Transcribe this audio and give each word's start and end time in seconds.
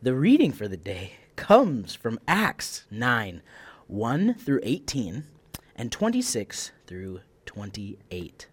The 0.00 0.14
reading 0.14 0.52
for 0.52 0.68
the 0.68 0.76
day 0.76 1.14
comes 1.34 1.92
from 1.92 2.20
Acts 2.28 2.84
9 2.88 3.42
1 3.88 4.34
through 4.34 4.60
18 4.62 5.24
and 5.74 5.90
26 5.90 6.70
through 6.86 7.22
28. 7.46 8.46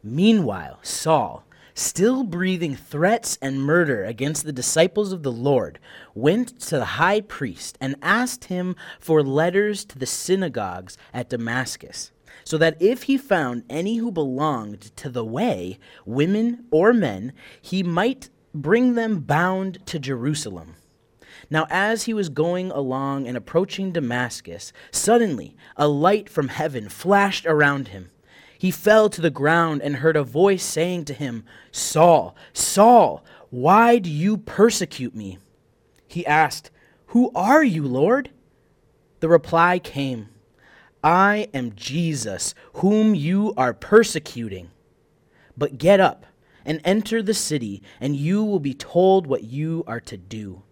Meanwhile, 0.00 0.78
Saul, 0.82 1.44
still 1.74 2.22
breathing 2.22 2.76
threats 2.76 3.36
and 3.42 3.60
murder 3.60 4.04
against 4.04 4.44
the 4.44 4.52
disciples 4.52 5.12
of 5.12 5.24
the 5.24 5.32
Lord, 5.32 5.80
went 6.14 6.60
to 6.60 6.76
the 6.76 6.84
high 6.84 7.20
priest 7.20 7.76
and 7.80 7.96
asked 8.00 8.44
him 8.44 8.76
for 9.00 9.24
letters 9.24 9.84
to 9.86 9.98
the 9.98 10.06
synagogues 10.06 10.96
at 11.12 11.30
Damascus, 11.30 12.12
so 12.44 12.56
that 12.58 12.80
if 12.80 13.02
he 13.02 13.18
found 13.18 13.64
any 13.68 13.96
who 13.96 14.12
belonged 14.12 14.96
to 14.98 15.08
the 15.08 15.24
way, 15.24 15.80
women 16.06 16.66
or 16.70 16.92
men, 16.92 17.32
he 17.60 17.82
might 17.82 18.30
bring 18.62 18.94
them 18.94 19.20
bound 19.20 19.84
to 19.86 19.98
Jerusalem. 19.98 20.74
Now, 21.50 21.66
as 21.70 22.04
he 22.04 22.14
was 22.14 22.28
going 22.28 22.70
along 22.70 23.26
and 23.26 23.36
approaching 23.36 23.92
Damascus, 23.92 24.72
suddenly 24.90 25.56
a 25.76 25.88
light 25.88 26.28
from 26.28 26.48
heaven 26.48 26.88
flashed 26.88 27.46
around 27.46 27.88
him. 27.88 28.10
He 28.58 28.70
fell 28.70 29.08
to 29.10 29.20
the 29.20 29.30
ground 29.30 29.82
and 29.82 29.96
heard 29.96 30.16
a 30.16 30.24
voice 30.24 30.64
saying 30.64 31.04
to 31.06 31.14
him, 31.14 31.44
Saul, 31.70 32.34
Saul, 32.52 33.24
why 33.50 33.98
do 33.98 34.10
you 34.10 34.36
persecute 34.36 35.14
me? 35.14 35.38
He 36.06 36.26
asked, 36.26 36.70
Who 37.08 37.30
are 37.34 37.62
you, 37.62 37.86
Lord? 37.86 38.30
The 39.20 39.28
reply 39.28 39.78
came, 39.78 40.28
I 41.02 41.48
am 41.54 41.74
Jesus, 41.76 42.54
whom 42.74 43.14
you 43.14 43.54
are 43.56 43.72
persecuting. 43.72 44.70
But 45.56 45.78
get 45.78 46.00
up 46.00 46.26
and 46.68 46.82
enter 46.84 47.22
the 47.22 47.32
city, 47.32 47.82
and 47.98 48.14
you 48.14 48.44
will 48.44 48.60
be 48.60 48.74
told 48.74 49.26
what 49.26 49.42
you 49.42 49.82
are 49.86 50.00
to 50.00 50.18
do. 50.18 50.62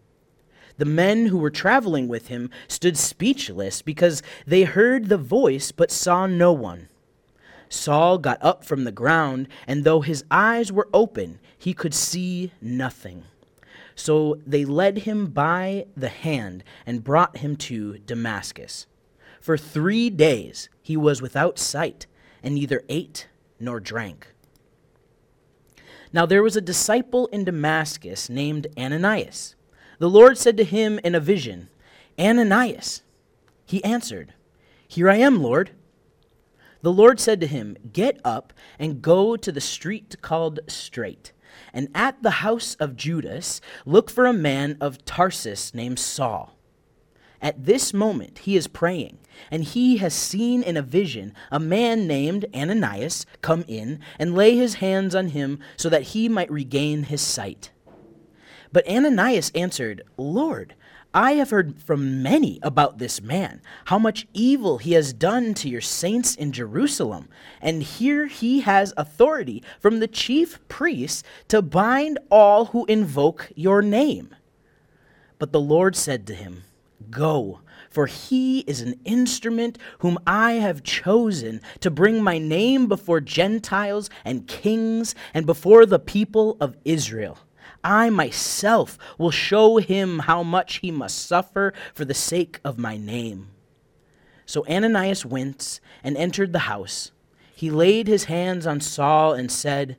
The 0.77 0.85
men 0.85 1.27
who 1.27 1.39
were 1.39 1.51
traveling 1.51 2.07
with 2.07 2.29
him 2.29 2.51
stood 2.69 2.99
speechless 2.99 3.81
because 3.81 4.23
they 4.47 4.65
heard 4.65 5.07
the 5.07 5.17
voice 5.17 5.73
but 5.73 5.91
saw 5.91 6.27
no 6.27 6.53
one. 6.53 6.91
Saul 7.71 8.19
got 8.19 8.39
up 8.45 8.63
from 8.63 8.85
the 8.85 8.93
ground, 8.93 9.49
and 9.67 9.85
though 9.85 10.03
his 10.03 10.23
eyes 10.31 10.71
were 10.71 10.91
open, 10.93 11.41
he 11.57 11.73
could 11.73 11.95
see 11.95 12.53
nothing. 12.61 13.25
So 13.95 14.39
they 14.47 14.67
led 14.67 14.99
him 14.99 15.29
by 15.29 15.87
the 15.97 16.11
hand 16.11 16.63
and 16.85 17.03
brought 17.03 17.39
him 17.39 17.57
to 17.57 17.97
Damascus. 18.01 18.87
For 19.41 19.57
three 19.57 20.11
days 20.11 20.69
he 20.83 20.99
was 20.99 21.23
without 21.23 21.59
sight, 21.59 22.07
and 22.43 22.55
neither 22.55 22.85
ate 22.91 23.29
nor 23.59 23.81
drank. 23.81 24.35
Now 26.17 26.25
there 26.25 26.43
was 26.43 26.57
a 26.57 26.63
disciple 26.63 27.27
in 27.27 27.45
Damascus 27.45 28.31
named 28.31 28.69
Ananias. 28.79 29.55
The 29.99 30.09
Lord 30.09 30.39
said 30.39 30.57
to 30.57 30.65
him 30.65 30.99
in 31.05 31.15
a 31.15 31.21
vision, 31.21 31.69
Ananias. 32.19 33.03
He 33.67 33.85
answered, 33.85 34.33
Here 34.89 35.11
I 35.11 35.17
am, 35.17 35.43
Lord. 35.43 35.73
The 36.81 36.91
Lord 36.91 37.21
said 37.21 37.39
to 37.43 37.47
him, 37.47 37.77
Get 37.93 38.19
up 38.25 38.55
and 38.79 39.03
go 39.03 39.37
to 39.37 39.53
the 39.53 39.61
street 39.61 40.17
called 40.23 40.61
Straight, 40.69 41.33
and 41.75 41.91
at 41.95 42.23
the 42.23 42.41
house 42.41 42.77
of 42.77 42.97
Judas 42.97 43.61
look 43.85 44.09
for 44.09 44.25
a 44.25 44.33
man 44.33 44.79
of 44.81 45.05
Tarsus 45.05 45.75
named 45.75 45.99
Saul. 45.99 46.56
At 47.41 47.65
this 47.65 47.93
moment 47.93 48.39
he 48.41 48.57
is 48.57 48.67
praying, 48.67 49.19
and 49.51 49.65
he 49.65 49.99
has 49.99 50.15
seen 50.15 50.63
in 50.63 50.77
a 50.77 50.83
vision 50.83 51.35
a 51.51 51.61
man 51.61 52.07
named 52.07 52.47
Ananias 52.55 53.27
come 53.43 53.65
in 53.69 54.01
and 54.19 54.35
lay 54.35 54.57
his 54.57 54.75
hands 54.75 55.15
on 55.15 55.29
him 55.29 55.59
so 55.77 55.89
that 55.89 56.03
he 56.03 56.29
might 56.29 56.51
regain 56.51 57.05
his 57.05 57.21
sight. 57.21 57.71
But 58.73 58.89
Ananias 58.89 59.53
answered, 59.55 60.03
Lord, 60.17 60.75
I 61.15 61.33
have 61.33 61.49
heard 61.49 61.81
from 61.81 62.23
many 62.23 62.59
about 62.63 62.99
this 62.99 63.23
man, 63.23 63.63
how 63.87 63.99
much 63.99 64.27
evil 64.35 64.77
he 64.77 64.93
has 64.93 65.15
done 65.15 65.55
to 65.55 65.69
your 65.69 65.81
saints 65.81 66.35
in 66.35 66.53
Jerusalem. 66.53 67.31
And 67.63 67.83
here 67.83 68.27
he 68.27 68.61
has 68.61 68.93
authority 68.99 69.63
from 69.81 70.01
the 70.01 70.09
chief 70.09 70.59
priests 70.69 71.23
to 71.49 71.63
bind 71.63 72.19
all 72.31 72.67
who 72.67 72.85
invoke 72.85 73.51
your 73.55 73.81
name. 73.81 74.35
But 75.39 75.53
the 75.53 75.61
Lord 75.61 75.97
said 75.97 76.27
to 76.27 76.35
him, 76.35 76.65
Go, 77.11 77.61
for 77.91 78.07
he 78.07 78.61
is 78.61 78.81
an 78.81 78.99
instrument 79.05 79.79
whom 80.01 80.19
I 80.27 80.53
have 80.53 80.83
chosen 80.83 81.61
to 81.81 81.91
bring 81.91 82.23
my 82.23 82.39
name 82.39 82.87
before 82.87 83.21
Gentiles 83.21 84.11
and 84.25 84.47
kings 84.47 85.15
and 85.33 85.47
before 85.47 85.87
the 85.87 85.99
people 85.99 86.57
of 86.61 86.77
Israel. 86.85 87.39
I 87.85 88.11
myself 88.11 88.99
will 89.19 89.31
show 89.31 89.77
him 89.77 90.21
how 90.21 90.43
much 90.43 90.79
he 90.79 90.91
must 90.91 91.27
suffer 91.27 91.73
for 91.95 92.05
the 92.05 92.15
sake 92.15 92.61
of 92.65 92.79
my 92.79 92.97
name. 92.97 93.51
So 94.45 94.67
Ananias 94.67 95.25
went 95.25 95.81
and 96.03 96.17
entered 96.17 96.53
the 96.53 96.61
house. 96.61 97.13
He 97.55 97.71
laid 97.71 98.07
his 98.07 98.25
hands 98.25 98.67
on 98.67 98.81
Saul 98.81 99.33
and 99.33 99.51
said, 99.51 99.97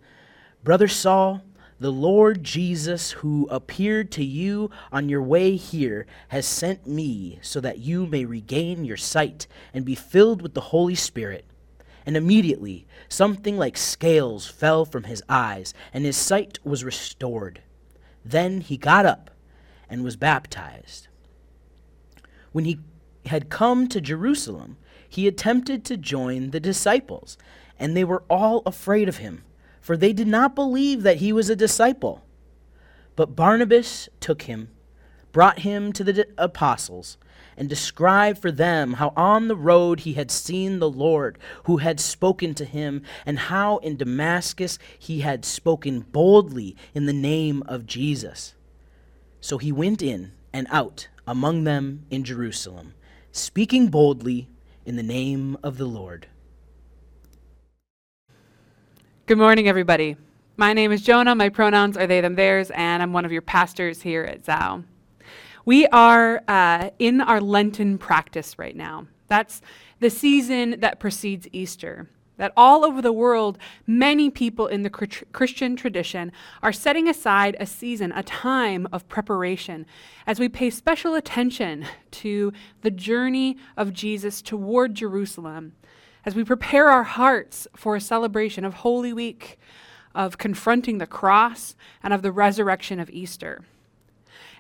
Brother 0.63 0.87
Saul, 0.87 1.41
the 1.79 1.91
Lord 1.91 2.43
Jesus, 2.43 3.11
who 3.11 3.47
appeared 3.51 4.11
to 4.13 4.23
you 4.23 4.71
on 4.91 5.09
your 5.09 5.21
way 5.21 5.55
here, 5.55 6.07
has 6.29 6.45
sent 6.45 6.87
me 6.87 7.37
so 7.41 7.59
that 7.61 7.77
you 7.77 8.07
may 8.07 8.25
regain 8.25 8.83
your 8.83 8.97
sight 8.97 9.45
and 9.73 9.85
be 9.85 9.93
filled 9.93 10.41
with 10.41 10.55
the 10.55 10.61
Holy 10.61 10.95
Spirit. 10.95 11.45
And 12.05 12.17
immediately 12.17 12.87
something 13.09 13.57
like 13.57 13.77
scales 13.77 14.47
fell 14.47 14.85
from 14.85 15.03
his 15.03 15.21
eyes, 15.29 15.73
and 15.93 16.03
his 16.03 16.17
sight 16.17 16.57
was 16.63 16.83
restored. 16.83 17.61
Then 18.25 18.61
he 18.61 18.77
got 18.77 19.05
up 19.05 19.29
and 19.89 20.03
was 20.03 20.15
baptized. 20.15 21.09
When 22.53 22.65
he 22.65 22.79
had 23.27 23.49
come 23.49 23.87
to 23.89 24.01
Jerusalem, 24.01 24.77
he 25.07 25.27
attempted 25.27 25.85
to 25.85 25.97
join 25.97 26.51
the 26.51 26.59
disciples, 26.59 27.37
and 27.77 27.95
they 27.95 28.03
were 28.03 28.23
all 28.29 28.63
afraid 28.65 29.07
of 29.07 29.17
him, 29.17 29.43
for 29.87 29.95
they 29.95 30.11
did 30.11 30.27
not 30.27 30.53
believe 30.53 31.03
that 31.03 31.15
he 31.15 31.31
was 31.31 31.49
a 31.49 31.55
disciple. 31.55 32.21
But 33.15 33.37
Barnabas 33.37 34.09
took 34.19 34.41
him, 34.41 34.67
brought 35.31 35.59
him 35.59 35.93
to 35.93 36.03
the 36.03 36.27
apostles, 36.37 37.17
and 37.55 37.69
described 37.69 38.37
for 38.37 38.51
them 38.51 38.95
how 38.95 39.13
on 39.15 39.47
the 39.47 39.55
road 39.55 40.01
he 40.01 40.11
had 40.11 40.29
seen 40.29 40.79
the 40.79 40.89
Lord, 40.89 41.37
who 41.63 41.77
had 41.77 42.01
spoken 42.01 42.53
to 42.55 42.65
him, 42.65 43.01
and 43.25 43.39
how 43.39 43.77
in 43.77 43.95
Damascus 43.95 44.77
he 44.99 45.21
had 45.21 45.45
spoken 45.45 46.01
boldly 46.01 46.75
in 46.93 47.05
the 47.05 47.13
name 47.13 47.63
of 47.65 47.85
Jesus. 47.85 48.55
So 49.39 49.57
he 49.57 49.71
went 49.71 50.01
in 50.01 50.33
and 50.51 50.67
out 50.69 51.07
among 51.25 51.63
them 51.63 52.05
in 52.09 52.25
Jerusalem, 52.25 52.93
speaking 53.31 53.87
boldly 53.87 54.49
in 54.85 54.97
the 54.97 55.01
name 55.01 55.55
of 55.63 55.77
the 55.77 55.87
Lord. 55.87 56.27
Good 59.27 59.37
morning, 59.37 59.67
everybody. 59.67 60.15
My 60.55 60.71
name 60.71 60.93
is 60.93 61.01
Jonah. 61.01 61.35
My 61.35 61.49
pronouns 61.49 61.97
are 61.97 62.07
they, 62.07 62.21
them, 62.21 62.35
theirs, 62.35 62.71
and 62.73 63.03
I'm 63.03 63.11
one 63.11 63.25
of 63.25 63.31
your 63.33 63.41
pastors 63.41 64.01
here 64.01 64.23
at 64.23 64.45
Zao. 64.45 64.85
We 65.65 65.85
are 65.87 66.41
uh, 66.47 66.91
in 66.97 67.19
our 67.19 67.41
Lenten 67.41 67.97
practice 67.97 68.57
right 68.57 68.73
now. 68.73 69.07
That's 69.27 69.61
the 69.99 70.09
season 70.09 70.79
that 70.79 71.01
precedes 71.01 71.45
Easter. 71.51 72.07
That 72.37 72.53
all 72.55 72.85
over 72.85 73.01
the 73.01 73.11
world, 73.11 73.57
many 73.85 74.29
people 74.29 74.67
in 74.67 74.83
the 74.83 74.89
Christian 74.89 75.75
tradition 75.75 76.31
are 76.63 76.71
setting 76.71 77.09
aside 77.09 77.57
a 77.59 77.65
season, 77.65 78.13
a 78.13 78.23
time 78.23 78.87
of 78.93 79.09
preparation, 79.09 79.85
as 80.25 80.39
we 80.39 80.47
pay 80.47 80.69
special 80.69 81.15
attention 81.15 81.85
to 82.11 82.53
the 82.79 82.91
journey 82.91 83.57
of 83.75 83.91
Jesus 83.91 84.41
toward 84.41 84.95
Jerusalem, 84.95 85.73
as 86.27 86.35
we 86.35 86.43
prepare 86.43 86.89
our 86.89 87.03
hearts 87.03 87.69
for 87.73 87.95
a 87.95 88.01
celebration 88.01 88.65
of 88.65 88.73
Holy 88.73 89.13
Week, 89.13 89.57
of 90.13 90.37
confronting 90.37 90.97
the 90.97 91.07
cross, 91.07 91.73
and 92.03 92.13
of 92.13 92.21
the 92.21 92.33
resurrection 92.33 92.99
of 92.99 93.09
Easter. 93.11 93.61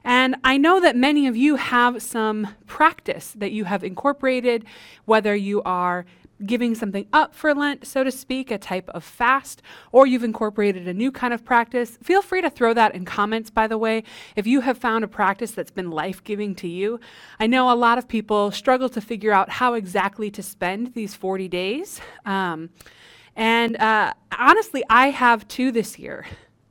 And 0.01 0.37
I 0.45 0.57
know 0.57 0.79
that 0.79 0.95
many 0.95 1.27
of 1.27 1.35
you 1.35 1.57
have 1.57 2.01
some 2.01 2.55
practice 2.67 3.33
that 3.35 3.51
you 3.51 3.65
have 3.65 3.83
incorporated, 3.83 4.63
whether 5.03 5.35
you 5.35 5.61
are 5.63 6.05
giving 6.45 6.75
something 6.75 7.07
up 7.11 7.33
for 7.33 7.53
Lent, 7.53 7.85
so 7.85 8.03
to 8.03 8.11
speak, 8.11 8.51
a 8.51 8.57
type 8.57 8.89
of 8.89 9.03
fast, 9.03 9.61
or 9.91 10.05
you've 10.05 10.23
incorporated 10.23 10.87
a 10.87 10.93
new 10.93 11.11
kind 11.11 11.33
of 11.33 11.43
practice, 11.43 11.97
feel 12.03 12.21
free 12.21 12.41
to 12.41 12.49
throw 12.49 12.73
that 12.73 12.93
in 12.93 13.05
comments, 13.05 13.49
by 13.49 13.67
the 13.67 13.77
way, 13.77 14.03
if 14.35 14.45
you 14.45 14.61
have 14.61 14.77
found 14.77 15.03
a 15.03 15.07
practice 15.07 15.51
that's 15.51 15.71
been 15.71 15.89
life 15.91 16.23
giving 16.23 16.55
to 16.55 16.67
you. 16.67 16.99
I 17.39 17.47
know 17.47 17.71
a 17.71 17.75
lot 17.75 17.97
of 17.97 18.07
people 18.07 18.51
struggle 18.51 18.89
to 18.89 19.01
figure 19.01 19.31
out 19.31 19.49
how 19.49 19.73
exactly 19.73 20.29
to 20.31 20.43
spend 20.43 20.93
these 20.93 21.15
40 21.15 21.47
days. 21.47 21.99
Um, 22.25 22.69
and 23.35 23.77
uh, 23.77 24.13
honestly, 24.37 24.83
I 24.89 25.11
have 25.11 25.47
too 25.47 25.71
this 25.71 25.99
year. 25.99 26.25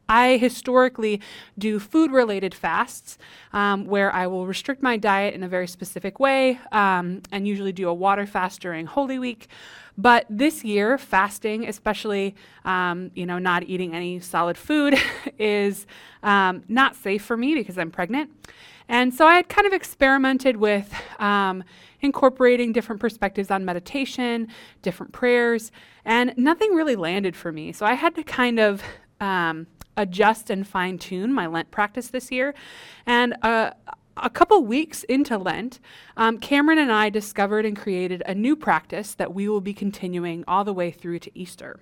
I 0.08 0.36
historically 0.36 1.20
do 1.58 1.78
food 1.78 2.10
related 2.10 2.54
fasts 2.54 3.18
um, 3.52 3.86
where 3.86 4.12
I 4.12 4.26
will 4.26 4.46
restrict 4.46 4.82
my 4.82 4.96
diet 4.96 5.34
in 5.34 5.42
a 5.42 5.48
very 5.48 5.66
specific 5.66 6.20
way 6.20 6.60
um, 6.72 7.22
and 7.32 7.46
usually 7.46 7.72
do 7.72 7.88
a 7.88 7.94
water 7.94 8.26
fast 8.26 8.60
during 8.60 8.86
Holy 8.86 9.18
Week. 9.18 9.48
But 9.98 10.26
this 10.28 10.62
year, 10.62 10.98
fasting, 10.98 11.66
especially 11.66 12.34
um, 12.64 13.10
you 13.14 13.24
know 13.26 13.38
not 13.38 13.62
eating 13.64 13.94
any 13.94 14.20
solid 14.20 14.58
food, 14.58 14.94
is 15.38 15.86
um, 16.22 16.62
not 16.68 16.96
safe 16.96 17.24
for 17.24 17.36
me 17.36 17.54
because 17.54 17.78
I'm 17.78 17.90
pregnant. 17.90 18.30
And 18.88 19.12
so 19.12 19.26
I 19.26 19.34
had 19.34 19.48
kind 19.48 19.66
of 19.66 19.72
experimented 19.72 20.58
with 20.58 20.92
um, 21.18 21.64
incorporating 22.00 22.72
different 22.72 23.00
perspectives 23.00 23.50
on 23.50 23.64
meditation, 23.64 24.48
different 24.82 25.12
prayers, 25.12 25.72
and 26.04 26.32
nothing 26.36 26.72
really 26.72 26.94
landed 26.94 27.34
for 27.34 27.50
me. 27.50 27.72
So 27.72 27.84
I 27.84 27.94
had 27.94 28.14
to 28.14 28.22
kind 28.22 28.60
of 28.60 28.82
um, 29.20 29.66
adjust 29.96 30.50
and 30.50 30.66
fine 30.66 30.98
tune 30.98 31.32
my 31.32 31.46
Lent 31.46 31.70
practice 31.70 32.08
this 32.08 32.30
year. 32.30 32.54
And 33.06 33.34
uh, 33.42 33.70
a 34.16 34.30
couple 34.30 34.64
weeks 34.64 35.04
into 35.04 35.36
Lent, 35.36 35.78
um, 36.16 36.38
Cameron 36.38 36.78
and 36.78 36.90
I 36.90 37.10
discovered 37.10 37.66
and 37.66 37.76
created 37.76 38.22
a 38.26 38.34
new 38.34 38.56
practice 38.56 39.14
that 39.14 39.34
we 39.34 39.48
will 39.48 39.60
be 39.60 39.74
continuing 39.74 40.44
all 40.48 40.64
the 40.64 40.72
way 40.72 40.90
through 40.90 41.18
to 41.20 41.38
Easter. 41.38 41.80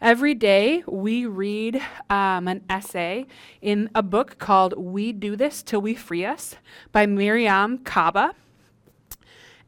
Every 0.00 0.34
day, 0.34 0.82
we 0.88 1.26
read 1.26 1.80
um, 2.10 2.48
an 2.48 2.64
essay 2.68 3.26
in 3.60 3.88
a 3.94 4.02
book 4.02 4.38
called 4.38 4.76
We 4.76 5.12
Do 5.12 5.36
This 5.36 5.62
Till 5.62 5.80
We 5.80 5.94
Free 5.94 6.24
Us 6.24 6.56
by 6.90 7.06
Mariame 7.06 7.84
Kaba. 7.84 8.34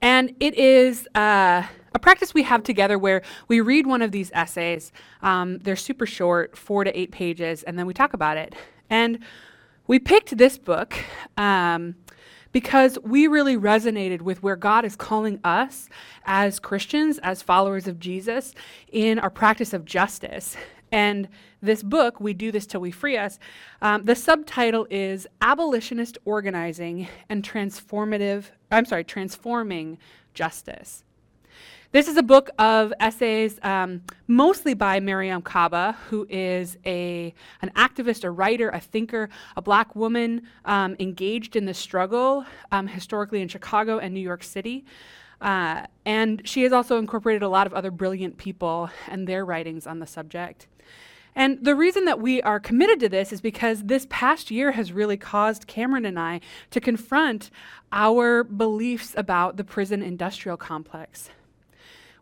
And 0.00 0.34
it 0.40 0.54
is 0.54 1.08
uh, 1.14 1.62
a 1.94 1.98
practice 1.98 2.34
we 2.34 2.42
have 2.42 2.62
together 2.62 2.98
where 2.98 3.22
we 3.48 3.60
read 3.60 3.86
one 3.86 4.02
of 4.02 4.12
these 4.12 4.30
essays. 4.34 4.92
Um, 5.22 5.58
they're 5.58 5.76
super 5.76 6.06
short, 6.06 6.56
four 6.56 6.84
to 6.84 6.98
eight 6.98 7.12
pages, 7.12 7.62
and 7.62 7.78
then 7.78 7.86
we 7.86 7.94
talk 7.94 8.14
about 8.14 8.36
it. 8.36 8.54
And 8.90 9.20
we 9.86 9.98
picked 9.98 10.36
this 10.36 10.58
book 10.58 10.96
um, 11.36 11.94
because 12.52 12.98
we 13.02 13.26
really 13.26 13.56
resonated 13.56 14.22
with 14.22 14.42
where 14.42 14.56
God 14.56 14.84
is 14.84 14.96
calling 14.96 15.40
us 15.44 15.88
as 16.24 16.58
Christians, 16.58 17.18
as 17.18 17.42
followers 17.42 17.86
of 17.86 17.98
Jesus, 17.98 18.54
in 18.90 19.18
our 19.18 19.30
practice 19.30 19.72
of 19.72 19.84
justice. 19.84 20.56
And 20.94 21.26
this 21.60 21.82
book, 21.82 22.20
We 22.20 22.34
Do 22.34 22.52
This 22.52 22.66
Till 22.66 22.80
We 22.80 22.92
Free 22.92 23.16
Us, 23.16 23.40
um, 23.82 24.04
the 24.04 24.14
subtitle 24.14 24.86
is 24.90 25.26
Abolitionist 25.40 26.18
Organizing 26.24 27.08
and 27.28 27.42
Transformative, 27.42 28.44
I'm 28.70 28.84
sorry, 28.84 29.02
Transforming 29.02 29.98
Justice. 30.34 31.02
This 31.90 32.06
is 32.06 32.16
a 32.16 32.22
book 32.22 32.48
of 32.60 32.92
essays, 33.00 33.58
um, 33.64 34.02
mostly 34.28 34.74
by 34.74 35.00
Mariame 35.00 35.42
Kaba, 35.42 35.96
who 36.10 36.28
is 36.30 36.78
a, 36.86 37.34
an 37.60 37.72
activist, 37.74 38.22
a 38.22 38.30
writer, 38.30 38.68
a 38.68 38.78
thinker, 38.78 39.28
a 39.56 39.62
black 39.62 39.96
woman 39.96 40.42
um, 40.64 40.94
engaged 41.00 41.56
in 41.56 41.64
the 41.64 41.74
struggle 41.74 42.46
um, 42.70 42.86
historically 42.86 43.42
in 43.42 43.48
Chicago 43.48 43.98
and 43.98 44.14
New 44.14 44.20
York 44.20 44.44
City. 44.44 44.84
Uh, 45.44 45.86
and 46.04 46.42
she 46.44 46.64
has 46.64 46.72
also 46.72 46.98
incorporated 46.98 47.42
a 47.42 47.48
lot 47.48 47.68
of 47.68 47.72
other 47.72 47.92
brilliant 47.92 48.36
people 48.36 48.90
and 49.08 49.28
their 49.28 49.44
writings 49.44 49.86
on 49.86 50.00
the 50.00 50.06
subject. 50.06 50.66
And 51.36 51.64
the 51.64 51.76
reason 51.76 52.04
that 52.06 52.20
we 52.20 52.42
are 52.42 52.58
committed 52.58 52.98
to 53.00 53.08
this 53.08 53.32
is 53.32 53.40
because 53.40 53.84
this 53.84 54.06
past 54.10 54.50
year 54.50 54.72
has 54.72 54.92
really 54.92 55.16
caused 55.16 55.66
Cameron 55.66 56.04
and 56.04 56.18
I 56.18 56.40
to 56.70 56.80
confront 56.80 57.50
our 57.92 58.42
beliefs 58.42 59.14
about 59.16 59.56
the 59.56 59.64
prison 59.64 60.02
industrial 60.02 60.56
complex 60.56 61.30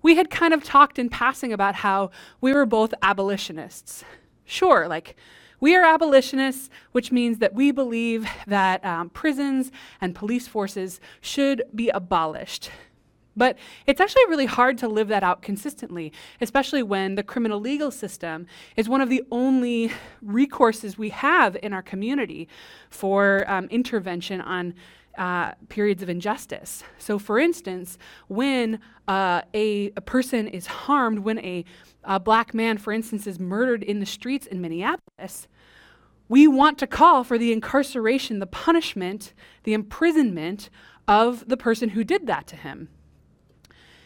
we 0.02 0.16
had 0.16 0.30
kind 0.30 0.52
of 0.52 0.64
talked 0.64 0.98
in 0.98 1.08
passing 1.08 1.52
about 1.52 1.76
how 1.76 2.10
we 2.40 2.52
were 2.52 2.66
both 2.66 2.92
abolitionists. 3.02 4.04
Sure, 4.44 4.88
like, 4.88 5.16
we 5.60 5.76
are 5.76 5.84
abolitionists, 5.84 6.68
which 6.90 7.12
means 7.12 7.38
that 7.38 7.54
we 7.54 7.70
believe 7.70 8.28
that 8.48 8.84
um, 8.84 9.08
prisons 9.10 9.70
and 10.00 10.14
police 10.14 10.48
forces 10.48 11.00
should 11.20 11.62
be 11.72 11.88
abolished. 11.90 12.68
But 13.36 13.56
it's 13.86 14.00
actually 14.00 14.26
really 14.28 14.46
hard 14.46 14.78
to 14.78 14.88
live 14.88 15.08
that 15.08 15.22
out 15.22 15.42
consistently, 15.42 16.12
especially 16.40 16.82
when 16.82 17.14
the 17.14 17.22
criminal 17.22 17.60
legal 17.60 17.90
system 17.90 18.46
is 18.76 18.88
one 18.88 19.00
of 19.00 19.08
the 19.08 19.22
only 19.30 19.90
recourses 20.24 20.98
we 20.98 21.08
have 21.10 21.56
in 21.62 21.72
our 21.72 21.82
community 21.82 22.48
for 22.90 23.44
um, 23.50 23.66
intervention 23.66 24.40
on 24.40 24.74
uh, 25.18 25.52
periods 25.68 26.02
of 26.02 26.08
injustice. 26.08 26.84
So, 26.98 27.18
for 27.18 27.38
instance, 27.38 27.98
when 28.28 28.80
uh, 29.08 29.42
a, 29.52 29.92
a, 29.96 30.00
person 30.00 30.48
is 30.48 30.66
harmed, 30.66 31.20
when 31.20 31.38
a, 31.40 31.64
a 32.04 32.18
black 32.18 32.54
man, 32.54 32.78
for 32.78 32.92
instance, 32.92 33.26
is 33.26 33.38
murdered 33.38 33.82
in 33.82 34.00
the 34.00 34.06
streets 34.06 34.46
in 34.46 34.60
Minneapolis, 34.60 35.48
we 36.28 36.46
want 36.48 36.78
to 36.78 36.86
call 36.86 37.24
for 37.24 37.36
the 37.36 37.52
incarceration, 37.52 38.38
the 38.38 38.46
punishment, 38.46 39.34
the 39.64 39.74
imprisonment 39.74 40.70
of 41.06 41.46
the 41.46 41.58
person 41.58 41.90
who 41.90 42.04
did 42.04 42.26
that 42.26 42.46
to 42.46 42.56
him. 42.56 42.88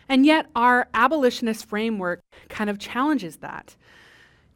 And 0.09 0.25
yet, 0.25 0.47
our 0.55 0.89
abolitionist 0.95 1.67
framework 1.67 2.21
kind 2.49 2.71
of 2.71 2.79
challenges 2.79 3.37
that 3.39 3.77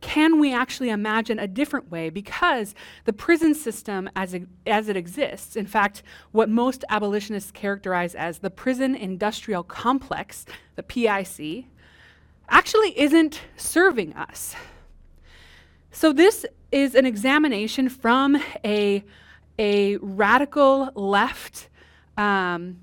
can 0.00 0.41
we 0.41 0.55
actually 0.55 0.91
imagine 0.91 1.38
a 1.38 1.47
different 1.47 1.91
way? 1.91 2.11
Because 2.11 2.75
the 3.05 3.12
prison 3.12 3.55
system 3.55 4.08
as 4.17 4.32
it, 4.35 4.47
as 4.67 4.88
it 4.88 4.97
exists, 4.97 5.56
in 5.56 5.67
fact, 5.67 6.02
what 6.32 6.49
most 6.49 6.85
abolitionists 6.88 7.50
characterize 7.50 8.14
as 8.14 8.38
the 8.38 8.50
prison 8.50 8.94
industrial 8.94 9.62
complex, 9.62 10.47
the 10.76 10.82
PIC, 10.82 11.67
actually 12.49 12.99
isn't 12.99 13.41
serving 13.56 14.14
us. 14.14 14.55
So, 15.93 16.12
this 16.12 16.46
is 16.73 16.94
an 16.94 17.05
examination 17.05 17.88
from 17.88 18.41
a, 18.64 19.05
a 19.58 19.96
radical 19.99 20.91
left 20.94 21.69
um, 22.17 22.79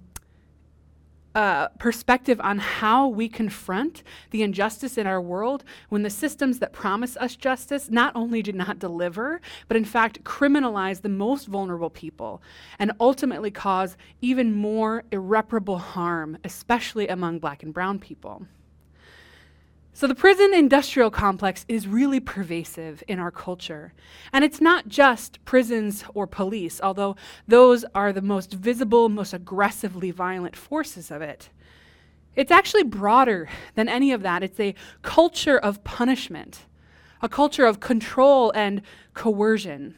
uh, 1.37 1.67
perspective 1.77 2.41
on 2.41 2.57
how 2.57 3.07
we 3.07 3.29
confront 3.29 4.01
the 4.31 4.41
injustice 4.41 4.97
in 4.97 5.05
our 5.05 5.21
world 5.21 5.63
when 5.89 6.01
the 6.01 6.09
systems 6.09 6.57
that 6.57 6.73
promise 6.73 7.15
us 7.17 7.35
justice 7.35 7.91
not 7.91 8.11
only 8.15 8.41
do 8.41 8.51
not 8.51 8.79
deliver, 8.79 9.39
but 9.67 9.77
in 9.77 9.85
fact 9.85 10.23
criminalize 10.23 11.03
the 11.03 11.09
most 11.09 11.45
vulnerable 11.45 11.91
people 11.91 12.41
and 12.79 12.91
ultimately 12.99 13.51
cause 13.51 13.97
even 14.19 14.51
more 14.51 15.03
irreparable 15.11 15.77
harm, 15.77 16.39
especially 16.43 17.07
among 17.07 17.37
black 17.37 17.61
and 17.61 17.71
brown 17.71 17.99
people. 17.99 18.47
So, 19.97 20.05
the 20.05 20.13
prison 20.13 20.53
industrial 20.53 21.09
complex 21.09 21.65
is 21.67 21.87
really 21.87 22.19
pervasive 22.19 23.03
in 23.07 23.17
our 23.17 23.31
culture. 23.31 23.93
And 24.31 24.43
it's 24.43 24.61
not 24.61 24.87
just 24.87 25.43
prisons 25.43 26.03
or 26.13 26.27
police, 26.27 26.79
although 26.83 27.15
those 27.47 27.83
are 27.95 28.13
the 28.13 28.21
most 28.21 28.53
visible, 28.53 29.09
most 29.09 29.33
aggressively 29.33 30.11
violent 30.11 30.55
forces 30.55 31.09
of 31.09 31.23
it. 31.23 31.49
It's 32.35 32.51
actually 32.51 32.83
broader 32.83 33.49
than 33.73 33.89
any 33.89 34.11
of 34.11 34.21
that. 34.21 34.43
It's 34.43 34.59
a 34.59 34.75
culture 35.01 35.57
of 35.57 35.83
punishment, 35.83 36.67
a 37.23 37.27
culture 37.27 37.65
of 37.65 37.79
control 37.79 38.51
and 38.51 38.83
coercion. 39.15 39.95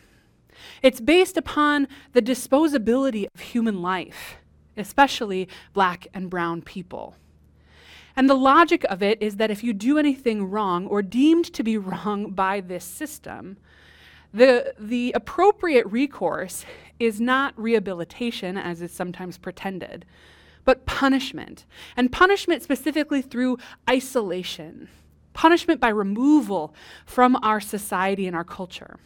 It's 0.81 1.01
based 1.01 1.35
upon 1.35 1.89
the 2.13 2.21
disposability 2.21 3.27
of 3.35 3.41
human 3.41 3.81
life, 3.81 4.37
especially 4.77 5.49
black 5.73 6.07
and 6.13 6.29
brown 6.29 6.61
people. 6.61 7.15
And 8.19 8.29
the 8.29 8.35
logic 8.35 8.83
of 8.89 9.01
it 9.01 9.21
is 9.21 9.37
that 9.37 9.49
if 9.49 9.63
you 9.63 9.71
do 9.71 9.97
anything 9.97 10.49
wrong 10.51 10.87
or 10.87 11.01
deemed 11.01 11.45
to 11.53 11.63
be 11.63 11.77
wrong 11.77 12.31
by 12.31 12.59
this 12.59 12.83
system, 12.83 13.55
the, 14.33 14.73
the 14.77 15.13
appropriate 15.13 15.85
recourse 15.85 16.65
is 16.99 17.21
not 17.21 17.53
rehabilitation, 17.57 18.57
as 18.57 18.81
is 18.81 18.91
sometimes 18.91 19.37
pretended, 19.37 20.03
but 20.65 20.85
punishment. 20.85 21.63
And 21.95 22.11
punishment 22.11 22.61
specifically 22.61 23.21
through 23.21 23.57
isolation, 23.89 24.89
punishment 25.31 25.79
by 25.79 25.87
removal 25.87 26.75
from 27.05 27.37
our 27.41 27.61
society 27.61 28.27
and 28.27 28.35
our 28.35 28.43
culture. 28.43 28.99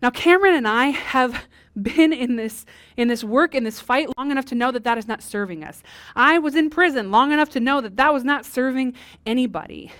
Now, 0.00 0.10
Cameron 0.10 0.54
and 0.54 0.68
I 0.68 0.90
have 0.90 1.46
been 1.80 2.12
in 2.12 2.36
this, 2.36 2.66
in 2.96 3.08
this 3.08 3.24
work, 3.24 3.54
in 3.54 3.64
this 3.64 3.80
fight 3.80 4.08
long 4.18 4.30
enough 4.30 4.44
to 4.46 4.54
know 4.54 4.70
that 4.70 4.84
that 4.84 4.98
is 4.98 5.08
not 5.08 5.22
serving 5.22 5.64
us. 5.64 5.82
I 6.14 6.38
was 6.38 6.54
in 6.54 6.70
prison 6.70 7.10
long 7.10 7.32
enough 7.32 7.50
to 7.50 7.60
know 7.60 7.80
that 7.80 7.96
that 7.96 8.12
was 8.12 8.24
not 8.24 8.44
serving 8.44 8.94
anybody. 9.24 9.92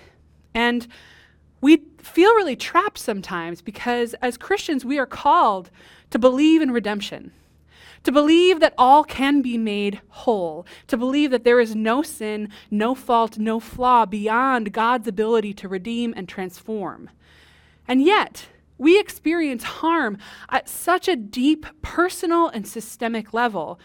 And 0.53 0.87
we 1.61 1.83
feel 1.99 2.35
really 2.35 2.55
trapped 2.55 2.97
sometimes 2.99 3.61
because 3.61 4.13
as 4.15 4.37
Christians, 4.37 4.85
we 4.85 4.99
are 4.99 5.05
called 5.05 5.71
to 6.09 6.19
believe 6.19 6.61
in 6.61 6.71
redemption, 6.71 7.31
to 8.03 8.11
believe 8.11 8.59
that 8.59 8.73
all 8.77 9.03
can 9.03 9.41
be 9.41 9.57
made 9.57 10.01
whole, 10.09 10.67
to 10.87 10.97
believe 10.97 11.31
that 11.31 11.43
there 11.43 11.59
is 11.59 11.75
no 11.75 12.03
sin, 12.03 12.49
no 12.69 12.93
fault, 12.93 13.37
no 13.37 13.59
flaw 13.59 14.05
beyond 14.05 14.73
God's 14.73 15.07
ability 15.07 15.53
to 15.53 15.67
redeem 15.67 16.13
and 16.15 16.27
transform. 16.27 17.09
And 17.87 18.01
yet, 18.01 18.47
we 18.77 18.99
experience 18.99 19.63
harm 19.63 20.17
at 20.49 20.67
such 20.67 21.07
a 21.07 21.15
deep 21.15 21.65
personal 21.81 22.47
and 22.47 22.67
systemic 22.67 23.33
level 23.33 23.79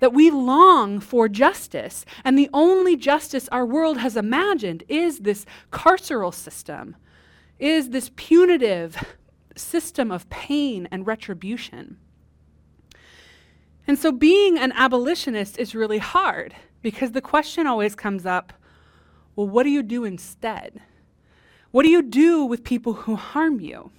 that 0.00 0.12
we 0.12 0.30
long 0.30 1.00
for 1.00 1.28
justice. 1.28 2.04
And 2.24 2.38
the 2.38 2.50
only 2.52 2.96
justice 2.96 3.48
our 3.50 3.66
world 3.66 3.98
has 3.98 4.16
imagined 4.16 4.84
is 4.88 5.20
this 5.20 5.44
carceral 5.72 6.32
system. 6.32 6.96
is 7.58 7.90
this 7.90 8.12
punitive 8.14 8.96
system 9.56 10.12
of 10.12 10.30
pain 10.30 10.86
and 10.92 11.06
retribution. 11.06 11.98
And 13.86 13.98
so 13.98 14.12
being 14.12 14.58
an 14.58 14.70
abolitionist 14.72 15.58
is 15.58 15.74
really 15.74 15.98
hard 15.98 16.54
because 16.82 17.12
the 17.12 17.20
question 17.20 17.66
always 17.66 17.94
comes 17.94 18.24
up 18.24 18.52
well, 19.34 19.46
what 19.46 19.62
do 19.62 19.70
you 19.70 19.84
do 19.84 20.04
instead? 20.04 20.80
What 21.70 21.84
do 21.84 21.90
you 21.90 22.02
do 22.02 22.44
with 22.44 22.64
people 22.64 22.92
who 22.92 23.14
harm 23.14 23.60
you? 23.60 23.92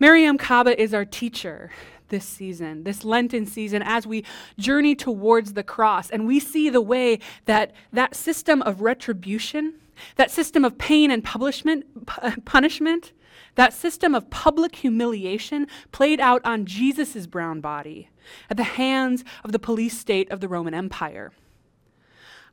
Mariame 0.00 0.38
Kaba 0.38 0.80
is 0.80 0.92
our 0.92 1.04
teacher 1.04 1.70
this 2.08 2.24
season, 2.24 2.84
this 2.84 3.04
Lenten 3.04 3.46
season, 3.46 3.82
as 3.82 4.06
we 4.06 4.24
journey 4.58 4.94
towards 4.94 5.54
the 5.54 5.62
cross. 5.62 6.10
And 6.10 6.26
we 6.26 6.38
see 6.38 6.68
the 6.70 6.80
way 6.80 7.18
that 7.46 7.72
that 7.92 8.14
system 8.14 8.62
of 8.62 8.80
retribution, 8.80 9.74
that 10.16 10.30
system 10.30 10.64
of 10.64 10.78
pain 10.78 11.10
and 11.10 11.24
punishment, 11.24 13.12
that 13.54 13.72
system 13.72 14.14
of 14.14 14.30
public 14.30 14.76
humiliation 14.76 15.66
played 15.90 16.20
out 16.20 16.42
on 16.44 16.66
Jesus' 16.66 17.26
brown 17.26 17.60
body 17.60 18.10
at 18.50 18.56
the 18.56 18.64
hands 18.64 19.24
of 19.42 19.52
the 19.52 19.58
police 19.58 19.98
state 19.98 20.30
of 20.30 20.40
the 20.40 20.48
Roman 20.48 20.74
Empire. 20.74 21.32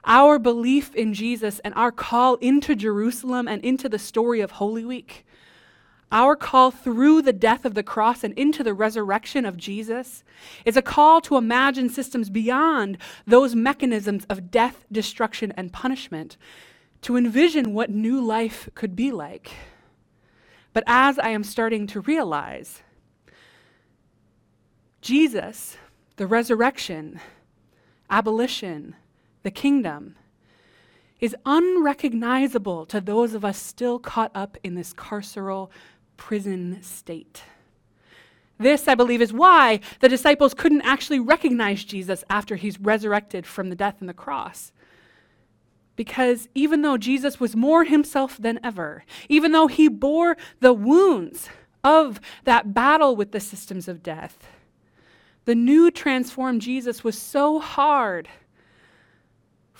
Our 0.05 0.39
belief 0.39 0.95
in 0.95 1.13
Jesus 1.13 1.59
and 1.59 1.73
our 1.75 1.91
call 1.91 2.35
into 2.35 2.75
Jerusalem 2.75 3.47
and 3.47 3.63
into 3.63 3.87
the 3.87 3.99
story 3.99 4.41
of 4.41 4.51
Holy 4.51 4.83
Week 4.83 5.25
our 6.13 6.35
call 6.35 6.71
through 6.71 7.23
the 7.23 7.33
death 7.33 7.65
of 7.65 7.73
the 7.73 7.83
cross 7.83 8.23
and 8.23 8.33
into 8.35 8.63
the 8.63 8.73
resurrection 8.73 9.45
of 9.45 9.57
Jesus 9.57 10.23
is 10.63 10.77
a 10.77 10.81
call 10.81 11.19
to 11.21 11.35
imagine 11.35 11.89
systems 11.89 12.29
beyond 12.29 12.99
those 13.25 13.55
mechanisms 13.55 14.25
of 14.29 14.51
death, 14.51 14.85
destruction, 14.91 15.51
and 15.57 15.73
punishment, 15.73 16.37
to 17.01 17.17
envision 17.17 17.73
what 17.73 17.89
new 17.89 18.21
life 18.21 18.69
could 18.75 18.95
be 18.95 19.11
like. 19.11 19.51
But 20.71 20.83
as 20.87 21.19
I 21.19 21.29
am 21.29 21.43
starting 21.43 21.87
to 21.87 22.01
realize, 22.01 22.81
Jesus, 25.01 25.77
the 26.15 26.27
resurrection, 26.27 27.19
abolition, 28.09 28.95
the 29.41 29.51
kingdom, 29.51 30.15
is 31.19 31.35
unrecognizable 31.45 32.85
to 32.85 32.99
those 32.99 33.33
of 33.33 33.45
us 33.45 33.57
still 33.57 33.97
caught 33.97 34.31
up 34.35 34.57
in 34.61 34.75
this 34.75 34.93
carceral 34.93 35.69
prison 36.17 36.81
state. 36.81 37.43
This, 38.57 38.87
I 38.87 38.95
believe, 38.95 39.21
is 39.21 39.33
why 39.33 39.79
the 39.99 40.09
disciples 40.09 40.53
couldn't 40.53 40.83
actually 40.83 41.19
recognize 41.19 41.83
Jesus 41.83 42.23
after 42.29 42.55
he's 42.55 42.79
resurrected 42.79 43.45
from 43.45 43.69
the 43.69 43.75
death 43.75 43.97
and 43.99 44.07
the 44.07 44.13
cross. 44.13 44.71
Because 45.95 46.47
even 46.55 46.81
though 46.81 46.97
Jesus 46.97 47.39
was 47.39 47.55
more 47.55 47.83
himself 47.83 48.37
than 48.37 48.59
ever, 48.63 49.03
even 49.29 49.51
though 49.51 49.67
he 49.67 49.87
bore 49.87 50.37
the 50.59 50.73
wounds 50.73 51.49
of 51.83 52.19
that 52.45 52.73
battle 52.73 53.15
with 53.15 53.31
the 53.31 53.39
systems 53.39 53.87
of 53.87 54.01
death, 54.01 54.47
the 55.45 55.55
new 55.55 55.91
transformed 55.91 56.61
Jesus 56.61 57.03
was 57.03 57.17
so 57.17 57.59
hard 57.59 58.29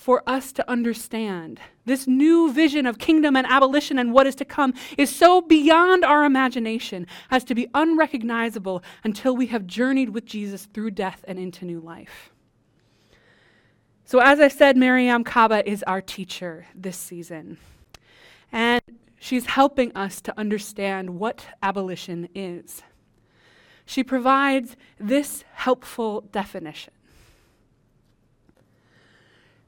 for 0.03 0.21
us 0.27 0.51
to 0.51 0.69
understand. 0.69 1.61
This 1.85 2.07
new 2.07 2.51
vision 2.51 2.85
of 2.85 2.97
kingdom 2.99 3.37
and 3.37 3.47
abolition 3.47 3.97
and 3.97 4.11
what 4.11 4.27
is 4.27 4.35
to 4.35 4.43
come 4.43 4.73
is 4.97 5.09
so 5.09 5.39
beyond 5.39 6.03
our 6.03 6.25
imagination 6.25 7.07
as 7.31 7.45
to 7.45 7.55
be 7.55 7.69
unrecognizable 7.73 8.83
until 9.05 9.33
we 9.33 9.47
have 9.47 9.65
journeyed 9.65 10.09
with 10.09 10.25
Jesus 10.25 10.65
through 10.73 10.91
death 10.91 11.23
and 11.25 11.39
into 11.39 11.63
new 11.63 11.79
life. 11.79 12.31
So, 14.03 14.19
as 14.19 14.41
I 14.41 14.49
said, 14.49 14.75
Mariame 14.75 15.25
Kaba 15.25 15.67
is 15.67 15.83
our 15.83 16.01
teacher 16.01 16.65
this 16.75 16.97
season. 16.97 17.57
And 18.51 18.81
she's 19.21 19.45
helping 19.45 19.95
us 19.95 20.19
to 20.23 20.37
understand 20.37 21.17
what 21.17 21.45
abolition 21.61 22.27
is. 22.35 22.83
She 23.85 24.03
provides 24.03 24.75
this 24.99 25.45
helpful 25.53 26.27
definition 26.33 26.93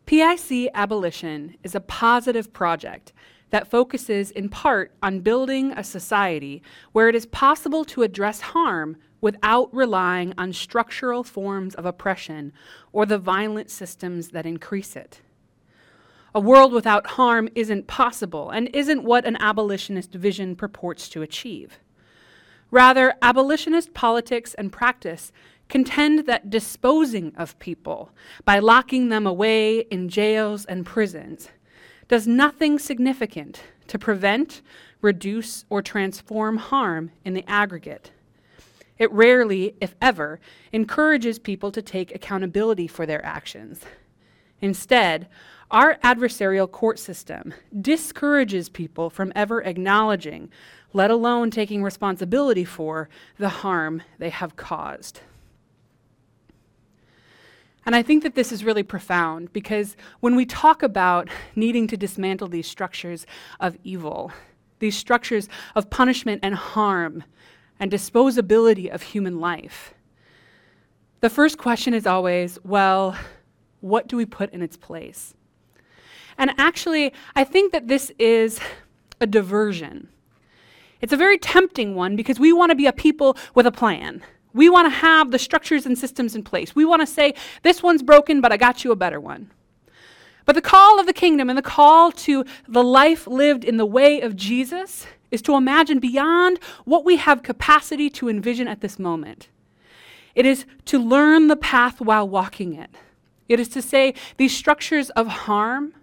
PIC 0.05 0.69
Abolition 0.75 1.55
is 1.63 1.73
a 1.73 1.79
positive 1.79 2.53
project 2.53 3.11
that 3.49 3.67
focuses 3.67 4.29
in 4.29 4.49
part 4.49 4.91
on 5.01 5.21
building 5.21 5.71
a 5.71 5.83
society 5.83 6.61
where 6.91 7.09
it 7.09 7.15
is 7.15 7.25
possible 7.25 7.83
to 7.85 8.03
address 8.03 8.41
harm 8.41 8.97
without 9.19 9.73
relying 9.73 10.31
on 10.37 10.53
structural 10.53 11.23
forms 11.23 11.73
of 11.73 11.87
oppression 11.87 12.53
or 12.91 13.07
the 13.07 13.17
violent 13.17 13.71
systems 13.71 14.29
that 14.29 14.45
increase 14.45 14.95
it. 14.95 15.21
A 16.35 16.39
world 16.39 16.71
without 16.71 17.07
harm 17.11 17.49
isn't 17.55 17.87
possible 17.87 18.51
and 18.51 18.69
isn't 18.73 19.03
what 19.03 19.25
an 19.25 19.37
abolitionist 19.37 20.13
vision 20.13 20.55
purports 20.55 21.09
to 21.09 21.23
achieve. 21.23 21.79
Rather, 22.69 23.15
abolitionist 23.21 23.93
politics 23.93 24.53
and 24.55 24.71
practice 24.71 25.31
contend 25.69 26.25
that 26.27 26.49
disposing 26.49 27.33
of 27.35 27.57
people 27.59 28.11
by 28.43 28.59
locking 28.59 29.09
them 29.09 29.25
away 29.25 29.79
in 29.79 30.09
jails 30.09 30.65
and 30.65 30.85
prisons 30.85 31.49
does 32.07 32.27
nothing 32.27 32.77
significant 32.77 33.61
to 33.87 33.97
prevent, 33.97 34.61
reduce, 35.01 35.65
or 35.69 35.81
transform 35.81 36.57
harm 36.57 37.11
in 37.23 37.33
the 37.33 37.43
aggregate. 37.47 38.11
It 38.97 39.11
rarely, 39.11 39.75
if 39.81 39.95
ever, 40.01 40.39
encourages 40.71 41.39
people 41.39 41.71
to 41.71 41.81
take 41.81 42.15
accountability 42.15 42.87
for 42.87 43.05
their 43.05 43.23
actions. 43.25 43.81
Instead, 44.61 45.27
our 45.71 45.95
adversarial 45.95 46.71
court 46.71 46.99
system 46.99 47.53
discourages 47.81 48.69
people 48.69 49.09
from 49.09 49.33
ever 49.35 49.61
acknowledging, 49.63 50.49
let 50.93 51.11
alone 51.11 51.51
taking 51.51 51.83
responsibility 51.83 52.63
for, 52.63 53.09
the 53.37 53.49
harm 53.49 54.01
they 54.17 54.29
have 54.29 54.55
caused. 54.55 55.21
And 57.85 57.95
I 57.95 58.01
think 58.01 58.23
that 58.23 58.33
this 58.33 58.51
is 58.51 58.63
really 58.63 58.83
profound 58.83 59.53
because 59.53 59.95
when 60.19 60.35
we 60.35 60.45
talk 60.45 60.81
about 60.81 61.29
needing 61.55 61.85
to 61.87 61.97
dismantle 61.97 62.47
these 62.47 62.67
structures 62.67 63.27
of 63.59 63.77
evil, 63.83 64.31
these 64.79 64.97
structures 64.97 65.47
of 65.75 65.89
punishment 65.89 66.39
and 66.43 66.55
harm 66.55 67.23
and 67.79 67.91
disposability 67.91 68.89
of 68.89 69.03
human 69.03 69.39
life, 69.39 69.93
the 71.21 71.29
first 71.29 71.57
question 71.57 71.93
is 71.93 72.07
always 72.07 72.57
well, 72.63 73.15
what 73.81 74.07
do 74.07 74.17
we 74.17 74.25
put 74.25 74.51
in 74.51 74.63
its 74.63 74.77
place? 74.77 75.35
And 76.37 76.51
actually, 76.57 77.13
I 77.35 77.43
think 77.43 77.71
that 77.71 77.87
this 77.87 78.11
is 78.17 78.59
a 79.21 79.27
diversion. 79.27 80.09
It's 81.01 81.13
a 81.13 81.17
very 81.17 81.37
tempting 81.37 81.93
one 81.93 82.15
because 82.15 82.39
we 82.39 82.51
want 82.51 82.71
to 82.71 82.75
be 82.75 82.87
a 82.87 82.93
people 82.93 83.37
with 83.53 83.67
a 83.67 83.71
plan. 83.71 84.23
We 84.55 84.69
want 84.69 84.85
to 84.85 84.97
have 84.99 85.31
the 85.31 85.37
structures 85.37 85.85
and 85.85 85.97
systems 85.97 86.33
in 86.33 86.41
place. 86.41 86.73
We 86.73 86.85
want 86.85 87.01
to 87.01 87.05
say, 87.05 87.33
this 87.61 87.83
one's 87.83 88.01
broken, 88.01 88.39
but 88.39 88.53
I 88.53 88.57
got 88.57 88.85
you 88.85 88.91
a 88.93 88.95
better 88.95 89.19
one. 89.19 89.51
But 90.45 90.55
the 90.55 90.61
call 90.61 90.97
of 90.97 91.07
the 91.07 91.13
kingdom 91.13 91.49
and 91.49 91.57
the 91.57 91.61
call 91.61 92.13
to 92.13 92.45
the 92.65 92.83
life 92.83 93.27
lived 93.27 93.65
in 93.65 93.75
the 93.75 93.85
way 93.85 94.21
of 94.21 94.37
Jesus 94.37 95.07
is 95.29 95.41
to 95.41 95.55
imagine 95.55 95.99
beyond 95.99 96.59
what 96.85 97.03
we 97.03 97.17
have 97.17 97.43
capacity 97.43 98.09
to 98.11 98.29
envision 98.29 98.67
at 98.67 98.79
this 98.79 98.97
moment. 98.97 99.49
It 100.35 100.45
is 100.45 100.65
to 100.85 100.99
learn 100.99 101.49
the 101.49 101.57
path 101.57 101.99
while 101.99 102.27
walking 102.27 102.75
it. 102.75 102.91
It 103.49 103.59
is 103.59 103.67
to 103.69 103.81
say 103.81 104.13
these 104.37 104.55
structures 104.55 105.09
of 105.11 105.27
harm 105.27 105.93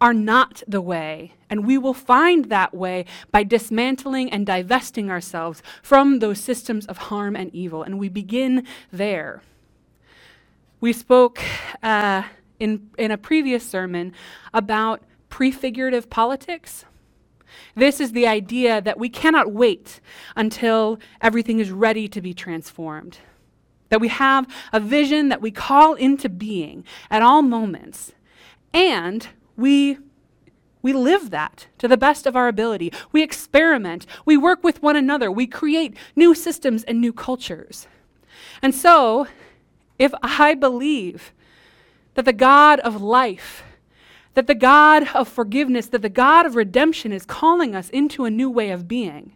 are 0.00 0.14
not 0.14 0.62
the 0.66 0.80
way. 0.80 1.34
And 1.48 1.66
we 1.66 1.76
will 1.76 1.94
find 1.94 2.46
that 2.46 2.72
way 2.74 3.04
by 3.30 3.42
dismantling 3.42 4.30
and 4.32 4.46
divesting 4.46 5.10
ourselves 5.10 5.62
from 5.82 6.20
those 6.20 6.40
systems 6.40 6.86
of 6.86 6.96
harm 6.96 7.36
and 7.36 7.54
evil. 7.54 7.82
And 7.82 7.98
we 7.98 8.08
begin 8.08 8.66
there. 8.90 9.42
We 10.80 10.92
spoke 10.92 11.42
uh, 11.82 12.22
in, 12.58 12.88
in 12.96 13.10
a 13.10 13.18
previous 13.18 13.68
sermon 13.68 14.14
about 14.54 15.02
prefigurative 15.28 16.08
politics. 16.08 16.84
This 17.74 18.00
is 18.00 18.12
the 18.12 18.26
idea 18.26 18.80
that 18.80 18.98
we 18.98 19.08
cannot 19.08 19.52
wait 19.52 20.00
until 20.36 20.98
everything 21.20 21.58
is 21.58 21.70
ready 21.70 22.08
to 22.08 22.20
be 22.20 22.32
transformed. 22.32 23.18
That 23.90 24.00
we 24.00 24.08
have 24.08 24.46
a 24.72 24.80
vision 24.80 25.28
that 25.28 25.42
we 25.42 25.50
call 25.50 25.94
into 25.94 26.28
being 26.28 26.84
at 27.10 27.22
all 27.22 27.42
moments. 27.42 28.12
And 28.72 29.28
we 29.60 29.98
we 30.82 30.92
live 30.92 31.30
that 31.30 31.66
to 31.78 31.88
the 31.88 31.98
best 31.98 32.26
of 32.26 32.34
our 32.34 32.48
ability. 32.48 32.92
We 33.12 33.22
experiment. 33.22 34.06
We 34.24 34.36
work 34.36 34.64
with 34.64 34.82
one 34.82 34.96
another. 34.96 35.30
We 35.30 35.46
create 35.46 35.94
new 36.16 36.34
systems 36.34 36.84
and 36.84 37.00
new 37.00 37.12
cultures. 37.12 37.86
And 38.62 38.74
so, 38.74 39.26
if 39.98 40.12
I 40.22 40.54
believe 40.54 41.34
that 42.14 42.24
the 42.24 42.32
God 42.32 42.80
of 42.80 43.02
life, 43.02 43.62
that 44.34 44.46
the 44.46 44.54
God 44.54 45.08
of 45.14 45.28
forgiveness, 45.28 45.86
that 45.88 46.02
the 46.02 46.08
God 46.08 46.46
of 46.46 46.56
redemption 46.56 47.12
is 47.12 47.26
calling 47.26 47.74
us 47.74 47.90
into 47.90 48.24
a 48.24 48.30
new 48.30 48.48
way 48.48 48.70
of 48.70 48.88
being, 48.88 49.34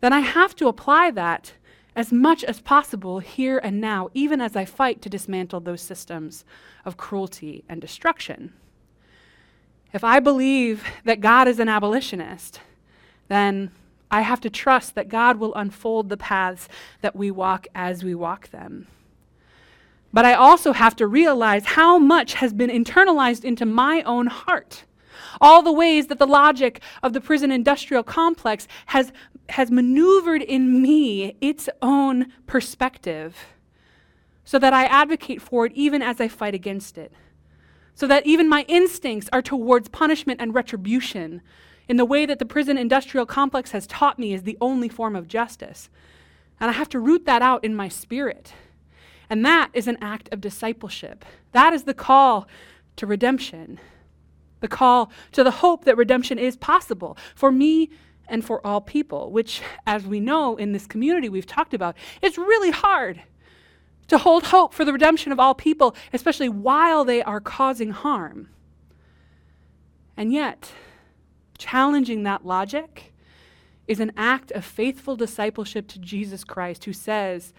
then 0.00 0.12
I 0.12 0.20
have 0.20 0.54
to 0.56 0.68
apply 0.68 1.10
that 1.12 1.54
as 1.96 2.12
much 2.12 2.44
as 2.44 2.60
possible 2.60 3.20
here 3.20 3.58
and 3.58 3.80
now, 3.80 4.10
even 4.12 4.40
as 4.40 4.56
I 4.56 4.64
fight 4.64 5.00
to 5.02 5.08
dismantle 5.08 5.60
those 5.60 5.80
systems 5.80 6.44
of 6.84 6.96
cruelty 6.96 7.64
and 7.68 7.80
destruction. 7.80 8.52
If 9.94 10.02
I 10.02 10.18
believe 10.18 10.84
that 11.04 11.20
God 11.20 11.46
is 11.46 11.60
an 11.60 11.68
abolitionist, 11.68 12.60
then 13.28 13.70
I 14.10 14.22
have 14.22 14.40
to 14.40 14.50
trust 14.50 14.96
that 14.96 15.08
God 15.08 15.38
will 15.38 15.54
unfold 15.54 16.08
the 16.08 16.16
paths 16.16 16.68
that 17.00 17.14
we 17.14 17.30
walk 17.30 17.68
as 17.76 18.02
we 18.02 18.12
walk 18.12 18.48
them. 18.50 18.88
But 20.12 20.24
I 20.24 20.34
also 20.34 20.72
have 20.72 20.96
to 20.96 21.06
realize 21.06 21.64
how 21.64 22.00
much 22.00 22.34
has 22.34 22.52
been 22.52 22.70
internalized 22.70 23.44
into 23.44 23.64
my 23.64 24.02
own 24.02 24.26
heart. 24.26 24.84
All 25.40 25.62
the 25.62 25.72
ways 25.72 26.08
that 26.08 26.18
the 26.18 26.26
logic 26.26 26.80
of 27.00 27.12
the 27.12 27.20
prison 27.20 27.52
industrial 27.52 28.02
complex 28.02 28.66
has, 28.86 29.12
has 29.50 29.70
maneuvered 29.70 30.42
in 30.42 30.82
me 30.82 31.36
its 31.40 31.68
own 31.80 32.32
perspective 32.46 33.36
so 34.44 34.58
that 34.58 34.72
I 34.72 34.86
advocate 34.86 35.40
for 35.40 35.66
it 35.66 35.72
even 35.74 36.02
as 36.02 36.20
I 36.20 36.26
fight 36.26 36.54
against 36.54 36.98
it 36.98 37.12
so 37.94 38.06
that 38.06 38.26
even 38.26 38.48
my 38.48 38.64
instincts 38.68 39.28
are 39.32 39.42
towards 39.42 39.88
punishment 39.88 40.40
and 40.40 40.54
retribution 40.54 41.40
in 41.88 41.96
the 41.96 42.04
way 42.04 42.26
that 42.26 42.38
the 42.38 42.46
prison 42.46 42.78
industrial 42.78 43.26
complex 43.26 43.70
has 43.72 43.86
taught 43.86 44.18
me 44.18 44.32
is 44.32 44.42
the 44.42 44.58
only 44.60 44.88
form 44.88 45.14
of 45.14 45.28
justice. 45.28 45.88
And 46.60 46.70
I 46.70 46.74
have 46.74 46.88
to 46.90 47.00
root 47.00 47.26
that 47.26 47.42
out 47.42 47.64
in 47.64 47.74
my 47.74 47.88
spirit. 47.88 48.52
And 49.28 49.44
that 49.44 49.70
is 49.74 49.86
an 49.86 49.98
act 50.00 50.28
of 50.32 50.40
discipleship. 50.40 51.24
That 51.52 51.72
is 51.72 51.84
the 51.84 51.94
call 51.94 52.46
to 52.96 53.06
redemption, 53.06 53.80
the 54.60 54.68
call 54.68 55.10
to 55.32 55.44
the 55.44 55.50
hope 55.50 55.84
that 55.84 55.96
redemption 55.96 56.38
is 56.38 56.56
possible 56.56 57.16
for 57.34 57.50
me 57.50 57.90
and 58.28 58.44
for 58.44 58.66
all 58.66 58.80
people, 58.80 59.30
which, 59.30 59.60
as 59.86 60.06
we 60.06 60.20
know 60.20 60.56
in 60.56 60.72
this 60.72 60.86
community 60.86 61.28
we've 61.28 61.46
talked 61.46 61.74
about, 61.74 61.96
is 62.22 62.38
really 62.38 62.70
hard 62.70 63.22
to 64.08 64.18
hold 64.18 64.44
hope 64.44 64.74
for 64.74 64.84
the 64.84 64.92
redemption 64.92 65.32
of 65.32 65.40
all 65.40 65.54
people, 65.54 65.94
especially 66.12 66.48
while 66.48 67.04
they 67.04 67.22
are 67.22 67.40
causing 67.40 67.90
harm. 67.90 68.48
And 70.16 70.32
yet, 70.32 70.72
challenging 71.58 72.22
that 72.22 72.46
logic 72.46 73.12
is 73.86 74.00
an 74.00 74.12
act 74.16 74.50
of 74.52 74.64
faithful 74.64 75.16
discipleship 75.16 75.88
to 75.88 75.98
Jesus 75.98 76.44
Christ, 76.44 76.84
who 76.84 76.92
says, 76.92 77.52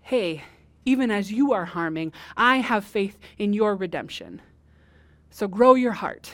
Hey, 0.00 0.44
even 0.84 1.10
as 1.10 1.32
you 1.32 1.52
are 1.52 1.64
harming, 1.64 2.12
I 2.36 2.58
have 2.58 2.84
faith 2.84 3.18
in 3.38 3.52
your 3.52 3.74
redemption. 3.74 4.42
So 5.30 5.48
grow 5.48 5.74
your 5.74 5.92
heart 5.92 6.32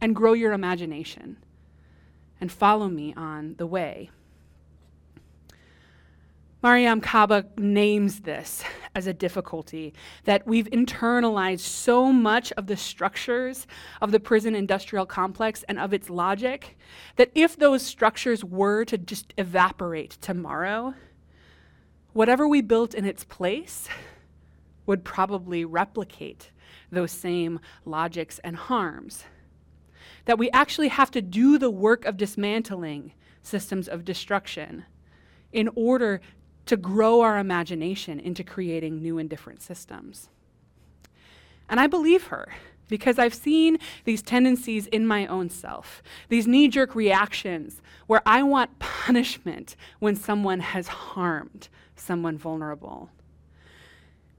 and 0.00 0.14
grow 0.14 0.32
your 0.32 0.52
imagination 0.52 1.36
and 2.40 2.50
follow 2.50 2.88
me 2.88 3.12
on 3.16 3.56
the 3.58 3.66
way. 3.66 4.10
Mariame 6.62 7.00
Kaba 7.00 7.44
names 7.56 8.20
this 8.22 8.64
as 8.92 9.06
a 9.06 9.12
difficulty 9.12 9.94
that 10.24 10.44
we've 10.44 10.66
internalized 10.70 11.60
so 11.60 12.12
much 12.12 12.50
of 12.52 12.66
the 12.66 12.76
structures 12.76 13.68
of 14.02 14.10
the 14.10 14.18
prison 14.18 14.56
industrial 14.56 15.06
complex 15.06 15.64
and 15.68 15.78
of 15.78 15.92
its 15.92 16.10
logic 16.10 16.76
that 17.14 17.30
if 17.32 17.56
those 17.56 17.82
structures 17.82 18.44
were 18.44 18.84
to 18.84 18.98
just 18.98 19.32
evaporate 19.38 20.18
tomorrow, 20.20 20.94
whatever 22.12 22.48
we 22.48 22.60
built 22.60 22.92
in 22.92 23.04
its 23.04 23.22
place 23.22 23.88
would 24.84 25.04
probably 25.04 25.64
replicate 25.64 26.50
those 26.90 27.12
same 27.12 27.60
logics 27.84 28.40
and 28.40 28.56
harms. 28.56 29.22
That 30.24 30.38
we 30.38 30.50
actually 30.50 30.88
have 30.88 31.12
to 31.12 31.22
do 31.22 31.56
the 31.56 31.70
work 31.70 32.04
of 32.04 32.16
dismantling 32.16 33.12
systems 33.42 33.86
of 33.86 34.04
destruction 34.04 34.86
in 35.52 35.68
order 35.74 36.20
to 36.68 36.76
grow 36.76 37.20
our 37.20 37.38
imagination 37.38 38.20
into 38.20 38.44
creating 38.44 39.02
new 39.02 39.18
and 39.18 39.28
different 39.28 39.62
systems. 39.62 40.28
And 41.68 41.80
I 41.80 41.86
believe 41.86 42.28
her 42.28 42.48
because 42.88 43.18
I've 43.18 43.34
seen 43.34 43.78
these 44.04 44.22
tendencies 44.22 44.86
in 44.86 45.06
my 45.06 45.26
own 45.26 45.50
self, 45.50 46.02
these 46.28 46.46
knee 46.46 46.68
jerk 46.68 46.94
reactions 46.94 47.82
where 48.06 48.22
I 48.24 48.42
want 48.42 48.78
punishment 48.78 49.76
when 49.98 50.16
someone 50.16 50.60
has 50.60 50.88
harmed 50.88 51.68
someone 51.96 52.38
vulnerable. 52.38 53.10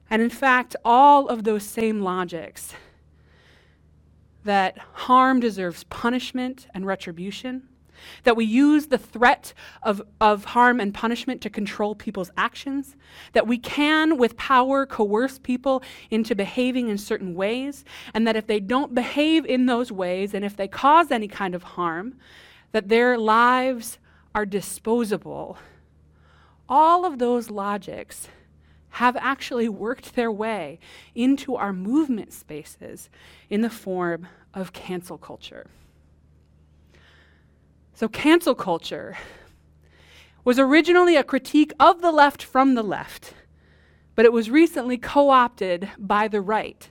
And 0.09 0.21
in 0.21 0.31
fact, 0.31 0.75
all 0.83 1.27
of 1.27 1.43
those 1.43 1.63
same 1.63 2.01
logics 2.01 2.74
that 4.43 4.77
harm 4.77 5.39
deserves 5.39 5.83
punishment 5.86 6.67
and 6.74 6.86
retribution 6.86 7.67
that 8.24 8.36
we 8.36 8.46
use 8.46 8.88
the 8.88 8.98
threat 8.98 9.53
of, 9.84 10.01
of 10.20 10.46
harm 10.46 10.79
and 10.79 10.94
punishment 10.94 11.41
to 11.41 11.50
control 11.50 11.96
people's 11.96 12.32
actions, 12.38 12.96
that 13.34 13.48
we 13.48 13.58
can, 13.58 14.17
with 14.17 14.38
power, 14.38 14.86
coerce 14.86 15.39
people 15.39 15.82
into 16.10 16.36
behaving 16.36 16.89
in 16.89 16.97
certain 16.97 17.36
ways, 17.36 17.86
and 18.13 18.28
that 18.28 18.36
if 18.36 18.47
they 18.47 18.60
don't 18.60 18.95
behave 18.95 19.45
in 19.45 19.65
those 19.65 19.91
ways 19.91 20.34
and 20.34 20.43
if 20.43 20.56
they 20.56 20.67
cause 20.67 21.12
any 21.12 21.28
kind 21.28 21.56
of 21.56 21.63
harm, 21.63 22.15
that 22.71 22.89
their 22.89 23.17
lives 23.17 23.97
are 24.36 24.45
disposable. 24.45 25.58
All 26.67 27.06
of 27.06 27.17
those 27.17 27.50
logics 27.50 28.28
have 28.91 29.15
actually 29.17 29.69
worked 29.69 30.15
their 30.15 30.32
way 30.32 30.80
into 31.15 31.56
our 31.56 31.73
movement 31.73 32.34
spaces 32.34 33.10
in 33.50 33.62
the 33.62 33.69
form 33.69 34.28
of 34.54 34.73
cancel 34.73 35.17
culture. 35.17 35.67
So, 37.99 38.07
cancel 38.07 38.55
culture 38.55 39.17
was 40.45 40.57
originally 40.57 41.17
a 41.17 41.23
critique 41.25 41.73
of 41.81 42.01
the 42.01 42.13
left 42.13 42.41
from 42.41 42.75
the 42.75 42.81
left, 42.81 43.33
but 44.15 44.23
it 44.23 44.31
was 44.31 44.49
recently 44.49 44.97
co 44.97 45.31
opted 45.31 45.89
by 45.97 46.29
the 46.29 46.39
right, 46.39 46.89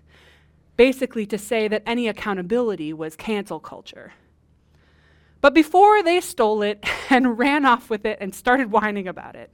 basically 0.77 1.25
to 1.25 1.39
say 1.39 1.67
that 1.67 1.83
any 1.87 2.09
accountability 2.09 2.93
was 2.93 3.17
cancel 3.17 3.59
culture. 3.59 4.13
But 5.41 5.55
before 5.55 6.03
they 6.03 6.21
stole 6.21 6.61
it 6.61 6.85
and 7.09 7.39
ran 7.39 7.65
off 7.65 7.89
with 7.89 8.05
it 8.05 8.19
and 8.21 8.35
started 8.35 8.71
whining 8.71 9.09
about 9.09 9.35
it, 9.35 9.51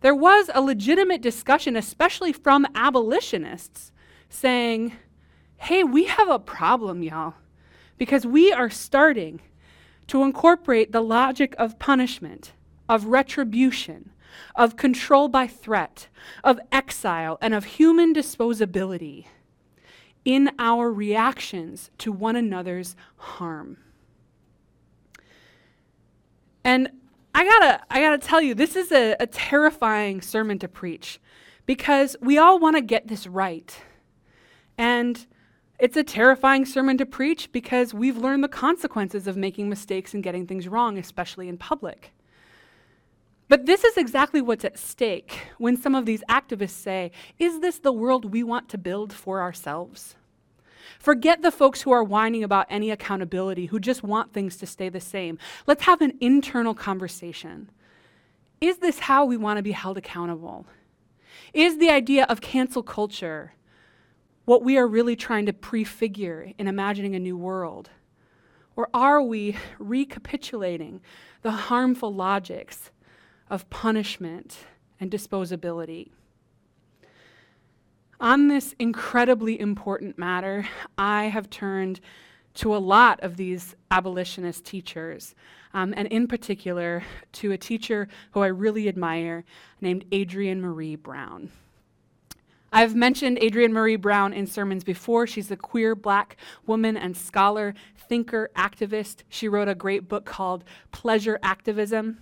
there 0.00 0.14
was 0.14 0.48
a 0.54 0.60
legitimate 0.60 1.22
discussion, 1.22 1.74
especially 1.74 2.32
from 2.32 2.68
abolitionists, 2.76 3.90
saying, 4.28 4.92
hey, 5.56 5.82
we 5.82 6.04
have 6.04 6.28
a 6.28 6.38
problem, 6.38 7.02
y'all, 7.02 7.34
because 7.98 8.24
we 8.24 8.52
are 8.52 8.70
starting 8.70 9.40
to 10.08 10.22
incorporate 10.22 10.92
the 10.92 11.00
logic 11.00 11.54
of 11.58 11.78
punishment, 11.78 12.52
of 12.88 13.06
retribution, 13.06 14.10
of 14.54 14.76
control 14.76 15.28
by 15.28 15.46
threat, 15.46 16.08
of 16.44 16.60
exile, 16.70 17.38
and 17.40 17.54
of 17.54 17.64
human 17.64 18.14
disposability 18.14 19.26
in 20.24 20.50
our 20.58 20.92
reactions 20.92 21.90
to 21.98 22.10
one 22.12 22.36
another's 22.36 22.96
harm. 23.16 23.78
And 26.64 26.90
I 27.34 27.44
gotta, 27.44 27.80
I 27.90 28.00
gotta 28.00 28.18
tell 28.18 28.40
you, 28.40 28.54
this 28.54 28.74
is 28.74 28.90
a, 28.90 29.14
a 29.20 29.26
terrifying 29.26 30.20
sermon 30.20 30.58
to 30.58 30.68
preach 30.68 31.20
because 31.64 32.16
we 32.20 32.38
all 32.38 32.58
wanna 32.58 32.80
get 32.80 33.06
this 33.06 33.26
right. 33.26 33.76
And 34.76 35.26
it's 35.78 35.96
a 35.96 36.04
terrifying 36.04 36.64
sermon 36.64 36.96
to 36.98 37.06
preach 37.06 37.52
because 37.52 37.92
we've 37.92 38.16
learned 38.16 38.42
the 38.42 38.48
consequences 38.48 39.26
of 39.26 39.36
making 39.36 39.68
mistakes 39.68 40.14
and 40.14 40.22
getting 40.22 40.46
things 40.46 40.68
wrong, 40.68 40.96
especially 40.96 41.48
in 41.48 41.58
public. 41.58 42.12
But 43.48 43.66
this 43.66 43.84
is 43.84 43.96
exactly 43.96 44.40
what's 44.40 44.64
at 44.64 44.78
stake 44.78 45.46
when 45.58 45.76
some 45.76 45.94
of 45.94 46.06
these 46.06 46.24
activists 46.28 46.70
say, 46.70 47.12
Is 47.38 47.60
this 47.60 47.78
the 47.78 47.92
world 47.92 48.32
we 48.32 48.42
want 48.42 48.68
to 48.70 48.78
build 48.78 49.12
for 49.12 49.40
ourselves? 49.40 50.16
Forget 50.98 51.42
the 51.42 51.52
folks 51.52 51.82
who 51.82 51.90
are 51.90 52.02
whining 52.02 52.42
about 52.42 52.66
any 52.70 52.90
accountability, 52.90 53.66
who 53.66 53.78
just 53.78 54.02
want 54.02 54.32
things 54.32 54.56
to 54.56 54.66
stay 54.66 54.88
the 54.88 55.00
same. 55.00 55.38
Let's 55.66 55.84
have 55.84 56.00
an 56.00 56.16
internal 56.20 56.74
conversation. 56.74 57.70
Is 58.60 58.78
this 58.78 59.00
how 59.00 59.24
we 59.24 59.36
want 59.36 59.58
to 59.58 59.62
be 59.62 59.72
held 59.72 59.98
accountable? 59.98 60.66
Is 61.52 61.78
the 61.78 61.90
idea 61.90 62.24
of 62.24 62.40
cancel 62.40 62.82
culture 62.82 63.52
what 64.46 64.62
we 64.62 64.78
are 64.78 64.86
really 64.86 65.16
trying 65.16 65.44
to 65.44 65.52
prefigure 65.52 66.52
in 66.56 66.66
imagining 66.66 67.14
a 67.14 67.18
new 67.18 67.36
world? 67.36 67.90
Or 68.76 68.88
are 68.94 69.20
we 69.20 69.56
recapitulating 69.78 71.00
the 71.42 71.50
harmful 71.50 72.14
logics 72.14 72.90
of 73.50 73.68
punishment 73.70 74.58
and 75.00 75.10
disposability? 75.10 76.10
On 78.20 78.48
this 78.48 78.74
incredibly 78.78 79.60
important 79.60 80.16
matter, 80.16 80.66
I 80.96 81.24
have 81.24 81.50
turned 81.50 82.00
to 82.54 82.74
a 82.74 82.78
lot 82.78 83.20
of 83.20 83.36
these 83.36 83.74
abolitionist 83.90 84.64
teachers, 84.64 85.34
um, 85.74 85.92
and 85.96 86.08
in 86.08 86.26
particular 86.26 87.02
to 87.32 87.52
a 87.52 87.58
teacher 87.58 88.08
who 88.30 88.40
I 88.40 88.46
really 88.46 88.88
admire 88.88 89.44
named 89.80 90.06
Adrienne 90.14 90.62
Maree 90.62 90.96
Brown. 90.96 91.50
I've 92.76 92.94
mentioned 92.94 93.42
Adrienne 93.42 93.72
Maree 93.72 93.98
Brown 93.98 94.34
in 94.34 94.46
sermons 94.46 94.84
before. 94.84 95.26
She's 95.26 95.50
a 95.50 95.56
queer 95.56 95.94
black 95.94 96.36
woman 96.66 96.94
and 96.94 97.16
scholar, 97.16 97.72
thinker, 98.06 98.50
activist. 98.54 99.22
She 99.30 99.48
wrote 99.48 99.66
a 99.66 99.74
great 99.74 100.10
book 100.10 100.26
called 100.26 100.62
Pleasure 100.92 101.38
Activism. 101.42 102.18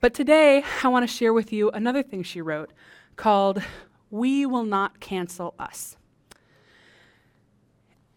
But 0.00 0.14
today, 0.14 0.64
I 0.82 0.88
want 0.88 1.08
to 1.08 1.16
share 1.16 1.32
with 1.32 1.52
you 1.52 1.70
another 1.70 2.02
thing 2.02 2.24
she 2.24 2.40
wrote 2.40 2.72
called 3.14 3.62
We 4.10 4.44
Will 4.44 4.64
Not 4.64 4.98
Cancel 4.98 5.54
Us. 5.60 5.96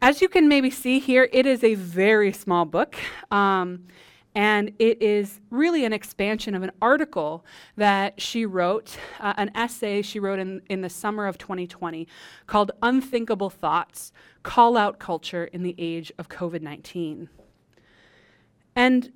As 0.02 0.20
you 0.20 0.30
can 0.30 0.48
maybe 0.48 0.72
see 0.72 0.98
here, 0.98 1.30
it 1.32 1.46
is 1.46 1.64
a 1.64 1.76
very 1.76 2.34
small 2.34 2.66
book. 2.66 2.96
Um, 3.30 3.86
and 4.34 4.72
it 4.80 5.02
is 5.02 5.42
really 5.50 5.84
an 5.84 5.92
expansion 5.92 6.56
of 6.56 6.64
an 6.64 6.72
article 6.82 7.46
that 7.76 8.22
she 8.22 8.46
wrote, 8.46 8.98
uh, 9.20 9.34
an 9.38 9.52
essay 9.56 10.02
she 10.02 10.20
wrote 10.20 10.40
in, 10.40 10.62
in 10.70 10.82
the 10.82 10.90
summer 10.90 11.28
of 11.28 11.38
2020 11.38 12.08
called 12.48 12.72
Unthinkable 12.82 13.50
Thoughts 13.50 14.14
Call 14.44 14.78
Out 14.78 15.00
Culture 15.00 15.46
in 15.46 15.64
the 15.64 15.76
Age 15.78 16.12
of 16.18 16.30
COVID 16.30 16.62
19. 16.62 17.30
And 18.76 19.12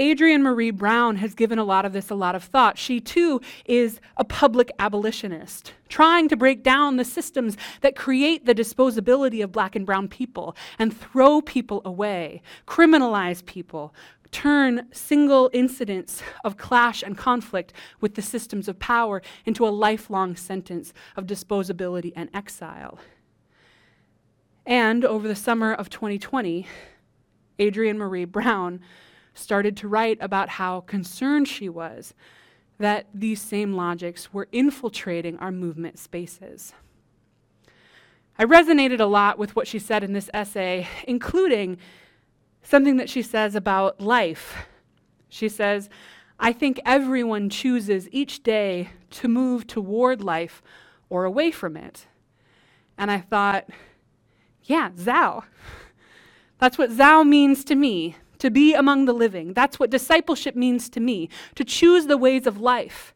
Adrienne 0.00 0.42
Maree 0.42 0.74
Brown 0.74 1.16
has 1.16 1.34
given 1.34 1.58
a 1.58 1.64
lot 1.64 1.84
of 1.84 1.92
this 1.92 2.08
a 2.08 2.14
lot 2.14 2.34
of 2.34 2.44
thought. 2.44 2.78
She 2.78 3.00
too 3.00 3.40
is 3.66 4.00
a 4.16 4.24
public 4.24 4.70
abolitionist, 4.78 5.74
trying 5.88 6.28
to 6.28 6.36
break 6.36 6.62
down 6.62 6.96
the 6.96 7.04
systems 7.04 7.56
that 7.82 7.96
create 7.96 8.46
the 8.46 8.54
disposability 8.54 9.44
of 9.44 9.52
black 9.52 9.76
and 9.76 9.84
brown 9.84 10.08
people 10.08 10.56
and 10.78 10.96
throw 10.96 11.42
people 11.42 11.82
away, 11.84 12.40
criminalize 12.66 13.44
people, 13.44 13.92
turn 14.32 14.86
single 14.92 15.50
incidents 15.52 16.22
of 16.44 16.56
clash 16.56 17.02
and 17.02 17.16
conflict 17.16 17.72
with 18.00 18.14
the 18.14 18.22
systems 18.22 18.68
of 18.68 18.78
power 18.78 19.22
into 19.44 19.66
a 19.66 19.70
lifelong 19.70 20.36
sentence 20.36 20.92
of 21.16 21.26
disposability 21.26 22.12
and 22.14 22.30
exile. 22.32 22.98
And 24.66 25.04
over 25.04 25.26
the 25.26 25.36
summer 25.36 25.72
of 25.72 25.90
2020, 25.90 26.66
Adrienne 27.60 27.98
Maree 27.98 28.30
Brown 28.30 28.80
started 29.34 29.76
to 29.78 29.88
write 29.88 30.18
about 30.20 30.50
how 30.50 30.80
concerned 30.80 31.48
she 31.48 31.68
was 31.68 32.14
that 32.78 33.06
these 33.12 33.40
same 33.40 33.74
logics 33.74 34.32
were 34.32 34.48
infiltrating 34.52 35.38
our 35.38 35.52
movement 35.52 35.98
spaces. 35.98 36.72
I 38.38 38.44
resonated 38.44 39.00
a 39.00 39.04
lot 39.04 39.38
with 39.38 39.54
what 39.54 39.68
she 39.68 39.78
said 39.78 40.02
in 40.02 40.14
this 40.14 40.30
essay, 40.32 40.88
including 41.06 41.76
something 42.62 42.96
that 42.96 43.10
she 43.10 43.22
says 43.22 43.54
about 43.54 44.00
life. 44.00 44.66
She 45.28 45.48
says, 45.48 45.88
I 46.38 46.52
think 46.52 46.80
everyone 46.84 47.50
chooses 47.50 48.08
each 48.10 48.42
day 48.42 48.90
to 49.10 49.28
move 49.28 49.66
toward 49.66 50.22
life 50.22 50.62
or 51.08 51.24
away 51.24 51.50
from 51.50 51.76
it. 51.76 52.06
And 52.96 53.10
I 53.10 53.18
thought, 53.18 53.68
yeah, 54.64 54.90
Zao. 54.90 55.44
That's 56.58 56.78
what 56.78 56.90
Zao 56.90 57.26
means 57.26 57.64
to 57.64 57.74
me 57.74 58.16
to 58.38 58.50
be 58.50 58.74
among 58.74 59.04
the 59.04 59.12
living. 59.12 59.52
That's 59.52 59.78
what 59.78 59.90
discipleship 59.90 60.56
means 60.56 60.88
to 60.90 61.00
me 61.00 61.28
to 61.54 61.64
choose 61.64 62.06
the 62.06 62.18
ways 62.18 62.46
of 62.46 62.60
life 62.60 63.14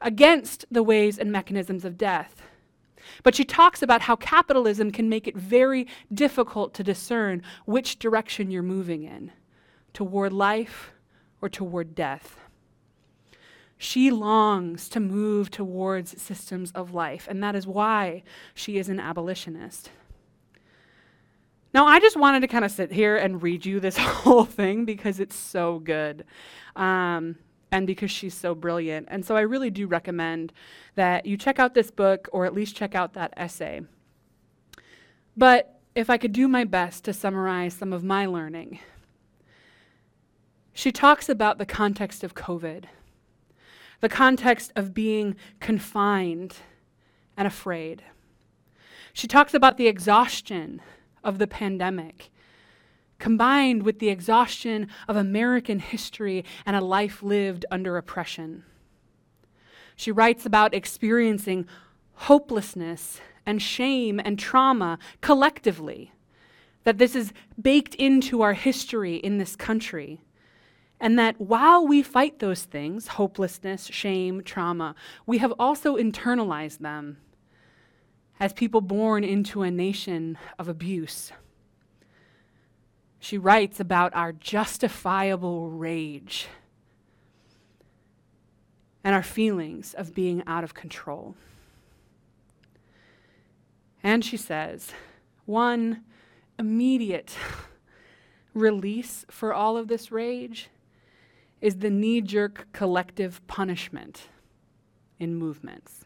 against 0.00 0.64
the 0.70 0.82
ways 0.82 1.18
and 1.18 1.32
mechanisms 1.32 1.84
of 1.84 1.96
death. 1.96 2.42
But 3.22 3.34
she 3.34 3.44
talks 3.44 3.82
about 3.82 4.02
how 4.02 4.16
capitalism 4.16 4.90
can 4.90 5.08
make 5.08 5.26
it 5.26 5.36
very 5.36 5.86
difficult 6.12 6.74
to 6.74 6.82
discern 6.82 7.42
which 7.64 7.98
direction 7.98 8.50
you're 8.50 8.62
moving 8.62 9.02
in 9.02 9.32
toward 9.92 10.32
life 10.32 10.92
or 11.40 11.48
toward 11.48 11.94
death. 11.94 12.38
She 13.78 14.10
longs 14.10 14.88
to 14.88 15.00
move 15.00 15.50
towards 15.50 16.20
systems 16.20 16.72
of 16.72 16.92
life, 16.92 17.26
and 17.30 17.42
that 17.44 17.54
is 17.54 17.66
why 17.66 18.24
she 18.52 18.76
is 18.76 18.88
an 18.88 18.98
abolitionist. 18.98 19.90
Now, 21.72 21.86
I 21.86 22.00
just 22.00 22.16
wanted 22.16 22.40
to 22.40 22.48
kind 22.48 22.64
of 22.64 22.72
sit 22.72 22.90
here 22.90 23.16
and 23.16 23.42
read 23.42 23.64
you 23.64 23.78
this 23.78 23.96
whole 23.98 24.44
thing 24.44 24.84
because 24.84 25.20
it's 25.20 25.36
so 25.36 25.78
good. 25.78 26.24
Um, 26.74 27.36
and 27.70 27.86
because 27.86 28.10
she's 28.10 28.34
so 28.34 28.54
brilliant. 28.54 29.08
And 29.10 29.24
so 29.24 29.36
I 29.36 29.40
really 29.40 29.70
do 29.70 29.86
recommend 29.86 30.52
that 30.94 31.26
you 31.26 31.36
check 31.36 31.58
out 31.58 31.74
this 31.74 31.90
book 31.90 32.28
or 32.32 32.44
at 32.44 32.54
least 32.54 32.76
check 32.76 32.94
out 32.94 33.14
that 33.14 33.34
essay. 33.36 33.82
But 35.36 35.80
if 35.94 36.10
I 36.10 36.16
could 36.16 36.32
do 36.32 36.48
my 36.48 36.64
best 36.64 37.04
to 37.04 37.12
summarize 37.12 37.74
some 37.74 37.92
of 37.92 38.04
my 38.04 38.26
learning, 38.26 38.80
she 40.72 40.92
talks 40.92 41.28
about 41.28 41.58
the 41.58 41.66
context 41.66 42.22
of 42.22 42.34
COVID, 42.34 42.84
the 44.00 44.08
context 44.08 44.72
of 44.76 44.94
being 44.94 45.36
confined 45.60 46.56
and 47.36 47.46
afraid. 47.46 48.04
She 49.12 49.26
talks 49.26 49.54
about 49.54 49.76
the 49.76 49.88
exhaustion 49.88 50.80
of 51.24 51.38
the 51.38 51.48
pandemic 51.48 52.30
combined 53.18 53.82
with 53.82 53.98
the 53.98 54.08
exhaustion 54.08 54.88
of 55.08 55.16
American 55.16 55.80
history 55.80 56.44
and 56.64 56.76
a 56.76 56.80
life 56.80 57.22
lived 57.22 57.66
under 57.70 57.96
oppression. 57.96 58.64
She 59.96 60.12
writes 60.12 60.46
about 60.46 60.74
experiencing 60.74 61.66
hopelessness 62.14 63.20
and 63.44 63.60
shame 63.60 64.20
and 64.24 64.38
trauma 64.38 64.98
collectively, 65.20 66.12
that 66.84 66.98
this 66.98 67.16
is 67.16 67.32
baked 67.60 67.94
into 67.96 68.42
our 68.42 68.52
history 68.52 69.16
in 69.16 69.38
this 69.38 69.56
country. 69.56 70.20
And 71.00 71.18
that 71.18 71.40
while 71.40 71.86
we 71.86 72.02
fight 72.02 72.40
those 72.40 72.64
things, 72.64 73.06
hopelessness, 73.08 73.86
shame, 73.86 74.42
trauma, 74.42 74.96
we 75.26 75.38
have 75.38 75.52
also 75.58 75.96
internalized 75.96 76.78
them 76.78 77.18
as 78.40 78.52
people 78.52 78.80
born 78.80 79.22
into 79.22 79.62
a 79.62 79.70
nation 79.70 80.36
of 80.58 80.68
abuse. 80.68 81.32
She 83.18 83.38
writes 83.38 83.80
about 83.80 84.14
our 84.14 84.32
justifiable 84.32 85.70
rage 85.70 86.48
and 89.02 89.14
our 89.14 89.22
feelings 89.22 89.94
of 89.94 90.14
being 90.14 90.42
out 90.46 90.64
of 90.64 90.74
control. 90.74 91.34
And 94.02 94.24
she 94.24 94.36
says, 94.36 94.92
one 95.46 96.04
immediate 96.58 97.36
release 98.54 99.24
for 99.30 99.52
all 99.52 99.76
of 99.76 99.88
this 99.88 100.12
rage 100.12 100.68
is 101.60 101.76
the 101.76 101.90
knee 101.90 102.20
jerk 102.20 102.68
collective 102.72 103.44
punishment 103.46 104.28
in 105.18 105.34
movements. 105.34 106.04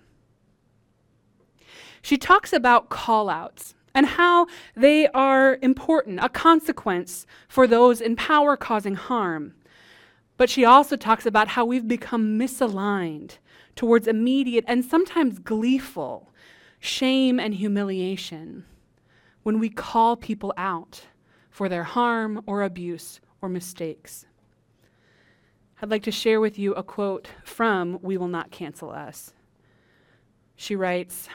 She 2.01 2.17
talks 2.17 2.53
about 2.53 2.89
call 2.89 3.29
outs 3.29 3.75
and 3.95 4.07
how 4.07 4.47
they 4.75 5.09
are 5.09 5.59
important, 5.63 6.21
a 6.23 6.29
consequence 6.29 7.27
for 7.49 7.67
those 7.67 8.01
in 8.01 8.17
power 8.17 8.57
causing 8.57 8.95
harm. 8.95 9.55
But 10.37 10.51
she 10.51 10.65
also 10.65 10.97
talks 10.97 11.27
about 11.27 11.49
how 11.49 11.65
we've 11.65 11.87
become 11.87 12.39
misaligned 12.39 13.39
towards 13.77 14.07
immediate 14.07 14.65
and 14.67 14.85
sometimes 14.85 15.39
gleeful 15.39 16.33
shame 16.81 17.39
and 17.39 17.55
humiliation 17.55 18.65
when 19.43 19.59
we 19.59 19.69
call 19.69 20.17
people 20.17 20.53
out 20.57 21.07
for 21.51 21.69
their 21.69 21.85
harm 21.85 22.43
or 22.47 22.63
abuse 22.63 23.21
or 23.41 23.49
mistakes. 23.49 24.27
I'd 25.81 25.91
like 25.91 26.03
to 26.05 26.13
share 26.13 26.41
with 26.41 26.59
you 26.59 26.75
a 26.75 26.83
quote 26.83 27.29
from 27.45 27.99
We 28.03 28.17
Will 28.17 28.29
Not 28.29 28.51
Cancel 28.51 28.91
Us. 28.91 29.33
She 30.57 30.77
writes, 30.77 31.29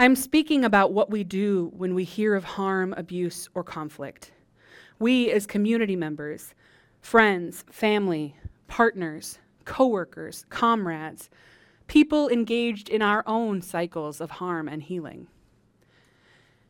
I'm 0.00 0.16
speaking 0.16 0.64
about 0.64 0.94
what 0.94 1.10
we 1.10 1.24
do 1.24 1.70
when 1.76 1.94
we 1.94 2.04
hear 2.04 2.34
of 2.34 2.42
harm, 2.42 2.94
abuse, 2.96 3.50
or 3.54 3.62
conflict. 3.62 4.32
We, 4.98 5.30
as 5.30 5.46
community 5.46 5.94
members, 5.94 6.54
friends, 7.02 7.66
family, 7.70 8.34
partners, 8.66 9.38
coworkers, 9.66 10.46
comrades, 10.48 11.28
people 11.86 12.30
engaged 12.30 12.88
in 12.88 13.02
our 13.02 13.22
own 13.26 13.60
cycles 13.60 14.22
of 14.22 14.30
harm 14.30 14.68
and 14.68 14.82
healing. 14.82 15.26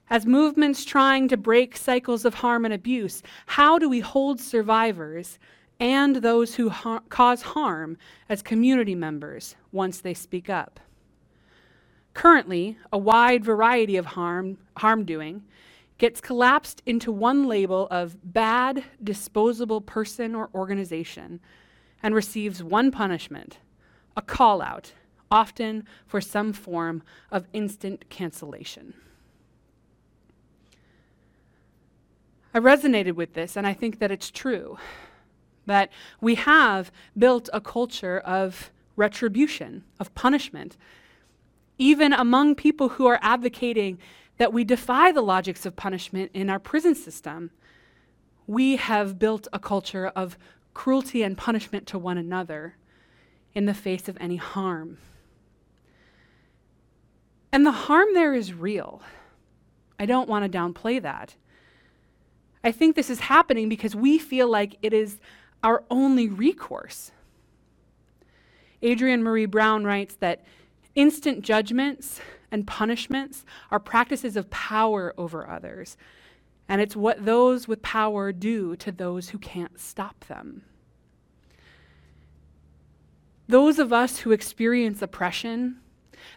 As 0.08 0.26
movements 0.26 0.84
trying 0.84 1.28
to 1.28 1.36
break 1.36 1.76
cycles 1.76 2.24
of 2.24 2.34
harm 2.34 2.64
and 2.64 2.74
abuse, 2.74 3.22
how 3.46 3.78
do 3.78 3.88
we 3.88 4.00
hold 4.00 4.40
survivors 4.40 5.38
and 5.78 6.16
those 6.16 6.56
who 6.56 6.68
ha- 6.68 7.02
cause 7.10 7.42
harm 7.42 7.96
as 8.28 8.42
community 8.42 8.96
members 8.96 9.54
once 9.70 10.00
they 10.00 10.14
speak 10.14 10.50
up? 10.50 10.80
Currently, 12.14 12.76
a 12.92 12.98
wide 12.98 13.44
variety 13.44 13.96
of 13.96 14.06
harm, 14.06 14.58
harm 14.76 15.04
doing 15.04 15.44
gets 15.98 16.20
collapsed 16.20 16.82
into 16.86 17.12
one 17.12 17.46
label 17.46 17.86
of 17.90 18.16
bad, 18.32 18.84
disposable 19.02 19.80
person 19.80 20.34
or 20.34 20.50
organization 20.54 21.40
and 22.02 22.14
receives 22.14 22.62
one 22.62 22.90
punishment 22.90 23.58
a 24.16 24.22
call 24.22 24.60
out, 24.60 24.92
often 25.30 25.84
for 26.06 26.20
some 26.20 26.52
form 26.52 27.02
of 27.30 27.46
instant 27.52 28.04
cancellation. 28.08 28.94
I 32.52 32.58
resonated 32.58 33.14
with 33.14 33.34
this, 33.34 33.56
and 33.56 33.66
I 33.66 33.72
think 33.72 34.00
that 34.00 34.10
it's 34.10 34.30
true 34.30 34.78
that 35.66 35.90
we 36.20 36.34
have 36.34 36.90
built 37.16 37.48
a 37.52 37.60
culture 37.60 38.18
of 38.18 38.72
retribution, 38.96 39.84
of 40.00 40.12
punishment, 40.16 40.76
even 41.80 42.12
among 42.12 42.54
people 42.54 42.90
who 42.90 43.06
are 43.06 43.18
advocating 43.22 43.98
that 44.36 44.52
we 44.52 44.64
defy 44.64 45.10
the 45.10 45.22
logics 45.22 45.64
of 45.64 45.74
punishment 45.74 46.30
in 46.34 46.50
our 46.50 46.58
prison 46.58 46.94
system. 46.94 47.50
We 48.46 48.76
have 48.76 49.18
built 49.18 49.48
a 49.50 49.58
culture 49.58 50.08
of 50.08 50.36
cruelty 50.74 51.22
and 51.22 51.38
punishment 51.38 51.86
to 51.88 51.98
one 51.98 52.18
another 52.18 52.76
in 53.54 53.64
the 53.64 53.72
face 53.72 54.08
of 54.08 54.18
any 54.20 54.36
harm. 54.36 54.98
And 57.50 57.64
the 57.64 57.72
harm 57.72 58.08
there 58.12 58.34
is 58.34 58.52
real. 58.52 59.00
I 59.98 60.04
don't 60.04 60.28
want 60.28 60.50
to 60.50 60.58
downplay 60.58 61.00
that. 61.00 61.34
I 62.62 62.72
think 62.72 62.94
this 62.94 63.08
is 63.08 63.20
happening 63.20 63.70
because 63.70 63.96
we 63.96 64.18
feel 64.18 64.48
like 64.48 64.76
it 64.82 64.92
is 64.92 65.18
our 65.62 65.82
only 65.90 66.28
recourse. 66.28 67.10
Adrienne 68.84 69.22
Maree 69.22 69.50
Brown 69.50 69.84
writes 69.84 70.14
that 70.16 70.44
instant 70.94 71.42
judgments 71.42 72.20
and 72.50 72.66
punishments 72.66 73.44
are 73.70 73.80
practices 73.80 74.36
of 74.36 74.50
power 74.50 75.14
over 75.16 75.48
others, 75.48 75.96
and 76.68 76.80
it's 76.80 76.96
what 76.96 77.24
those 77.24 77.66
with 77.66 77.82
power 77.82 78.32
do 78.32 78.76
to 78.76 78.92
those 78.92 79.30
who 79.30 79.38
can't 79.38 79.78
stop 79.78 80.24
them. 80.26 80.62
Those 83.48 83.78
of 83.78 83.92
us 83.92 84.20
who 84.20 84.30
experience 84.30 85.02
oppression 85.02 85.80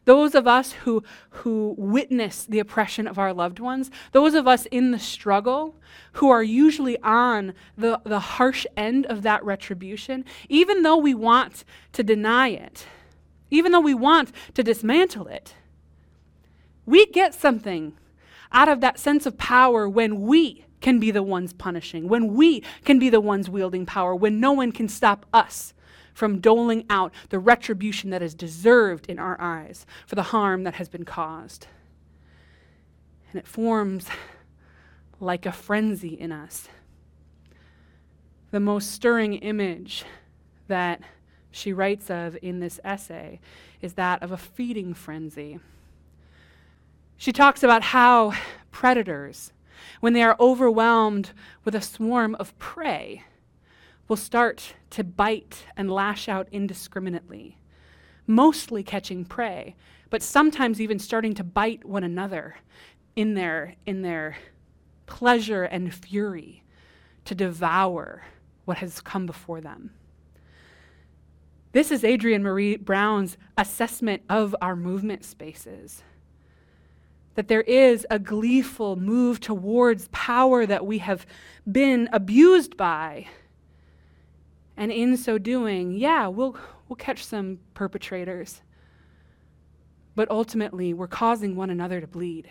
those 0.05 0.35
of 0.35 0.47
us 0.47 0.73
who, 0.73 1.03
who 1.29 1.75
witness 1.77 2.45
the 2.45 2.59
oppression 2.59 3.07
of 3.07 3.17
our 3.17 3.33
loved 3.33 3.59
ones, 3.59 3.89
those 4.11 4.33
of 4.33 4.47
us 4.47 4.65
in 4.67 4.91
the 4.91 4.99
struggle 4.99 5.75
who 6.13 6.29
are 6.29 6.43
usually 6.43 6.99
on 7.01 7.53
the, 7.77 8.01
the 8.03 8.19
harsh 8.19 8.65
end 8.75 9.05
of 9.07 9.21
that 9.23 9.43
retribution, 9.43 10.25
even 10.49 10.83
though 10.83 10.97
we 10.97 11.13
want 11.13 11.63
to 11.93 12.03
deny 12.03 12.49
it, 12.49 12.85
even 13.53 13.71
though 13.71 13.79
we 13.79 13.93
want 13.93 14.31
to 14.55 14.63
dismantle 14.63 15.27
it, 15.27 15.53
we 16.85 17.05
get 17.07 17.33
something 17.33 17.93
out 18.51 18.67
of 18.67 18.81
that 18.81 18.99
sense 18.99 19.25
of 19.25 19.37
power 19.37 19.87
when 19.87 20.21
we 20.21 20.65
can 20.81 20.99
be 20.99 21.11
the 21.11 21.23
ones 21.23 21.53
punishing, 21.53 22.09
when 22.09 22.33
we 22.33 22.63
can 22.83 22.99
be 22.99 23.09
the 23.09 23.21
ones 23.21 23.49
wielding 23.49 23.85
power, 23.85 24.13
when 24.15 24.39
no 24.39 24.51
one 24.51 24.71
can 24.71 24.89
stop 24.89 25.25
us 25.33 25.73
from 26.13 26.39
doling 26.39 26.85
out 26.89 27.13
the 27.29 27.39
retribution 27.39 28.09
that 28.09 28.21
is 28.21 28.35
deserved 28.35 29.07
in 29.07 29.17
our 29.17 29.39
eyes 29.39 29.85
for 30.05 30.15
the 30.15 30.23
harm 30.23 30.63
that 30.63 30.75
has 30.75 30.89
been 30.89 31.05
caused. 31.05 31.67
And 33.31 33.39
it 33.39 33.47
forms 33.47 34.07
like 35.19 35.45
a 35.45 35.51
frenzy 35.51 36.19
in 36.19 36.31
us. 36.31 36.67
The 38.51 38.59
most 38.59 38.91
stirring 38.91 39.35
image 39.35 40.05
that 40.67 41.01
she 41.53 41.71
writes 41.71 42.09
of 42.09 42.35
in 42.41 42.59
this 42.59 42.79
essay 42.83 43.39
is 43.79 43.93
that 43.93 44.23
of 44.23 44.31
a 44.31 44.37
feeding 44.37 44.95
frenzy. 44.95 45.59
She 47.15 47.31
talks 47.31 47.61
about 47.61 47.83
how 47.83 48.33
predators, 48.71 49.53
when 49.99 50.13
they 50.13 50.23
are 50.23 50.35
overwhelmed 50.39 51.29
with 51.63 51.75
a 51.75 51.81
swarm 51.81 52.33
of 52.35 52.57
prey, 52.57 53.23
will 54.07 54.17
start 54.17 54.73
to 54.89 55.03
bite 55.03 55.65
and 55.77 55.91
lash 55.91 56.27
out 56.27 56.47
indiscriminately, 56.51 57.59
mostly 58.25 58.81
catching 58.81 59.23
prey, 59.23 59.75
but 60.09 60.23
sometimes 60.23 60.81
even 60.81 60.97
starting 60.97 61.35
to 61.35 61.43
bite 61.43 61.85
one 61.85 62.03
another 62.03 62.55
in 63.15 63.35
their, 63.35 63.75
in 63.85 64.01
their 64.01 64.37
pleasure 65.05 65.65
and 65.65 65.93
fury 65.93 66.63
to 67.25 67.35
devour 67.35 68.23
what 68.65 68.79
has 68.79 69.01
come 69.01 69.27
before 69.27 69.61
them. 69.61 69.91
This 71.73 71.89
is 71.89 72.03
Adrienne 72.05 72.43
Maree 72.43 72.79
Brown's 72.79 73.35
assessment 73.57 74.21
of 74.29 74.55
our 74.61 74.75
movement 74.75 75.25
spaces. 75.25 76.03
That 77.33 77.47
there 77.47 77.63
is 77.63 78.05
a 78.11 78.19
gleeful 78.19 78.95
move 78.95 79.39
towards 79.39 80.07
power 80.11 80.67
that 80.67 80.85
we 80.85 80.99
have 80.99 81.25
been 81.69 82.09
abused 82.13 82.77
by 82.77 83.27
and 84.77 84.91
in 84.91 85.17
so 85.17 85.39
doing, 85.39 85.93
yeah, 85.93 86.27
we'll, 86.27 86.55
we'll 86.87 86.95
catch 86.95 87.25
some 87.25 87.59
perpetrators. 87.73 88.61
But 90.15 90.29
ultimately, 90.29 90.93
we're 90.93 91.07
causing 91.07 91.55
one 91.55 91.71
another 91.71 91.99
to 92.01 92.07
bleed. 92.07 92.49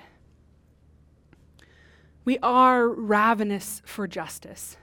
We 2.24 2.38
are 2.42 2.88
ravenous 2.88 3.82
for 3.84 4.08
justice. 4.08 4.76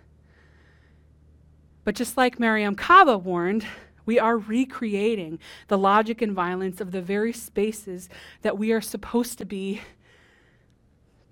But 1.83 1.95
just 1.95 2.15
like 2.15 2.37
Mariame 2.37 2.77
Kaba 2.77 3.17
warned, 3.17 3.65
we 4.09 4.17
are 4.17 4.39
recreating 4.39 5.37
the 5.67 5.77
logic 5.77 6.19
and 6.19 6.33
violence 6.33 6.81
of 6.81 6.89
the 6.89 6.99
very 6.99 7.31
spaces 7.31 8.09
that 8.41 8.57
we 8.57 8.71
are 8.71 8.81
supposed 8.81 9.37
to 9.37 9.45
be 9.45 9.81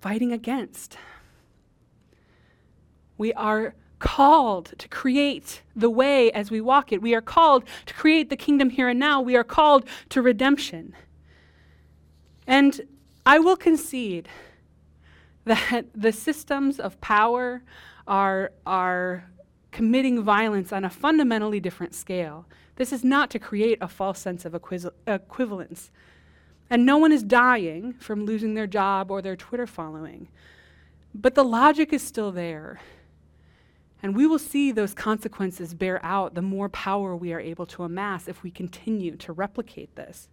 fighting 0.00 0.30
against. 0.32 0.96
We 3.16 3.32
are 3.32 3.74
called 3.98 4.74
to 4.78 4.86
create 4.86 5.62
the 5.74 5.90
way 5.90 6.30
as 6.30 6.52
we 6.52 6.60
walk 6.60 6.92
it. 6.92 7.02
We 7.02 7.16
are 7.16 7.20
called 7.20 7.64
to 7.86 7.94
create 7.94 8.30
the 8.30 8.36
kingdom 8.36 8.70
here 8.70 8.88
and 8.88 9.00
now. 9.00 9.20
We 9.20 9.34
are 9.34 9.42
called 9.42 9.84
to 10.10 10.22
redemption. 10.22 10.94
And 12.46 12.82
I 13.26 13.40
will 13.40 13.56
concede 13.56 14.28
that 15.46 15.86
the 15.96 16.12
systems 16.12 16.78
of 16.78 17.00
power 17.00 17.64
are, 18.06 18.52
are 18.64 19.28
committing 19.72 20.22
violence 20.22 20.72
on 20.72 20.84
a 20.84 20.90
fundamentally 20.90 21.60
different 21.60 21.94
scale. 21.94 22.46
This 22.78 22.92
is 22.92 23.02
not 23.02 23.28
to 23.30 23.40
create 23.40 23.78
a 23.80 23.88
false 23.88 24.20
sense 24.20 24.44
of 24.44 24.54
equivalence. 24.54 25.90
And 26.70 26.86
no 26.86 26.96
one 26.96 27.10
is 27.10 27.24
dying 27.24 27.94
from 27.94 28.24
losing 28.24 28.54
their 28.54 28.68
job 28.68 29.10
or 29.10 29.20
their 29.20 29.34
Twitter 29.34 29.66
following. 29.66 30.28
But 31.12 31.34
the 31.34 31.42
logic 31.42 31.92
is 31.92 32.02
still 32.02 32.30
there. 32.30 32.80
And 34.00 34.14
we 34.14 34.28
will 34.28 34.38
see 34.38 34.70
those 34.70 34.94
consequences 34.94 35.74
bear 35.74 35.98
out 36.04 36.36
the 36.36 36.42
more 36.42 36.68
power 36.68 37.16
we 37.16 37.32
are 37.32 37.40
able 37.40 37.66
to 37.66 37.82
amass 37.82 38.28
if 38.28 38.44
we 38.44 38.50
continue 38.52 39.16
to 39.16 39.32
replicate 39.32 39.96
this. 39.96 40.28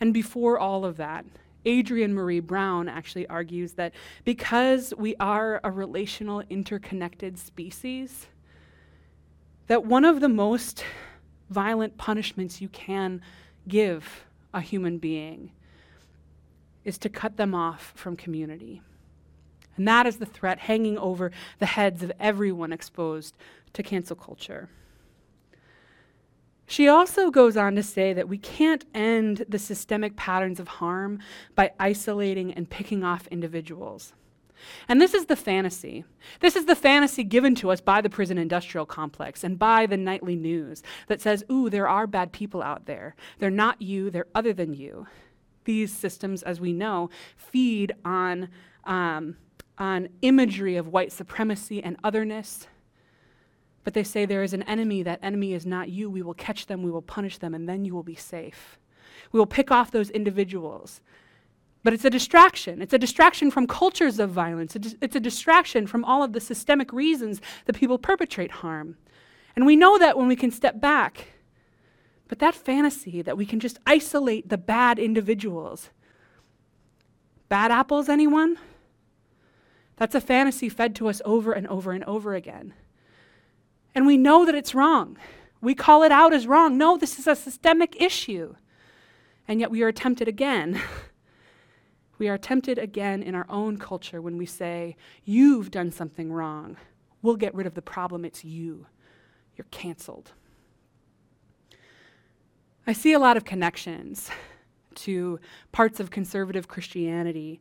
And 0.00 0.14
before 0.14 0.58
all 0.58 0.86
of 0.86 0.96
that, 0.96 1.26
Adrienne 1.66 2.14
Maree 2.14 2.40
Brown 2.40 2.88
actually 2.88 3.26
argues 3.26 3.74
that 3.74 3.92
because 4.24 4.94
we 4.96 5.14
are 5.20 5.60
a 5.62 5.70
relational, 5.70 6.42
interconnected 6.48 7.38
species, 7.38 8.28
that 9.70 9.84
one 9.86 10.04
of 10.04 10.18
the 10.18 10.28
most 10.28 10.82
violent 11.48 11.96
punishments 11.96 12.60
you 12.60 12.68
can 12.70 13.22
give 13.68 14.24
a 14.52 14.60
human 14.60 14.98
being 14.98 15.52
is 16.84 16.98
to 16.98 17.08
cut 17.08 17.36
them 17.36 17.54
off 17.54 17.92
from 17.94 18.16
community. 18.16 18.82
And 19.76 19.86
that 19.86 20.08
is 20.08 20.16
the 20.16 20.26
threat 20.26 20.58
hanging 20.58 20.98
over 20.98 21.30
the 21.60 21.66
heads 21.66 22.02
of 22.02 22.10
everyone 22.18 22.72
exposed 22.72 23.36
to 23.74 23.84
cancel 23.84 24.16
culture. 24.16 24.68
She 26.66 26.88
also 26.88 27.30
goes 27.30 27.56
on 27.56 27.76
to 27.76 27.82
say 27.84 28.12
that 28.12 28.28
we 28.28 28.38
can't 28.38 28.84
end 28.92 29.44
the 29.48 29.60
systemic 29.60 30.16
patterns 30.16 30.58
of 30.58 30.66
harm 30.66 31.20
by 31.54 31.70
isolating 31.78 32.52
and 32.52 32.68
picking 32.68 33.04
off 33.04 33.28
individuals. 33.28 34.14
And 34.88 35.00
this 35.00 35.14
is 35.14 35.26
the 35.26 35.36
fantasy. 35.36 36.04
This 36.40 36.56
is 36.56 36.66
the 36.66 36.74
fantasy 36.74 37.24
given 37.24 37.54
to 37.56 37.70
us 37.70 37.80
by 37.80 38.00
the 38.00 38.10
prison 38.10 38.38
industrial 38.38 38.86
complex 38.86 39.44
and 39.44 39.58
by 39.58 39.86
the 39.86 39.96
nightly 39.96 40.36
news 40.36 40.82
that 41.06 41.20
says, 41.20 41.44
ooh, 41.50 41.70
there 41.70 41.88
are 41.88 42.06
bad 42.06 42.32
people 42.32 42.62
out 42.62 42.86
there. 42.86 43.14
They're 43.38 43.50
not 43.50 43.80
you, 43.80 44.10
they're 44.10 44.26
other 44.34 44.52
than 44.52 44.74
you. 44.74 45.06
These 45.64 45.92
systems, 45.92 46.42
as 46.42 46.60
we 46.60 46.72
know, 46.72 47.10
feed 47.36 47.94
on 48.04 48.48
um, 48.84 49.36
on 49.80 50.10
imagery 50.20 50.76
of 50.76 50.88
white 50.88 51.10
supremacy 51.10 51.82
and 51.82 51.96
otherness. 52.04 52.68
But 53.82 53.94
they 53.94 54.04
say 54.04 54.26
there 54.26 54.42
is 54.42 54.52
an 54.52 54.62
enemy. 54.64 55.02
That 55.02 55.18
enemy 55.22 55.54
is 55.54 55.64
not 55.64 55.88
you. 55.88 56.10
We 56.10 56.22
will 56.22 56.34
catch 56.34 56.66
them, 56.66 56.82
we 56.82 56.90
will 56.90 57.02
punish 57.02 57.38
them, 57.38 57.54
and 57.54 57.68
then 57.68 57.84
you 57.84 57.94
will 57.94 58.02
be 58.02 58.14
safe. 58.14 58.78
We 59.32 59.38
will 59.38 59.46
pick 59.46 59.70
off 59.70 59.90
those 59.90 60.10
individuals. 60.10 61.00
But 61.82 61.94
it's 61.94 62.04
a 62.04 62.10
distraction. 62.10 62.82
It's 62.82 62.92
a 62.92 62.98
distraction 62.98 63.50
from 63.50 63.66
cultures 63.66 64.18
of 64.18 64.30
violence. 64.30 64.76
It's 64.76 65.16
a 65.16 65.20
distraction 65.20 65.86
from 65.86 66.04
all 66.04 66.22
of 66.22 66.32
the 66.32 66.40
systemic 66.40 66.92
reasons 66.92 67.40
that 67.64 67.76
people 67.76 67.98
perpetrate 67.98 68.50
harm. 68.50 68.96
And 69.56 69.64
we 69.64 69.76
know 69.76 69.98
that 69.98 70.18
when 70.18 70.28
we 70.28 70.36
can 70.36 70.50
step 70.50 70.80
back. 70.80 71.28
But 72.28 72.38
that 72.38 72.54
fantasy 72.54 73.22
that 73.22 73.36
we 73.36 73.46
can 73.46 73.60
just 73.60 73.78
isolate 73.86 74.48
the 74.48 74.58
bad 74.58 74.98
individuals. 74.98 75.90
Bad 77.48 77.72
apples, 77.72 78.08
anyone? 78.08 78.58
That's 79.96 80.14
a 80.14 80.20
fantasy 80.20 80.68
fed 80.68 80.94
to 80.96 81.08
us 81.08 81.20
over 81.24 81.52
and 81.52 81.66
over 81.66 81.92
and 81.92 82.04
over 82.04 82.34
again. 82.34 82.74
And 83.94 84.06
we 84.06 84.16
know 84.16 84.46
that 84.46 84.54
it's 84.54 84.74
wrong. 84.74 85.18
We 85.60 85.74
call 85.74 86.02
it 86.02 86.12
out 86.12 86.32
as 86.32 86.46
wrong. 86.46 86.78
No, 86.78 86.96
this 86.96 87.18
is 87.18 87.26
a 87.26 87.34
systemic 87.34 88.00
issue. 88.00 88.54
And 89.48 89.60
yet 89.60 89.70
we 89.70 89.82
are 89.82 89.92
tempted 89.92 90.28
again. 90.28 90.80
we 92.20 92.28
are 92.28 92.38
tempted 92.38 92.78
again 92.78 93.22
in 93.22 93.34
our 93.34 93.46
own 93.48 93.78
culture 93.78 94.20
when 94.20 94.36
we 94.36 94.46
say, 94.46 94.94
You've 95.24 95.70
done 95.70 95.90
something 95.90 96.30
wrong. 96.30 96.76
We'll 97.22 97.36
get 97.36 97.54
rid 97.54 97.66
of 97.66 97.74
the 97.74 97.82
problem. 97.82 98.24
It's 98.24 98.44
you. 98.44 98.86
You're 99.56 99.66
canceled. 99.70 100.32
I 102.86 102.92
see 102.92 103.14
a 103.14 103.18
lot 103.18 103.36
of 103.36 103.44
connections 103.44 104.30
to 104.96 105.40
parts 105.72 105.98
of 105.98 106.10
conservative 106.10 106.68
Christianity 106.68 107.60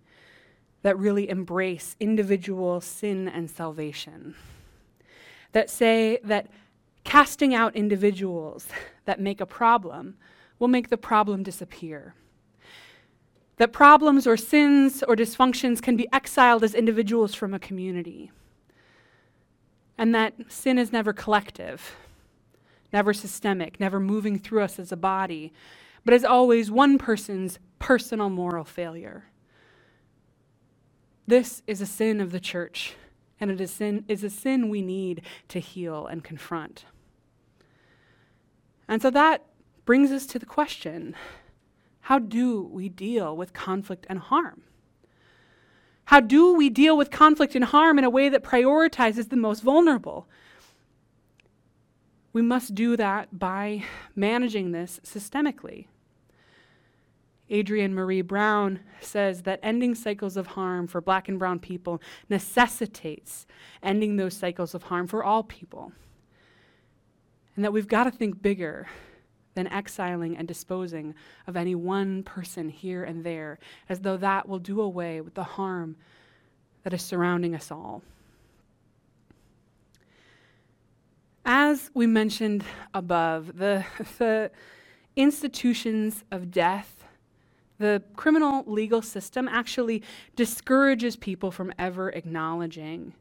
that 0.82 0.98
really 0.98 1.30
embrace 1.30 1.96
individual 2.00 2.82
sin 2.82 3.28
and 3.28 3.50
salvation, 3.50 4.36
that 5.54 5.70
say 5.70 6.20
that 6.24 6.48
casting 7.04 7.54
out 7.54 7.76
individuals 7.76 8.68
that 9.06 9.20
make 9.20 9.40
a 9.40 9.46
problem 9.46 10.18
will 10.58 10.68
make 10.68 10.90
the 10.90 10.98
problem 10.98 11.44
disappear. 11.44 12.14
That 13.60 13.74
problems 13.74 14.26
or 14.26 14.38
sins 14.38 15.04
or 15.04 15.16
dysfunctions 15.16 15.82
can 15.82 15.98
be 15.98 16.08
exiled 16.14 16.64
as 16.64 16.74
individuals 16.74 17.36
from 17.36 17.54
a 17.54 17.60
community, 17.60 18.32
and 19.98 20.16
that 20.16 20.34
sin 20.48 20.80
is 20.80 20.94
never 20.94 21.12
collective, 21.12 21.98
never 22.94 23.14
systemic, 23.14 23.78
never 23.78 24.00
moving 24.00 24.40
through 24.40 24.62
us 24.62 24.80
as 24.80 24.94
a 24.94 24.98
body, 24.98 25.52
but 26.06 26.14
is 26.14 26.24
always 26.24 26.72
one 26.72 26.98
person's 26.98 27.60
personal 27.80 28.30
moral 28.30 28.64
failure. 28.64 29.26
This 31.28 31.62
is 31.68 31.82
a 31.82 31.86
sin 31.86 32.22
of 32.22 32.32
the 32.32 32.40
church, 32.40 32.96
and 33.42 33.52
it 33.52 33.60
is, 33.60 33.72
sin, 33.72 34.06
is 34.08 34.24
a 34.24 34.30
sin 34.30 34.70
we 34.70 34.82
need 34.82 35.22
to 35.50 35.60
heal 35.60 36.08
and 36.08 36.24
confront. 36.24 36.86
And 38.88 39.02
so 39.02 39.10
that 39.10 39.46
brings 39.84 40.12
us 40.12 40.26
to 40.28 40.40
the 40.40 40.46
question 40.46 41.14
how 42.10 42.18
do 42.18 42.64
we 42.64 42.90
deal 42.90 43.38
with 43.38 43.54
conflict 43.54 44.08
and 44.10 44.18
harm? 44.18 44.64
How 46.06 46.20
do 46.20 46.56
we 46.56 46.68
deal 46.68 46.98
with 46.98 47.12
conflict 47.12 47.54
and 47.54 47.64
harm 47.64 48.00
in 48.00 48.04
a 48.04 48.10
way 48.10 48.30
that 48.30 48.44
prioritizes 48.44 49.30
the 49.30 49.36
most 49.36 49.62
vulnerable? 49.62 50.28
We 52.34 52.42
must 52.42 52.74
do 52.74 52.98
that 52.98 53.38
by 53.38 53.84
managing 54.16 54.72
this 54.72 55.00
systemically. 55.04 55.86
Adrienne 57.52 57.94
Maree 57.94 58.26
Brown 58.26 58.80
says 59.00 59.44
that 59.44 59.60
ending 59.62 59.94
cycles 59.94 60.36
of 60.36 60.48
harm 60.48 60.88
for 60.88 61.02
black 61.02 61.30
and 61.30 61.38
brown 61.38 61.60
people 61.60 62.02
necessitates 62.28 63.46
ending 63.84 64.16
those 64.16 64.36
cycles 64.36 64.74
of 64.74 64.82
harm 64.82 65.06
for 65.06 65.24
all 65.24 65.44
people. 65.44 65.92
And 67.56 67.64
that 67.64 67.72
we've 67.72 67.88
got 67.88 68.06
to 68.06 68.12
think 68.12 68.42
bigger 68.42 68.88
than 69.60 69.68
exiling 69.68 70.38
and 70.38 70.48
disposing 70.48 71.14
of 71.46 71.58
any 71.58 71.76
one 71.76 72.24
person 72.24 72.70
here 72.70 73.04
and 73.04 73.26
there, 73.26 73.60
as 73.90 74.00
though 74.00 74.16
that 74.16 74.48
will 74.48 74.58
do 74.58 74.80
away 74.80 75.20
with 75.20 75.34
the 75.34 75.44
harm 75.44 75.98
that 76.84 76.94
is 76.94 77.02
surrounding 77.02 77.54
us 77.54 77.70
all. 77.70 78.02
As 81.44 81.92
we 81.94 82.08
mentioned 82.08 82.64
above, 82.94 83.58
the, 83.58 83.84
the 84.18 84.50
institutions 85.18 86.24
of 86.32 86.52
death 86.52 86.96
the 87.80 88.04
criminal 88.18 88.66
legal 88.68 89.02
system 89.02 89.48
actually 89.48 90.04
discourages 90.36 91.16
people 91.16 91.50
from 91.50 91.72
ever 91.80 92.10
acknowledging, 92.10 93.14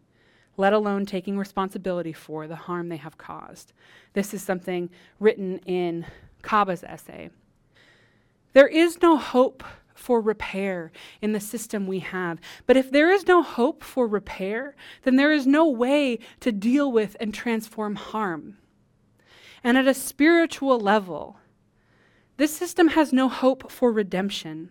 let 0.57 0.73
alone 0.73 1.07
taking 1.07 1.39
responsibility 1.39 2.13
for 2.13 2.49
the 2.49 2.57
harm 2.57 2.89
they 2.89 2.97
have 2.97 3.17
caused. 3.17 3.73
This 4.15 4.35
is 4.35 4.43
something 4.43 4.91
written 5.21 5.59
in 5.59 6.05
Kaba's 6.43 6.85
essay. 6.85 7.31
There 8.53 8.69
is 8.69 9.01
no 9.03 9.17
hope 9.17 9.63
for 9.99 10.21
repair 10.21 10.93
in 11.21 11.33
the 11.33 11.41
system 11.41 11.87
we 11.87 11.99
have. 11.99 12.41
But 12.67 12.77
if 12.77 12.91
there 12.91 13.11
is 13.11 13.27
no 13.27 13.43
hope 13.43 13.83
for 13.83 14.07
repair, 14.07 14.75
then 15.03 15.17
there 15.17 15.33
is 15.33 15.47
no 15.47 15.69
way 15.69 16.19
to 16.41 16.53
deal 16.53 16.91
with 16.91 17.17
and 17.21 17.35
transform 17.35 17.97
harm. 17.97 18.59
And 19.63 19.77
at 19.77 19.89
a 19.89 19.95
spiritual 19.95 20.79
level, 20.79 21.39
this 22.37 22.57
system 22.57 22.89
has 22.89 23.13
no 23.13 23.29
hope 23.29 23.71
for 23.71 23.91
redemption. 23.91 24.71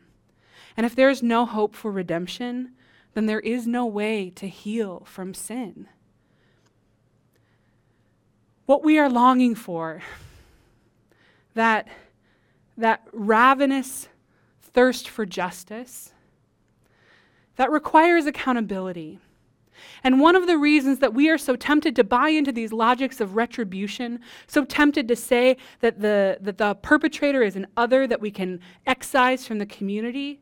And 0.77 0.85
if 0.85 0.95
there 0.95 1.09
is 1.09 1.21
no 1.21 1.45
hope 1.45 1.75
for 1.75 1.91
redemption, 1.91 2.71
then 3.13 3.25
there 3.25 3.41
is 3.41 3.67
no 3.67 3.85
way 3.85 4.29
to 4.31 4.47
heal 4.47 5.03
from 5.05 5.33
sin. 5.33 5.87
What 8.65 8.83
we 8.83 8.97
are 8.97 9.09
longing 9.09 9.55
for, 9.55 10.01
that, 11.57 11.87
that 12.77 13.07
ravenous 13.11 14.07
thirst 14.61 15.09
for 15.09 15.25
justice, 15.25 16.13
that 17.55 17.71
requires 17.71 18.25
accountability. 18.25 19.19
And 20.03 20.19
one 20.19 20.35
of 20.35 20.47
the 20.47 20.57
reasons 20.57 20.99
that 20.99 21.13
we 21.13 21.29
are 21.29 21.37
so 21.37 21.55
tempted 21.55 21.95
to 21.95 22.03
buy 22.03 22.29
into 22.29 22.51
these 22.51 22.71
logics 22.71 23.19
of 23.19 23.35
retribution, 23.35 24.19
so 24.47 24.65
tempted 24.65 25.07
to 25.07 25.15
say 25.15 25.57
that 25.81 25.99
the, 25.99 26.37
that 26.41 26.57
the 26.57 26.75
perpetrator 26.75 27.43
is 27.43 27.55
an 27.55 27.67
other 27.75 28.07
that 28.07 28.21
we 28.21 28.31
can 28.31 28.59
excise 28.85 29.45
from 29.45 29.59
the 29.59 29.65
community, 29.65 30.39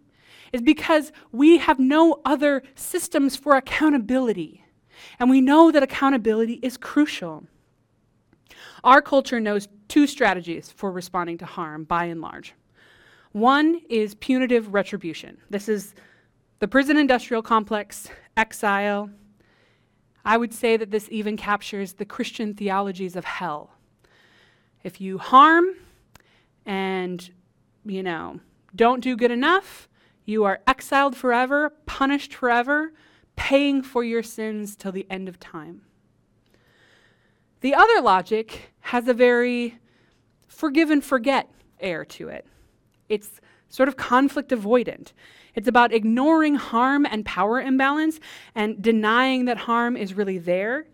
is 0.53 0.61
because 0.61 1.11
we 1.31 1.57
have 1.57 1.79
no 1.79 2.21
other 2.23 2.63
systems 2.75 3.35
for 3.35 3.55
accountability. 3.55 4.63
And 5.19 5.29
we 5.29 5.41
know 5.41 5.71
that 5.71 5.83
accountability 5.83 6.59
is 6.61 6.77
crucial. 6.77 7.45
Our 8.85 9.01
culture 9.01 9.41
knows 9.41 9.67
two 9.89 10.07
strategies 10.07 10.71
for 10.71 10.91
responding 10.91 11.39
to 11.39 11.45
harm, 11.45 11.83
by 11.83 12.05
and 12.05 12.21
large. 12.21 12.53
One 13.33 13.81
is 13.89 14.15
punitive 14.15 14.73
retribution. 14.73 15.39
This 15.49 15.67
is 15.67 15.93
the 16.59 16.67
prison 16.67 16.95
industrial 16.95 17.41
complex, 17.41 18.07
exile, 18.37 19.09
I 20.23 20.37
would 20.37 20.53
say 20.53 20.75
that 20.75 20.89
this 20.89 21.07
even 21.11 21.37
captures 21.37 21.93
the 21.93 22.05
Christian 22.05 22.55
theologies 22.55 23.15
of 23.15 23.25
hell. 23.25 23.71
If 24.83 24.99
you 24.99 25.19
harm 25.19 25.75
and, 26.65 27.29
you 27.85 28.01
know, 28.01 28.39
don't 28.75 29.01
do 29.01 29.15
good 29.15 29.29
enough, 29.31 29.87
you 30.25 30.43
are 30.43 30.61
exiled 30.65 31.15
forever, 31.15 31.73
punished 31.85 32.33
forever, 32.33 32.93
paying 33.35 33.83
for 33.83 34.03
your 34.03 34.23
sins 34.23 34.75
till 34.75 34.91
the 34.91 35.05
end 35.09 35.29
of 35.29 35.39
time. 35.39 35.81
The 37.61 37.73
other 37.73 38.01
logic 38.01 38.73
has 38.81 39.07
a 39.07 39.13
very 39.13 39.77
forgive 40.47 40.89
and 40.89 41.03
forget 41.03 41.49
air 41.79 42.05
to 42.05 42.29
it. 42.29 42.45
It's 43.09 43.41
sort 43.69 43.89
of 43.89 43.97
conflict 43.97 44.51
avoidant. 44.51 45.11
It's 45.53 45.67
about 45.67 45.93
ignoring 45.93 46.55
harm 46.55 47.05
and 47.05 47.25
power 47.25 47.59
imbalance 47.61 48.19
and 48.53 48.81
denying 48.81 49.45
that 49.45 49.57
harm 49.57 49.95
is 49.97 50.13
really 50.13 50.37
there. 50.37 50.85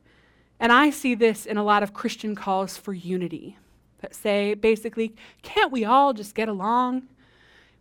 And 0.60 0.72
I 0.72 0.92
see 0.92 1.16
this 1.16 1.46
in 1.46 1.58
a 1.58 1.64
lot 1.64 1.84
of 1.84 1.94
Christian 1.94 2.36
calls 2.36 2.78
for 2.78 2.94
unity 2.94 3.58
that 4.00 4.14
say 4.14 4.54
basically, 4.54 5.16
can't 5.42 5.72
we 5.72 5.86
all 5.86 6.14
just 6.14 6.36
get 6.36 6.48
along? 6.48 7.08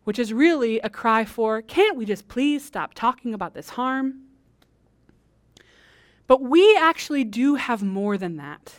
Which 0.04 0.18
is 0.18 0.32
really 0.32 0.80
a 0.80 0.88
cry 0.88 1.26
for, 1.26 1.60
can't 1.60 1.96
we 1.96 2.06
just 2.06 2.28
please 2.28 2.64
stop 2.64 2.94
talking 2.94 3.34
about 3.34 3.52
this 3.52 3.70
harm? 3.70 4.22
But 6.30 6.42
we 6.42 6.76
actually 6.76 7.24
do 7.24 7.56
have 7.56 7.82
more 7.82 8.16
than 8.16 8.36
that. 8.36 8.74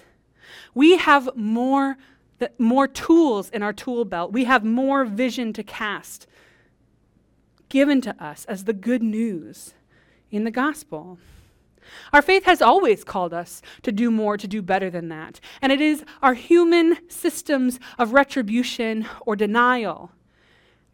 We 0.74 0.96
have 0.96 1.36
more, 1.36 1.98
more 2.58 2.88
tools 2.88 3.50
in 3.50 3.62
our 3.62 3.74
tool 3.74 4.06
belt. 4.06 4.32
We 4.32 4.46
have 4.46 4.64
more 4.64 5.04
vision 5.04 5.52
to 5.52 5.62
cast 5.62 6.28
given 7.68 8.00
to 8.04 8.24
us 8.24 8.46
as 8.46 8.64
the 8.64 8.72
good 8.72 9.04
news 9.04 9.74
in 10.32 10.46
the 10.46 10.50
gospel. 10.50 11.20
Our 12.14 12.22
faith 12.22 12.46
has 12.46 12.62
always 12.62 13.04
called 13.04 13.34
us 13.34 13.62
to 13.82 13.92
do 13.92 14.12
more, 14.12 14.38
to 14.38 14.48
do 14.48 14.62
better 14.62 14.90
than 14.90 15.10
that. 15.10 15.42
And 15.62 15.74
it 15.74 15.82
is 15.82 16.06
our 16.22 16.36
human 16.36 17.00
systems 17.10 17.82
of 18.00 18.14
retribution 18.14 19.06
or 19.26 19.36
denial 19.36 20.12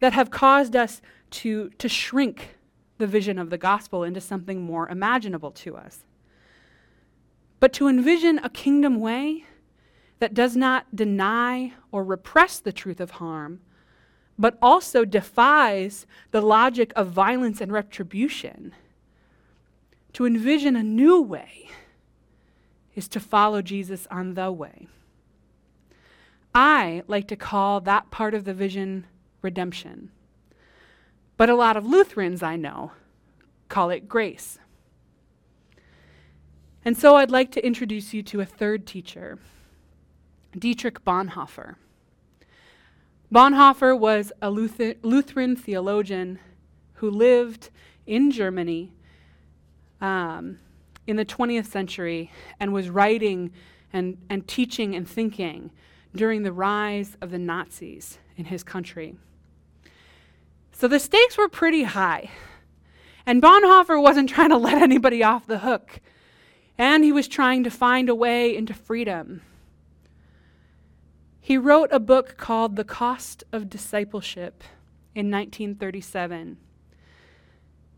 that 0.00 0.12
have 0.12 0.32
caused 0.32 0.74
us 0.74 1.00
to, 1.30 1.70
to 1.78 1.88
shrink 1.88 2.56
the 2.98 3.06
vision 3.06 3.38
of 3.38 3.50
the 3.50 3.58
gospel 3.58 4.02
into 4.02 4.20
something 4.20 4.60
more 4.60 4.88
imaginable 4.88 5.52
to 5.52 5.76
us. 5.76 6.02
But 7.60 7.72
to 7.74 7.88
envision 7.88 8.38
a 8.38 8.50
kingdom 8.50 9.00
way 9.00 9.44
that 10.18 10.34
does 10.34 10.56
not 10.56 10.94
deny 10.94 11.72
or 11.90 12.04
repress 12.04 12.58
the 12.60 12.72
truth 12.72 13.00
of 13.00 13.12
harm, 13.12 13.60
but 14.38 14.58
also 14.62 15.04
defies 15.04 16.06
the 16.30 16.40
logic 16.40 16.92
of 16.94 17.08
violence 17.08 17.60
and 17.60 17.72
retribution. 17.72 18.74
To 20.14 20.26
envision 20.26 20.76
a 20.76 20.82
new 20.82 21.20
way 21.20 21.68
is 22.94 23.08
to 23.08 23.20
follow 23.20 23.62
Jesus 23.62 24.06
on 24.10 24.34
the 24.34 24.50
way. 24.52 24.88
I 26.54 27.02
like 27.06 27.28
to 27.28 27.36
call 27.36 27.80
that 27.82 28.10
part 28.10 28.34
of 28.34 28.44
the 28.44 28.54
vision 28.54 29.06
redemption. 29.42 30.10
But 31.36 31.50
a 31.50 31.54
lot 31.54 31.76
of 31.76 31.86
Lutherans 31.86 32.42
I 32.42 32.56
know 32.56 32.92
call 33.68 33.90
it 33.90 34.08
grace. 34.08 34.58
And 36.88 36.96
so 36.96 37.16
I'd 37.16 37.30
like 37.30 37.50
to 37.50 37.62
introduce 37.62 38.14
you 38.14 38.22
to 38.22 38.40
a 38.40 38.46
third 38.46 38.86
teacher, 38.86 39.38
Dietrich 40.58 41.04
Bonhoeffer. 41.04 41.74
Bonhoeffer 43.30 43.98
was 43.98 44.32
a 44.40 44.50
Luther- 44.50 44.94
Lutheran 45.02 45.54
theologian 45.54 46.38
who 46.94 47.10
lived 47.10 47.68
in 48.06 48.30
Germany 48.30 48.94
um, 50.00 50.60
in 51.06 51.16
the 51.16 51.26
20th 51.26 51.66
century 51.66 52.32
and 52.58 52.72
was 52.72 52.88
writing 52.88 53.52
and, 53.92 54.16
and 54.30 54.48
teaching 54.48 54.94
and 54.94 55.06
thinking 55.06 55.70
during 56.16 56.42
the 56.42 56.52
rise 56.54 57.18
of 57.20 57.30
the 57.30 57.38
Nazis 57.38 58.16
in 58.38 58.46
his 58.46 58.62
country. 58.62 59.14
So 60.72 60.88
the 60.88 60.98
stakes 60.98 61.36
were 61.36 61.50
pretty 61.50 61.82
high. 61.82 62.30
And 63.26 63.42
Bonhoeffer 63.42 64.00
wasn't 64.00 64.30
trying 64.30 64.48
to 64.48 64.56
let 64.56 64.80
anybody 64.82 65.22
off 65.22 65.46
the 65.46 65.58
hook. 65.58 66.00
And 66.78 67.02
he 67.02 67.10
was 67.10 67.26
trying 67.26 67.64
to 67.64 67.70
find 67.70 68.08
a 68.08 68.14
way 68.14 68.56
into 68.56 68.72
freedom. 68.72 69.42
He 71.40 71.58
wrote 71.58 71.88
a 71.90 71.98
book 71.98 72.36
called 72.36 72.76
The 72.76 72.84
Cost 72.84 73.42
of 73.52 73.68
Discipleship 73.68 74.62
in 75.14 75.30
1937. 75.30 76.56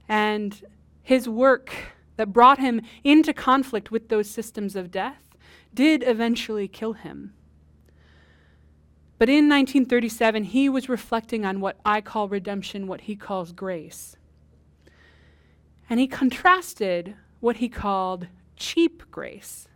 And 0.09 0.62
his 1.03 1.28
work 1.28 1.74
that 2.16 2.33
brought 2.33 2.59
him 2.59 2.81
into 3.05 3.35
conflict 3.35 3.91
with 3.91 4.09
those 4.09 4.31
systems 4.31 4.76
of 4.76 4.91
death 4.91 5.22
did 5.74 6.03
eventually 6.07 6.68
kill 6.68 6.95
him. 6.95 7.35
But 9.18 9.28
in 9.28 9.49
1937, 9.49 10.45
he 10.45 10.68
was 10.70 10.89
reflecting 10.89 11.45
on 11.45 11.61
what 11.61 11.78
I 11.85 12.01
call 12.01 12.28
redemption, 12.28 12.87
what 12.87 13.03
he 13.03 13.16
calls 13.16 13.53
grace. 13.53 14.16
And 15.91 16.01
he 16.01 16.07
contrasted 16.07 17.16
what 17.41 17.57
he 17.57 17.68
called 17.68 18.28
cheap 18.61 19.03
grace 19.11 19.67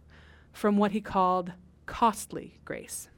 from 0.52 0.76
what 0.76 0.92
he 0.92 1.00
called 1.00 1.52
costly 1.86 2.58
grace. 2.64 3.08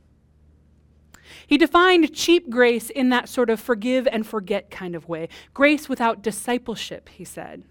He 1.46 1.58
defined 1.58 2.14
cheap 2.14 2.48
grace 2.48 2.88
in 2.88 3.10
that 3.10 3.28
sort 3.28 3.50
of 3.50 3.60
forgive 3.60 4.06
and 4.06 4.26
forget 4.26 4.70
kind 4.70 4.94
of 4.94 5.08
way 5.08 5.28
grace 5.52 5.88
without 5.88 6.22
discipleship, 6.22 7.08
he 7.10 7.24
said. 7.24 7.64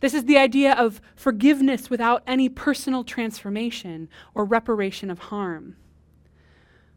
This 0.00 0.14
is 0.14 0.24
the 0.24 0.38
idea 0.38 0.74
of 0.74 1.00
forgiveness 1.16 1.90
without 1.90 2.22
any 2.26 2.48
personal 2.48 3.02
transformation 3.02 4.08
or 4.32 4.44
reparation 4.44 5.10
of 5.10 5.18
harm. 5.18 5.76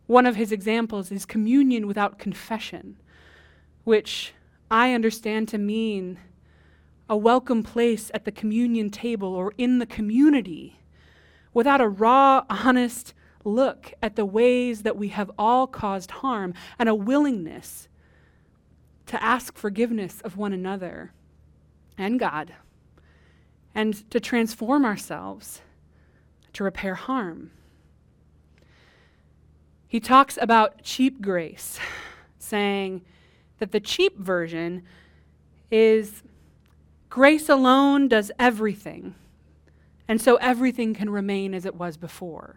One 0.06 0.28
of 0.28 0.36
his 0.36 0.52
examples 0.52 1.12
is 1.12 1.26
communion 1.26 1.88
without 1.88 2.20
confession, 2.20 2.98
which 3.84 4.34
I 4.70 4.94
understand 4.94 5.48
to 5.50 5.58
mean 5.58 6.20
a 7.12 7.18
welcome 7.18 7.62
place 7.62 8.10
at 8.14 8.24
the 8.24 8.32
communion 8.32 8.90
table 8.90 9.36
or 9.36 9.54
in 9.58 9.80
the 9.80 9.86
community 9.86 10.80
without 11.54 11.82
a 11.82 11.88
raw, 11.90 12.46
honest 12.50 13.14
look 13.44 13.94
at 14.02 14.16
the 14.16 14.24
ways 14.24 14.84
that 14.84 14.96
we 14.96 15.10
have 15.10 15.30
all 15.38 15.68
caused 15.68 16.10
harm 16.10 16.54
and 16.80 16.88
a 16.88 16.96
willingness 16.96 17.90
to 19.06 19.22
ask 19.22 19.58
forgiveness 19.58 20.22
of 20.22 20.38
one 20.38 20.54
another 20.54 21.12
and 21.98 22.18
God 22.18 22.54
and 23.76 24.10
to 24.10 24.22
transform 24.22 24.86
ourselves 24.86 25.62
to 26.54 26.64
repair 26.64 26.96
harm. 26.96 27.52
He 29.86 30.00
talks 30.00 30.38
about 30.40 30.82
cheap 30.82 31.22
grace, 31.22 31.78
saying 32.40 33.02
that 33.60 33.74
the 33.74 33.82
cheap 33.82 34.18
version 34.18 34.84
is 35.70 36.24
grace 37.12 37.50
alone 37.50 38.08
does 38.08 38.32
everything, 38.40 39.14
and 40.08 40.20
so 40.20 40.38
everything 40.38 40.94
can 40.94 41.10
remain 41.10 41.54
as 41.54 41.66
it 41.66 41.76
was 41.76 41.98
before. 41.98 42.56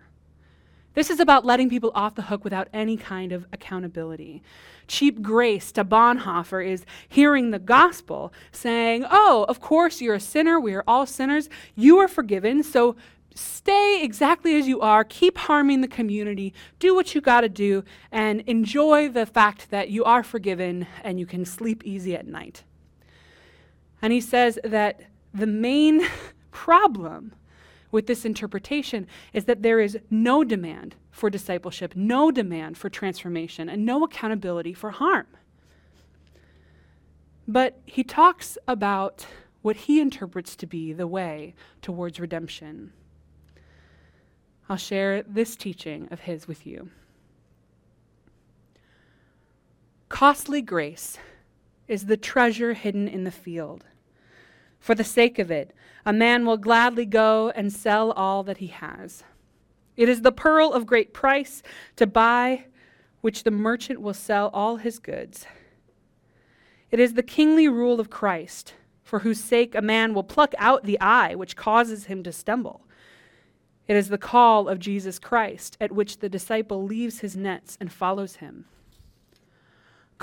This 0.94 1.10
is 1.10 1.18
about 1.18 1.44
letting 1.44 1.68
people 1.68 1.90
off 1.92 2.14
the 2.14 2.22
hook 2.22 2.44
without 2.44 2.68
any 2.72 2.96
kind 2.96 3.32
of 3.32 3.46
accountability. 3.52 4.44
Cheap 4.86 5.22
grace 5.22 5.72
to 5.72 5.84
Bonhoeffer 5.84 6.64
is 6.64 6.86
hearing 7.08 7.50
the 7.50 7.58
gospel 7.58 8.32
saying, 8.52 9.04
Oh, 9.10 9.44
of 9.48 9.60
course, 9.60 10.00
you're 10.00 10.14
a 10.14 10.20
sinner. 10.20 10.60
We 10.60 10.72
are 10.74 10.84
all 10.86 11.04
sinners. 11.04 11.48
You 11.74 11.98
are 11.98 12.06
forgiven. 12.06 12.62
So 12.62 12.94
stay 13.34 14.04
exactly 14.04 14.56
as 14.56 14.68
you 14.68 14.80
are. 14.80 15.02
Keep 15.02 15.36
harming 15.36 15.80
the 15.80 15.88
community. 15.88 16.54
Do 16.78 16.94
what 16.94 17.12
you 17.12 17.20
got 17.20 17.40
to 17.40 17.48
do 17.48 17.82
and 18.12 18.42
enjoy 18.42 19.08
the 19.08 19.26
fact 19.26 19.72
that 19.72 19.90
you 19.90 20.04
are 20.04 20.22
forgiven 20.22 20.86
and 21.02 21.18
you 21.18 21.26
can 21.26 21.44
sleep 21.44 21.82
easy 21.84 22.14
at 22.14 22.28
night. 22.28 22.62
And 24.04 24.12
he 24.12 24.20
says 24.20 24.58
that 24.62 25.00
the 25.32 25.46
main 25.46 26.06
problem 26.50 27.34
with 27.90 28.06
this 28.06 28.26
interpretation 28.26 29.06
is 29.32 29.46
that 29.46 29.62
there 29.62 29.80
is 29.80 29.96
no 30.10 30.44
demand 30.44 30.94
for 31.10 31.30
discipleship, 31.30 31.96
no 31.96 32.30
demand 32.30 32.76
for 32.76 32.90
transformation, 32.90 33.70
and 33.70 33.86
no 33.86 34.04
accountability 34.04 34.74
for 34.74 34.90
harm. 34.90 35.26
But 37.48 37.80
he 37.86 38.04
talks 38.04 38.58
about 38.68 39.26
what 39.62 39.76
he 39.76 40.02
interprets 40.02 40.54
to 40.56 40.66
be 40.66 40.92
the 40.92 41.06
way 41.06 41.54
towards 41.80 42.20
redemption. 42.20 42.92
I'll 44.68 44.76
share 44.76 45.22
this 45.22 45.56
teaching 45.56 46.08
of 46.10 46.20
his 46.20 46.46
with 46.46 46.66
you. 46.66 46.90
Costly 50.10 50.60
grace 50.60 51.16
is 51.88 52.04
the 52.04 52.18
treasure 52.18 52.74
hidden 52.74 53.08
in 53.08 53.24
the 53.24 53.30
field. 53.30 53.84
For 54.84 54.94
the 54.94 55.02
sake 55.02 55.38
of 55.38 55.50
it, 55.50 55.72
a 56.04 56.12
man 56.12 56.44
will 56.44 56.58
gladly 56.58 57.06
go 57.06 57.48
and 57.56 57.72
sell 57.72 58.12
all 58.12 58.42
that 58.42 58.58
he 58.58 58.66
has. 58.66 59.24
It 59.96 60.10
is 60.10 60.20
the 60.20 60.30
pearl 60.30 60.74
of 60.74 60.84
great 60.84 61.14
price 61.14 61.62
to 61.96 62.06
buy, 62.06 62.66
which 63.22 63.44
the 63.44 63.50
merchant 63.50 64.02
will 64.02 64.12
sell 64.12 64.50
all 64.52 64.76
his 64.76 64.98
goods. 64.98 65.46
It 66.90 67.00
is 67.00 67.14
the 67.14 67.22
kingly 67.22 67.66
rule 67.66 67.98
of 67.98 68.10
Christ, 68.10 68.74
for 69.02 69.20
whose 69.20 69.40
sake 69.40 69.74
a 69.74 69.80
man 69.80 70.12
will 70.12 70.22
pluck 70.22 70.52
out 70.58 70.84
the 70.84 71.00
eye 71.00 71.34
which 71.34 71.56
causes 71.56 72.04
him 72.04 72.22
to 72.22 72.30
stumble. 72.30 72.86
It 73.88 73.96
is 73.96 74.10
the 74.10 74.18
call 74.18 74.68
of 74.68 74.80
Jesus 74.80 75.18
Christ, 75.18 75.78
at 75.80 75.92
which 75.92 76.18
the 76.18 76.28
disciple 76.28 76.84
leaves 76.84 77.20
his 77.20 77.34
nets 77.34 77.78
and 77.80 77.90
follows 77.90 78.36
him. 78.36 78.66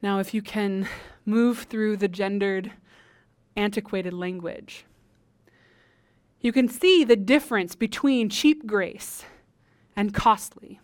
Now, 0.00 0.20
if 0.20 0.32
you 0.32 0.42
can 0.42 0.88
move 1.26 1.60
through 1.64 1.96
the 1.96 2.08
gendered, 2.08 2.72
antiquated 3.56 4.12
language, 4.12 4.84
you 6.40 6.52
can 6.52 6.68
see 6.68 7.02
the 7.02 7.16
difference 7.16 7.74
between 7.74 8.28
cheap 8.28 8.64
grace 8.66 9.24
and 9.96 10.14
costly. 10.14 10.80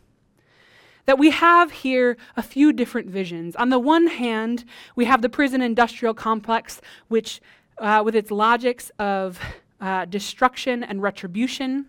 That 1.07 1.19
we 1.19 1.31
have 1.31 1.71
here 1.71 2.17
a 2.37 2.43
few 2.43 2.73
different 2.73 3.09
visions. 3.09 3.55
On 3.57 3.69
the 3.69 3.79
one 3.79 4.09
hand, 4.09 4.65
we 4.97 5.05
have 5.05 5.23
the 5.23 5.29
prison 5.29 5.61
industrial 5.63 6.15
complex, 6.15 6.81
which, 7.09 7.41
uh, 7.79 8.03
with 8.05 8.17
its 8.17 8.31
logics 8.31 8.91
of 8.99 9.39
uh, 9.81 10.07
destruction 10.07 10.83
and 10.83 11.03
retribution, 11.03 11.87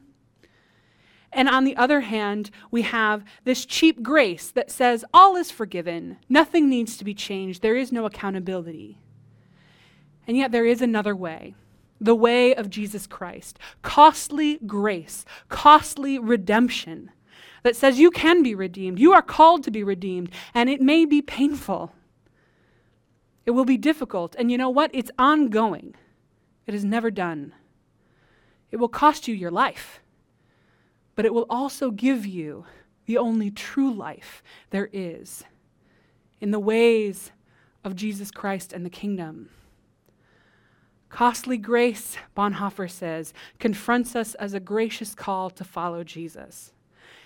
and 1.36 1.50
on 1.50 1.66
the 1.66 1.76
other 1.76 2.00
hand, 2.00 2.50
we 2.72 2.84
have 2.84 3.24
this 3.44 3.66
cheap 3.66 4.02
grace 4.02 4.50
that 4.52 4.72
says 4.72 5.04
all 5.14 5.36
is 5.36 5.52
forgiven, 5.52 6.18
nothing 6.30 6.70
needs 6.70 6.96
to 6.98 7.04
be 7.04 7.14
changed, 7.14 7.62
there 7.62 7.76
is 7.76 7.92
no 7.92 8.06
accountability. 8.06 9.00
And 10.26 10.38
yet, 10.38 10.52
there 10.52 10.66
is 10.66 10.82
another 10.82 11.16
way 11.16 11.54
the 12.02 12.16
way 12.16 12.54
of 12.54 12.70
Jesus 12.70 13.08
Christ. 13.08 13.58
Costly 13.82 14.60
grace, 14.66 15.24
costly 15.48 16.20
redemption 16.20 17.12
that 17.64 17.76
says 17.76 18.00
you 18.00 18.12
can 18.12 18.44
be 18.44 18.54
redeemed. 18.54 19.00
You 19.00 19.14
are 19.14 19.22
called 19.22 19.64
to 19.64 19.72
be 19.72 19.84
redeemed, 19.84 20.30
and 20.54 20.70
it 20.70 20.82
may 20.82 21.06
be 21.06 21.22
painful. 21.22 21.94
It 23.46 23.52
will 23.52 23.66
be 23.66 23.78
difficult. 23.78 24.36
And 24.38 24.52
you 24.52 24.58
know 24.58 24.70
what? 24.70 24.92
It's 24.94 25.12
ongoing, 25.18 25.96
it 26.66 26.74
is 26.74 26.86
never 26.86 27.12
done. 27.12 27.54
It 28.72 28.78
will 28.78 28.90
cost 28.90 29.28
you 29.28 29.36
your 29.36 29.52
life 29.52 30.02
but 31.16 31.26
it 31.26 31.34
will 31.34 31.46
also 31.50 31.92
give 31.92 32.26
you 32.26 32.66
the 33.06 33.18
only 33.18 33.52
true 33.52 33.94
life 33.94 34.44
there 34.72 34.90
is 34.92 35.44
in 36.42 36.52
the 36.52 36.60
ways 36.60 37.32
of 37.84 37.96
Jesus 37.96 38.32
Christ 38.32 38.74
and 38.74 38.86
the 38.86 38.90
kingdom. 38.90 39.50
Costly 41.10 41.58
grace, 41.58 42.18
Bonhoeffer 42.36 42.90
says, 42.90 43.34
confronts 43.60 44.16
us 44.16 44.34
as 44.36 44.54
a 44.54 44.60
gracious 44.60 45.16
call 45.16 45.50
to 45.52 45.64
follow 45.64 46.04
Jesus. 46.04 46.74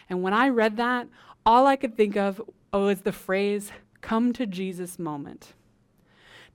And 0.09 0.21
when 0.21 0.33
I 0.33 0.49
read 0.49 0.77
that, 0.77 1.07
all 1.45 1.65
I 1.65 1.75
could 1.75 1.95
think 1.95 2.15
of 2.15 2.41
oh, 2.71 2.85
was 2.85 3.01
the 3.01 3.11
phrase, 3.11 3.71
come 4.01 4.33
to 4.33 4.45
Jesus 4.45 4.99
moment. 4.99 5.53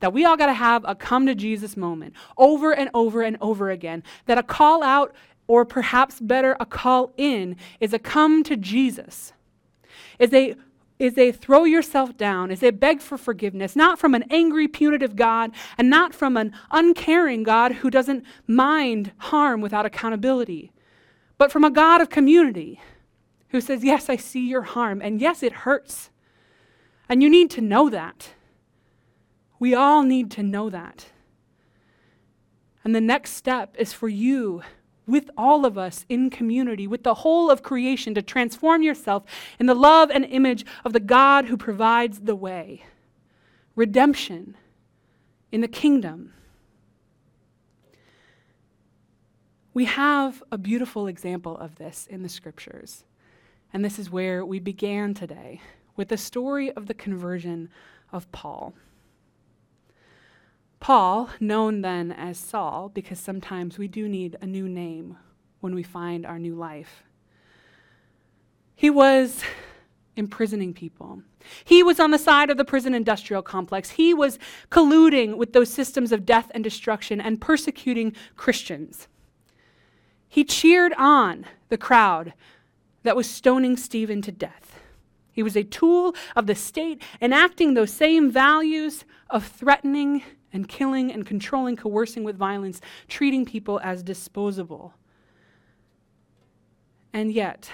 That 0.00 0.12
we 0.12 0.24
all 0.24 0.36
got 0.36 0.46
to 0.46 0.54
have 0.54 0.84
a 0.86 0.94
come 0.94 1.26
to 1.26 1.34
Jesus 1.34 1.76
moment 1.76 2.14
over 2.36 2.72
and 2.72 2.90
over 2.94 3.22
and 3.22 3.38
over 3.40 3.70
again. 3.70 4.02
That 4.26 4.38
a 4.38 4.42
call 4.42 4.82
out 4.82 5.14
or 5.46 5.64
perhaps 5.64 6.20
better, 6.20 6.56
a 6.58 6.66
call 6.66 7.12
in, 7.16 7.56
is 7.80 7.92
a 7.92 7.98
come 7.98 8.42
to 8.44 8.56
Jesus. 8.56 9.32
Is 10.18 10.32
a 10.32 10.56
is 10.98 11.18
a 11.18 11.32
throw 11.32 11.64
yourself 11.64 12.16
down, 12.16 12.52
is 12.52 12.62
a 12.62 12.70
beg 12.70 13.00
for 13.00 13.18
forgiveness, 13.18 13.74
not 13.74 13.98
from 13.98 14.14
an 14.14 14.24
angry, 14.30 14.68
punitive 14.68 15.16
God, 15.16 15.50
and 15.76 15.90
not 15.90 16.14
from 16.14 16.36
an 16.36 16.52
uncaring 16.70 17.42
God 17.42 17.72
who 17.72 17.90
doesn't 17.90 18.24
mind 18.46 19.10
harm 19.18 19.60
without 19.60 19.84
accountability, 19.84 20.72
but 21.36 21.50
from 21.50 21.64
a 21.64 21.70
God 21.70 22.00
of 22.00 22.10
community 22.10 22.80
who 23.48 23.60
says, 23.60 23.84
Yes, 23.84 24.08
I 24.08 24.16
see 24.16 24.48
your 24.48 24.62
harm, 24.62 25.02
and 25.02 25.20
yes, 25.20 25.42
it 25.42 25.52
hurts. 25.52 26.10
And 27.08 27.22
you 27.22 27.28
need 27.28 27.50
to 27.50 27.60
know 27.60 27.90
that. 27.90 28.30
We 29.58 29.74
all 29.74 30.02
need 30.02 30.30
to 30.32 30.42
know 30.42 30.70
that. 30.70 31.06
And 32.82 32.94
the 32.94 33.00
next 33.00 33.32
step 33.32 33.74
is 33.78 33.92
for 33.92 34.08
you, 34.08 34.62
with 35.06 35.30
all 35.36 35.66
of 35.66 35.76
us 35.76 36.06
in 36.08 36.30
community, 36.30 36.86
with 36.86 37.02
the 37.02 37.14
whole 37.14 37.50
of 37.50 37.62
creation, 37.62 38.14
to 38.14 38.22
transform 38.22 38.82
yourself 38.82 39.24
in 39.58 39.66
the 39.66 39.74
love 39.74 40.10
and 40.10 40.24
image 40.24 40.64
of 40.84 40.92
the 40.92 41.00
God 41.00 41.46
who 41.46 41.56
provides 41.56 42.20
the 42.20 42.36
way. 42.36 42.84
Redemption 43.76 44.56
in 45.52 45.60
the 45.60 45.68
kingdom. 45.68 46.32
We 49.74 49.84
have 49.86 50.42
a 50.52 50.58
beautiful 50.58 51.06
example 51.06 51.56
of 51.58 51.76
this 51.76 52.06
in 52.08 52.22
the 52.22 52.28
scriptures. 52.28 53.04
And 53.72 53.84
this 53.84 53.98
is 53.98 54.10
where 54.10 54.46
we 54.46 54.60
began 54.60 55.14
today 55.14 55.60
with 55.96 56.08
the 56.08 56.16
story 56.16 56.70
of 56.72 56.86
the 56.86 56.94
conversion 56.94 57.68
of 58.12 58.30
Paul. 58.30 58.72
Paul, 60.84 61.30
known 61.40 61.80
then 61.80 62.12
as 62.12 62.36
Saul, 62.36 62.90
because 62.92 63.18
sometimes 63.18 63.78
we 63.78 63.88
do 63.88 64.06
need 64.06 64.36
a 64.42 64.46
new 64.46 64.68
name 64.68 65.16
when 65.60 65.74
we 65.74 65.82
find 65.82 66.26
our 66.26 66.38
new 66.38 66.54
life, 66.54 67.04
he 68.74 68.90
was 68.90 69.42
imprisoning 70.14 70.74
people. 70.74 71.22
He 71.64 71.82
was 71.82 71.98
on 71.98 72.10
the 72.10 72.18
side 72.18 72.50
of 72.50 72.58
the 72.58 72.66
prison 72.66 72.92
industrial 72.92 73.40
complex. 73.40 73.92
He 73.92 74.12
was 74.12 74.38
colluding 74.68 75.38
with 75.38 75.54
those 75.54 75.70
systems 75.70 76.12
of 76.12 76.26
death 76.26 76.50
and 76.54 76.62
destruction 76.62 77.18
and 77.18 77.40
persecuting 77.40 78.14
Christians. 78.36 79.08
He 80.28 80.44
cheered 80.44 80.92
on 80.98 81.46
the 81.70 81.78
crowd 81.78 82.34
that 83.04 83.16
was 83.16 83.26
stoning 83.26 83.78
Stephen 83.78 84.20
to 84.20 84.32
death. 84.32 84.80
He 85.32 85.42
was 85.42 85.56
a 85.56 85.64
tool 85.64 86.14
of 86.36 86.46
the 86.46 86.54
state, 86.54 87.02
enacting 87.22 87.72
those 87.72 87.90
same 87.90 88.30
values 88.30 89.06
of 89.30 89.46
threatening 89.46 90.22
and 90.54 90.68
killing 90.68 91.12
and 91.12 91.26
controlling, 91.26 91.76
coercing 91.76 92.22
with 92.22 92.38
violence, 92.38 92.80
treating 93.08 93.44
people 93.44 93.80
as 93.82 94.02
disposable. 94.02 94.94
And 97.12 97.32
yet, 97.32 97.70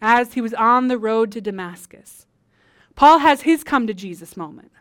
as 0.00 0.32
he 0.32 0.40
was 0.40 0.54
on 0.54 0.88
the 0.88 0.98
road 0.98 1.30
to 1.32 1.40
Damascus, 1.40 2.26
Paul 2.96 3.18
has 3.18 3.42
his 3.42 3.62
come 3.62 3.86
to 3.86 3.94
Jesus 3.94 4.36
moment. 4.36 4.72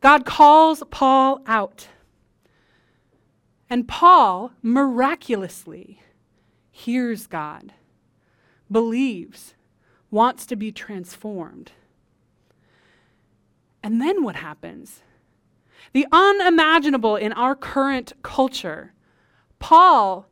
God 0.00 0.24
calls 0.24 0.82
Paul 0.90 1.42
out. 1.46 1.88
And 3.68 3.88
Paul 3.88 4.52
miraculously 4.62 6.00
hears 6.70 7.26
God 7.26 7.72
believes, 8.70 9.54
wants 10.10 10.46
to 10.46 10.56
be 10.56 10.72
transformed. 10.72 11.72
And 13.82 14.00
then 14.00 14.22
what 14.22 14.36
happens? 14.36 15.02
The 15.92 16.06
unimaginable 16.10 17.16
in 17.16 17.32
our 17.32 17.54
current 17.54 18.12
culture. 18.22 18.92
Paul 19.58 20.26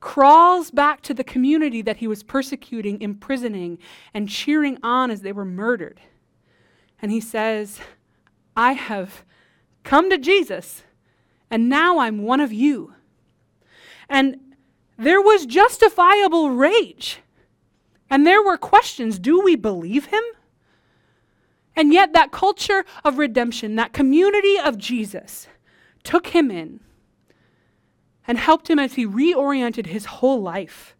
crawls 0.00 0.70
back 0.70 1.00
to 1.02 1.14
the 1.14 1.24
community 1.24 1.80
that 1.80 1.98
he 1.98 2.08
was 2.08 2.22
persecuting, 2.22 3.00
imprisoning, 3.00 3.78
and 4.12 4.28
cheering 4.28 4.78
on 4.82 5.10
as 5.10 5.22
they 5.22 5.32
were 5.32 5.44
murdered. 5.44 6.00
And 7.00 7.10
he 7.10 7.20
says, 7.20 7.80
I 8.56 8.72
have 8.72 9.24
come 9.84 10.10
to 10.10 10.18
Jesus, 10.18 10.82
and 11.50 11.68
now 11.68 11.98
I'm 11.98 12.22
one 12.22 12.40
of 12.40 12.52
you. 12.52 12.94
And 14.08 14.38
there 14.98 15.20
was 15.20 15.46
justifiable 15.46 16.50
rage. 16.50 17.20
And 18.10 18.26
there 18.26 18.42
were 18.42 18.58
questions 18.58 19.18
do 19.18 19.40
we 19.40 19.56
believe 19.56 20.06
him? 20.06 20.22
And 21.74 21.92
yet, 21.92 22.12
that 22.12 22.32
culture 22.32 22.84
of 23.04 23.18
redemption, 23.18 23.76
that 23.76 23.92
community 23.92 24.58
of 24.58 24.76
Jesus, 24.76 25.48
took 26.04 26.28
him 26.28 26.50
in 26.50 26.80
and 28.26 28.38
helped 28.38 28.68
him 28.68 28.78
as 28.78 28.94
he 28.94 29.06
reoriented 29.06 29.86
his 29.86 30.04
whole 30.06 30.40
life, 30.40 30.94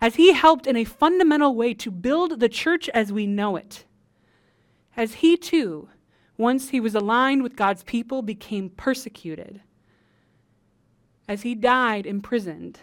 as 0.00 0.16
he 0.16 0.32
helped 0.32 0.66
in 0.66 0.76
a 0.76 0.84
fundamental 0.84 1.54
way 1.54 1.74
to 1.74 1.90
build 1.90 2.40
the 2.40 2.48
church 2.48 2.88
as 2.90 3.12
we 3.12 3.26
know 3.26 3.56
it, 3.56 3.84
as 4.96 5.14
he 5.14 5.36
too, 5.36 5.88
once 6.36 6.70
he 6.70 6.80
was 6.80 6.94
aligned 6.94 7.42
with 7.42 7.56
God's 7.56 7.84
people, 7.84 8.20
became 8.20 8.70
persecuted, 8.70 9.62
as 11.28 11.42
he 11.42 11.54
died 11.54 12.06
imprisoned 12.06 12.80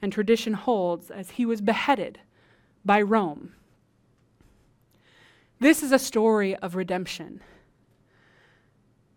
and 0.00 0.12
tradition 0.12 0.52
holds 0.52 1.10
as 1.10 1.30
he 1.32 1.46
was 1.46 1.60
beheaded 1.60 2.20
by 2.84 3.02
Rome. 3.02 3.54
This 5.60 5.82
is 5.82 5.92
a 5.92 5.98
story 5.98 6.54
of 6.56 6.76
redemption. 6.76 7.40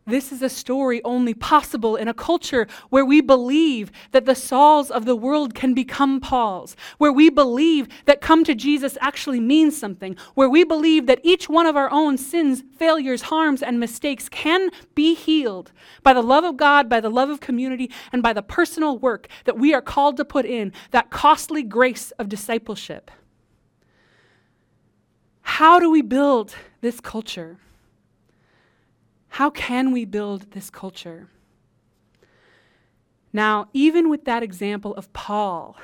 This 0.07 0.31
is 0.31 0.41
a 0.41 0.49
story 0.49 1.01
only 1.03 1.35
possible 1.35 1.95
in 1.95 2.07
a 2.07 2.13
culture 2.13 2.67
where 2.89 3.05
we 3.05 3.21
believe 3.21 3.91
that 4.11 4.25
the 4.25 4.33
Sauls 4.33 4.89
of 4.89 5.05
the 5.05 5.15
world 5.15 5.53
can 5.53 5.75
become 5.75 6.19
Pauls, 6.19 6.75
where 6.97 7.13
we 7.13 7.29
believe 7.29 7.87
that 8.05 8.19
come 8.19 8.43
to 8.45 8.55
Jesus 8.55 8.97
actually 8.99 9.39
means 9.39 9.77
something, 9.77 10.17
where 10.33 10.49
we 10.49 10.63
believe 10.63 11.05
that 11.05 11.21
each 11.21 11.47
one 11.47 11.67
of 11.67 11.77
our 11.77 11.89
own 11.91 12.17
sins, 12.17 12.63
failures, 12.75 13.21
harms, 13.21 13.61
and 13.61 13.79
mistakes 13.79 14.27
can 14.27 14.71
be 14.95 15.13
healed 15.13 15.71
by 16.01 16.13
the 16.13 16.23
love 16.23 16.43
of 16.43 16.57
God, 16.57 16.89
by 16.89 16.99
the 16.99 17.09
love 17.09 17.29
of 17.29 17.39
community, 17.39 17.91
and 18.11 18.23
by 18.23 18.33
the 18.33 18.41
personal 18.41 18.97
work 18.97 19.27
that 19.45 19.59
we 19.59 19.71
are 19.71 19.83
called 19.83 20.17
to 20.17 20.25
put 20.25 20.47
in, 20.47 20.73
that 20.89 21.11
costly 21.11 21.61
grace 21.61 22.09
of 22.17 22.27
discipleship. 22.27 23.11
How 25.41 25.79
do 25.79 25.89
we 25.89 26.01
build 26.01 26.55
this 26.81 26.99
culture? 26.99 27.57
How 29.29 29.49
can 29.49 29.91
we 29.91 30.05
build 30.05 30.51
this 30.51 30.69
culture? 30.69 31.29
Now, 33.33 33.69
even 33.73 34.09
with 34.09 34.25
that 34.25 34.43
example 34.43 34.93
of 34.95 35.11
Paul, 35.13 35.77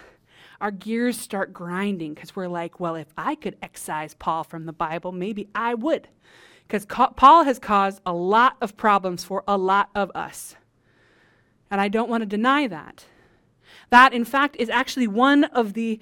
our 0.59 0.71
gears 0.71 1.19
start 1.19 1.53
grinding 1.53 2.13
because 2.13 2.35
we're 2.35 2.47
like, 2.47 2.79
well, 2.79 2.95
if 2.95 3.07
I 3.17 3.35
could 3.35 3.55
excise 3.61 4.13
Paul 4.13 4.43
from 4.43 4.65
the 4.65 4.73
Bible, 4.73 5.11
maybe 5.11 5.47
I 5.55 5.73
would. 5.75 6.09
Because 6.67 6.85
Paul 6.85 7.45
has 7.45 7.59
caused 7.59 8.01
a 8.05 8.13
lot 8.13 8.57
of 8.59 8.75
problems 8.75 9.23
for 9.23 9.43
a 9.47 9.57
lot 9.57 9.89
of 9.95 10.11
us. 10.13 10.55
And 11.71 11.79
I 11.79 11.87
don't 11.87 12.09
want 12.09 12.21
to 12.21 12.25
deny 12.25 12.67
that. 12.67 13.05
That, 13.89 14.13
in 14.13 14.25
fact, 14.25 14.57
is 14.59 14.69
actually 14.69 15.07
one 15.07 15.45
of 15.45 15.73
the, 15.73 15.99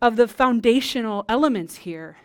of 0.00 0.14
the 0.14 0.28
foundational 0.28 1.24
elements 1.28 1.76
here 1.76 2.18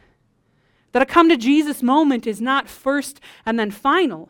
that 0.91 1.01
a 1.01 1.05
come 1.05 1.29
to 1.29 1.37
Jesus 1.37 1.83
moment 1.83 2.25
is 2.25 2.41
not 2.41 2.67
first 2.67 3.19
and 3.45 3.59
then 3.59 3.71
final. 3.71 4.29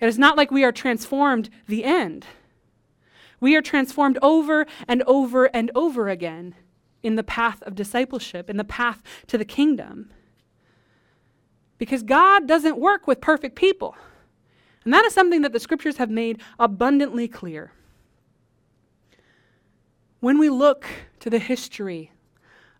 It 0.00 0.06
is 0.06 0.18
not 0.18 0.36
like 0.36 0.50
we 0.50 0.64
are 0.64 0.72
transformed 0.72 1.50
the 1.66 1.84
end. 1.84 2.26
We 3.40 3.56
are 3.56 3.62
transformed 3.62 4.18
over 4.22 4.66
and 4.86 5.02
over 5.04 5.46
and 5.46 5.70
over 5.74 6.08
again 6.08 6.54
in 7.02 7.16
the 7.16 7.22
path 7.22 7.62
of 7.62 7.74
discipleship, 7.74 8.50
in 8.50 8.56
the 8.56 8.64
path 8.64 9.02
to 9.28 9.38
the 9.38 9.44
kingdom. 9.44 10.10
Because 11.78 12.02
God 12.02 12.48
doesn't 12.48 12.78
work 12.78 13.06
with 13.06 13.20
perfect 13.20 13.54
people. 13.56 13.96
And 14.84 14.92
that 14.92 15.04
is 15.04 15.12
something 15.12 15.42
that 15.42 15.52
the 15.52 15.60
scriptures 15.60 15.98
have 15.98 16.10
made 16.10 16.40
abundantly 16.58 17.28
clear. 17.28 17.72
When 20.20 20.38
we 20.38 20.50
look 20.50 20.86
to 21.20 21.30
the 21.30 21.38
history 21.38 22.12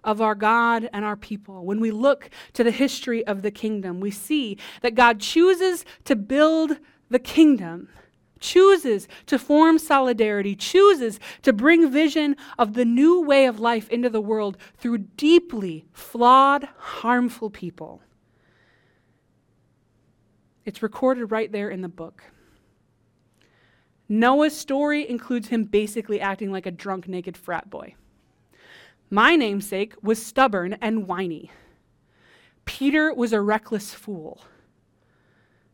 of 0.09 0.23
our 0.23 0.35
God 0.35 0.89
and 0.95 1.05
our 1.05 1.17
people, 1.17 1.67
when 1.67 1.81
we 1.81 1.91
look 1.91 2.31
to 2.55 2.65
the 2.65 2.71
history 2.71 3.25
of 3.27 3.43
the 3.43 3.51
kingdom, 3.51 4.01
we 4.01 4.11
see 4.11 4.57
that 4.81 4.95
God 4.95 5.21
chooses 5.21 5.85
to 6.07 6.17
build 6.17 6.79
the 7.11 7.19
kingdom, 7.19 7.91
chooses 8.41 9.07
to 9.27 9.39
form 9.39 9.79
solidarity, 9.79 10.57
chooses 10.57 11.21
to 11.43 11.53
bring 11.53 11.91
vision 11.91 12.37
of 12.59 12.73
the 12.73 12.87
new 12.87 13.21
way 13.21 13.45
of 13.45 13.61
life 13.61 13.91
into 13.91 14.09
the 14.09 14.21
world 14.23 14.57
through 14.79 14.97
deeply 14.97 15.85
flawed, 15.93 16.67
harmful 16.79 17.51
people. 17.51 18.01
It's 20.65 20.83
recorded 20.83 21.27
right 21.27 21.53
there 21.53 21.69
in 21.69 21.83
the 21.83 21.89
book. 21.89 22.23
Noah's 24.09 24.57
story 24.57 25.07
includes 25.07 25.49
him 25.49 25.65
basically 25.65 26.19
acting 26.19 26.51
like 26.51 26.65
a 26.65 26.71
drunk, 26.71 27.09
naked 27.09 27.37
frat 27.37 27.69
boy. 27.69 27.95
My 29.11 29.37
namesake 29.37 29.95
was 30.03 30.25
stubborn 30.25 30.77
and 30.81 31.07
whiny. 31.07 31.51
Peter 32.65 33.13
was 33.15 33.33
a 33.33 33.41
reckless 33.41 33.95
fool. 33.95 34.43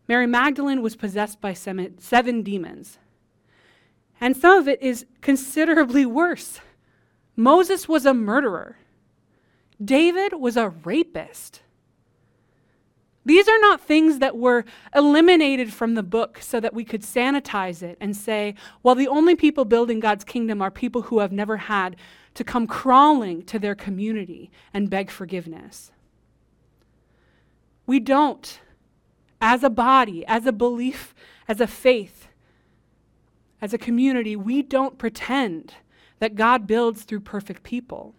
Mary 0.06 0.26
Magdalene 0.26 0.82
was 0.82 0.96
possessed 0.96 1.40
by 1.40 1.52
seven 1.52 2.42
demons. 2.42 2.98
And 4.20 4.36
some 4.36 4.58
of 4.58 4.68
it 4.68 4.80
is 4.80 5.06
considerably 5.20 6.06
worse. 6.06 6.60
Moses 7.36 7.88
was 7.88 8.06
a 8.06 8.14
murderer. 8.14 8.76
David 9.84 10.34
was 10.34 10.56
a 10.56 10.68
rapist. 10.68 11.62
These 13.26 13.48
are 13.48 13.58
not 13.58 13.80
things 13.80 14.18
that 14.18 14.36
were 14.36 14.64
eliminated 14.94 15.72
from 15.72 15.94
the 15.94 16.02
book 16.02 16.38
so 16.40 16.60
that 16.60 16.74
we 16.74 16.84
could 16.84 17.02
sanitize 17.02 17.82
it 17.82 17.96
and 18.00 18.14
say, 18.14 18.54
well, 18.82 18.94
the 18.94 19.08
only 19.08 19.34
people 19.34 19.64
building 19.64 19.98
God's 19.98 20.24
kingdom 20.24 20.62
are 20.62 20.70
people 20.70 21.02
who 21.02 21.18
have 21.20 21.32
never 21.32 21.56
had 21.56 21.96
to 22.34 22.44
come 22.44 22.66
crawling 22.66 23.42
to 23.44 23.58
their 23.58 23.74
community 23.74 24.50
and 24.72 24.90
beg 24.90 25.10
forgiveness. 25.10 25.92
We 27.86 28.00
don't 28.00 28.60
as 29.40 29.62
a 29.62 29.70
body, 29.70 30.24
as 30.26 30.46
a 30.46 30.52
belief, 30.52 31.14
as 31.46 31.60
a 31.60 31.66
faith, 31.66 32.28
as 33.60 33.74
a 33.74 33.78
community, 33.78 34.36
we 34.36 34.62
don't 34.62 34.98
pretend 34.98 35.74
that 36.18 36.34
God 36.34 36.66
builds 36.66 37.02
through 37.02 37.20
perfect 37.20 37.62
people. 37.62 38.14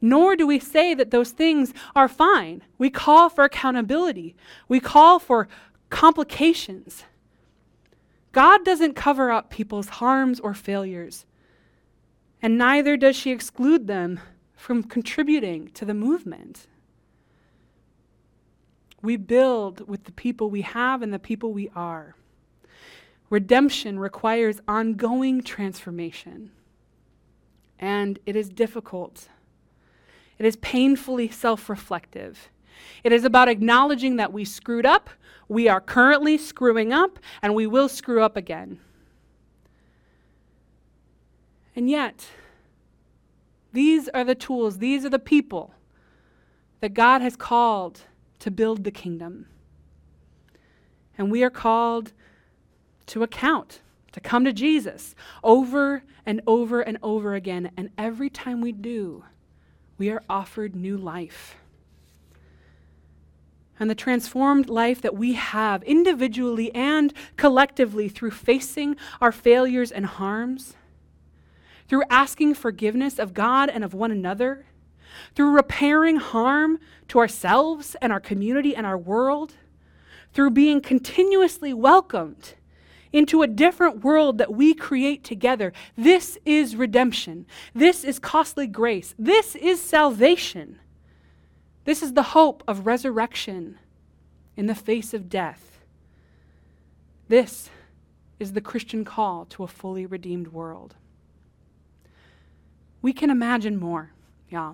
Nor 0.00 0.36
do 0.36 0.46
we 0.46 0.58
say 0.58 0.92
that 0.94 1.12
those 1.12 1.30
things 1.30 1.72
are 1.94 2.08
fine. 2.08 2.62
We 2.78 2.90
call 2.90 3.28
for 3.28 3.44
accountability, 3.44 4.34
we 4.68 4.80
call 4.80 5.18
for 5.18 5.48
complications. 5.88 7.04
God 8.32 8.64
doesn't 8.64 8.94
cover 8.94 9.30
up 9.30 9.50
people's 9.50 9.88
harms 9.88 10.40
or 10.40 10.54
failures, 10.54 11.24
and 12.44 12.58
neither 12.58 12.94
does 12.98 13.16
she 13.16 13.30
exclude 13.30 13.86
them 13.86 14.20
from 14.54 14.82
contributing 14.82 15.70
to 15.72 15.86
the 15.86 15.94
movement. 15.94 16.66
We 19.00 19.16
build 19.16 19.88
with 19.88 20.04
the 20.04 20.12
people 20.12 20.50
we 20.50 20.60
have 20.60 21.00
and 21.00 21.10
the 21.10 21.18
people 21.18 21.54
we 21.54 21.70
are. 21.74 22.16
Redemption 23.30 23.98
requires 23.98 24.60
ongoing 24.68 25.42
transformation, 25.42 26.50
and 27.78 28.18
it 28.26 28.36
is 28.36 28.50
difficult. 28.50 29.30
It 30.38 30.44
is 30.44 30.56
painfully 30.56 31.30
self 31.30 31.70
reflective. 31.70 32.50
It 33.02 33.12
is 33.14 33.24
about 33.24 33.48
acknowledging 33.48 34.16
that 34.16 34.34
we 34.34 34.44
screwed 34.44 34.84
up, 34.84 35.08
we 35.48 35.66
are 35.66 35.80
currently 35.80 36.36
screwing 36.36 36.92
up, 36.92 37.18
and 37.40 37.54
we 37.54 37.66
will 37.66 37.88
screw 37.88 38.22
up 38.22 38.36
again. 38.36 38.80
And 41.76 41.90
yet, 41.90 42.26
these 43.72 44.08
are 44.10 44.24
the 44.24 44.34
tools, 44.34 44.78
these 44.78 45.04
are 45.04 45.10
the 45.10 45.18
people 45.18 45.74
that 46.80 46.94
God 46.94 47.22
has 47.22 47.36
called 47.36 48.02
to 48.38 48.50
build 48.50 48.84
the 48.84 48.90
kingdom. 48.90 49.46
And 51.16 51.30
we 51.30 51.42
are 51.42 51.50
called 51.50 52.12
to 53.06 53.22
account, 53.22 53.80
to 54.12 54.20
come 54.20 54.44
to 54.44 54.52
Jesus 54.52 55.14
over 55.42 56.04
and 56.26 56.40
over 56.46 56.80
and 56.80 56.98
over 57.02 57.34
again. 57.34 57.70
And 57.76 57.90
every 57.98 58.30
time 58.30 58.60
we 58.60 58.72
do, 58.72 59.24
we 59.98 60.10
are 60.10 60.22
offered 60.28 60.74
new 60.74 60.96
life. 60.96 61.56
And 63.78 63.90
the 63.90 63.94
transformed 63.94 64.68
life 64.68 65.00
that 65.02 65.16
we 65.16 65.32
have 65.32 65.82
individually 65.82 66.72
and 66.74 67.12
collectively 67.36 68.08
through 68.08 68.30
facing 68.30 68.96
our 69.20 69.32
failures 69.32 69.90
and 69.90 70.06
harms, 70.06 70.74
through 71.88 72.04
asking 72.10 72.54
forgiveness 72.54 73.18
of 73.18 73.34
God 73.34 73.68
and 73.68 73.84
of 73.84 73.94
one 73.94 74.10
another, 74.10 74.66
through 75.34 75.54
repairing 75.54 76.16
harm 76.16 76.78
to 77.08 77.18
ourselves 77.18 77.96
and 78.00 78.12
our 78.12 78.20
community 78.20 78.74
and 78.74 78.86
our 78.86 78.98
world, 78.98 79.54
through 80.32 80.50
being 80.50 80.80
continuously 80.80 81.72
welcomed 81.72 82.54
into 83.12 83.42
a 83.42 83.46
different 83.46 84.02
world 84.02 84.38
that 84.38 84.52
we 84.52 84.74
create 84.74 85.22
together. 85.22 85.72
This 85.96 86.36
is 86.44 86.74
redemption. 86.74 87.46
This 87.72 88.02
is 88.02 88.18
costly 88.18 88.66
grace. 88.66 89.14
This 89.16 89.54
is 89.54 89.80
salvation. 89.80 90.80
This 91.84 92.02
is 92.02 92.14
the 92.14 92.22
hope 92.22 92.64
of 92.66 92.86
resurrection 92.86 93.78
in 94.56 94.66
the 94.66 94.74
face 94.74 95.14
of 95.14 95.28
death. 95.28 95.84
This 97.28 97.70
is 98.40 98.52
the 98.52 98.60
Christian 98.60 99.04
call 99.04 99.44
to 99.46 99.62
a 99.62 99.68
fully 99.68 100.06
redeemed 100.06 100.48
world. 100.48 100.96
We 103.04 103.12
can 103.12 103.28
imagine 103.28 103.78
more, 103.78 104.12
yeah. 104.48 104.72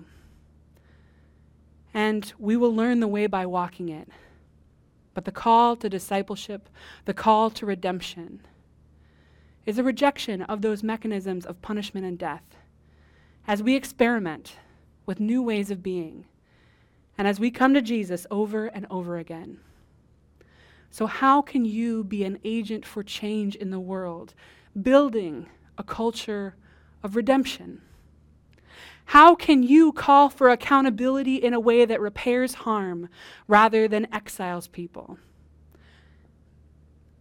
And 1.93 2.31
we 2.39 2.55
will 2.55 2.73
learn 2.73 3.01
the 3.01 3.07
way 3.09 3.27
by 3.27 3.45
walking 3.45 3.89
it. 3.89 4.07
But 5.13 5.25
the 5.25 5.33
call 5.33 5.75
to 5.75 5.89
discipleship, 5.89 6.69
the 7.03 7.13
call 7.13 7.49
to 7.49 7.65
redemption, 7.65 8.39
is 9.65 9.77
a 9.77 9.83
rejection 9.83 10.43
of 10.43 10.61
those 10.61 10.81
mechanisms 10.81 11.45
of 11.45 11.61
punishment 11.61 12.05
and 12.05 12.17
death. 12.17 12.55
As 13.47 13.61
we 13.61 13.75
experiment 13.75 14.55
with 15.05 15.19
new 15.19 15.43
ways 15.43 15.69
of 15.69 15.83
being, 15.83 16.23
and 17.17 17.27
as 17.27 17.37
we 17.37 17.51
come 17.51 17.73
to 17.73 17.81
Jesus 17.81 18.25
over 18.31 18.67
and 18.67 18.87
over 18.89 19.17
again. 19.17 19.59
So, 20.89 21.05
how 21.05 21.41
can 21.41 21.65
you 21.65 22.05
be 22.05 22.23
an 22.23 22.39
agent 22.45 22.85
for 22.85 23.03
change 23.03 23.57
in 23.57 23.71
the 23.71 23.79
world, 23.81 24.33
building 24.81 25.47
a 25.77 25.83
culture 25.83 26.55
of 27.03 27.17
redemption? 27.17 27.81
How 29.11 29.35
can 29.35 29.61
you 29.61 29.91
call 29.91 30.29
for 30.29 30.49
accountability 30.49 31.35
in 31.35 31.53
a 31.53 31.59
way 31.59 31.83
that 31.83 31.99
repairs 31.99 32.53
harm 32.53 33.09
rather 33.45 33.85
than 33.85 34.07
exiles 34.13 34.69
people? 34.69 35.17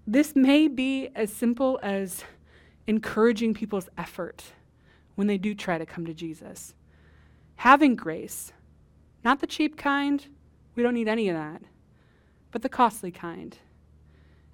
This 0.07 0.37
may 0.37 0.69
be 0.69 1.09
as 1.17 1.33
simple 1.33 1.81
as 1.83 2.23
encouraging 2.87 3.55
people's 3.55 3.89
effort 3.99 4.53
when 5.17 5.27
they 5.27 5.37
do 5.37 5.53
try 5.53 5.79
to 5.79 5.85
come 5.85 6.07
to 6.07 6.15
Jesus. 6.15 6.75
Having 7.57 7.97
grace, 7.97 8.53
not 9.25 9.41
the 9.41 9.49
cheap 9.49 9.77
kind, 9.77 10.29
we 10.77 10.85
don't 10.85 10.95
need 10.95 11.09
any 11.09 11.29
of 11.29 11.35
that, 11.35 11.61
but 12.53 12.63
the 12.63 12.69
costly 12.69 13.11
kind. 13.11 13.59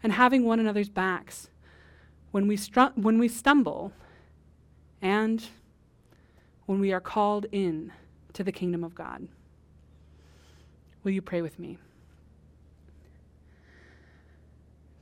And 0.02 0.14
having 0.14 0.46
one 0.46 0.58
another's 0.58 0.88
backs 0.88 1.50
when 2.30 2.48
we, 2.48 2.56
when 2.94 3.18
we 3.18 3.28
stumble 3.28 3.92
and 5.02 5.46
when 6.66 6.80
we 6.80 6.92
are 6.92 7.00
called 7.00 7.46
in 7.52 7.92
to 8.32 8.44
the 8.44 8.52
kingdom 8.52 8.84
of 8.84 8.94
God. 8.94 9.28
Will 11.02 11.12
you 11.12 11.22
pray 11.22 11.40
with 11.40 11.58
me? 11.58 11.78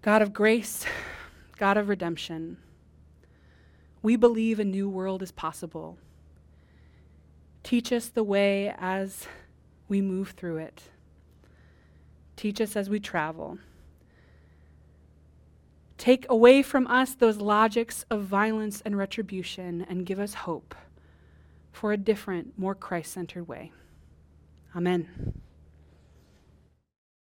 God 0.03 0.21
of 0.21 0.35
grace, 0.35 0.85
God 1.57 1.79
of 1.79 1.89
redemption, 1.89 2.59
we 4.03 4.17
believe 4.17 4.61
a 4.61 4.65
new 4.65 4.89
world 4.89 5.23
is 5.23 5.33
possible. 5.33 5.97
Teach 7.63 7.91
us 7.91 8.11
the 8.11 8.23
way 8.23 8.75
as 8.79 9.27
we 9.89 10.03
move 10.03 10.31
through 10.33 10.59
it. 10.59 10.83
Teach 12.37 12.61
us 12.61 12.77
as 12.77 12.91
we 12.91 13.01
travel. 13.01 13.59
Take 15.97 16.27
away 16.29 16.63
from 16.63 16.87
us 16.87 17.15
those 17.15 17.39
logics 17.39 18.05
of 18.11 18.25
violence 18.25 18.83
and 18.85 18.99
retribution 18.99 19.87
and 19.89 20.05
give 20.05 20.19
us 20.19 20.35
hope 20.35 20.75
for 21.75 21.93
a 21.93 21.97
different, 21.97 22.59
more 22.59 22.75
Christ 22.75 23.13
centered 23.13 23.49
way. 23.49 23.73
Amen. 24.75 25.35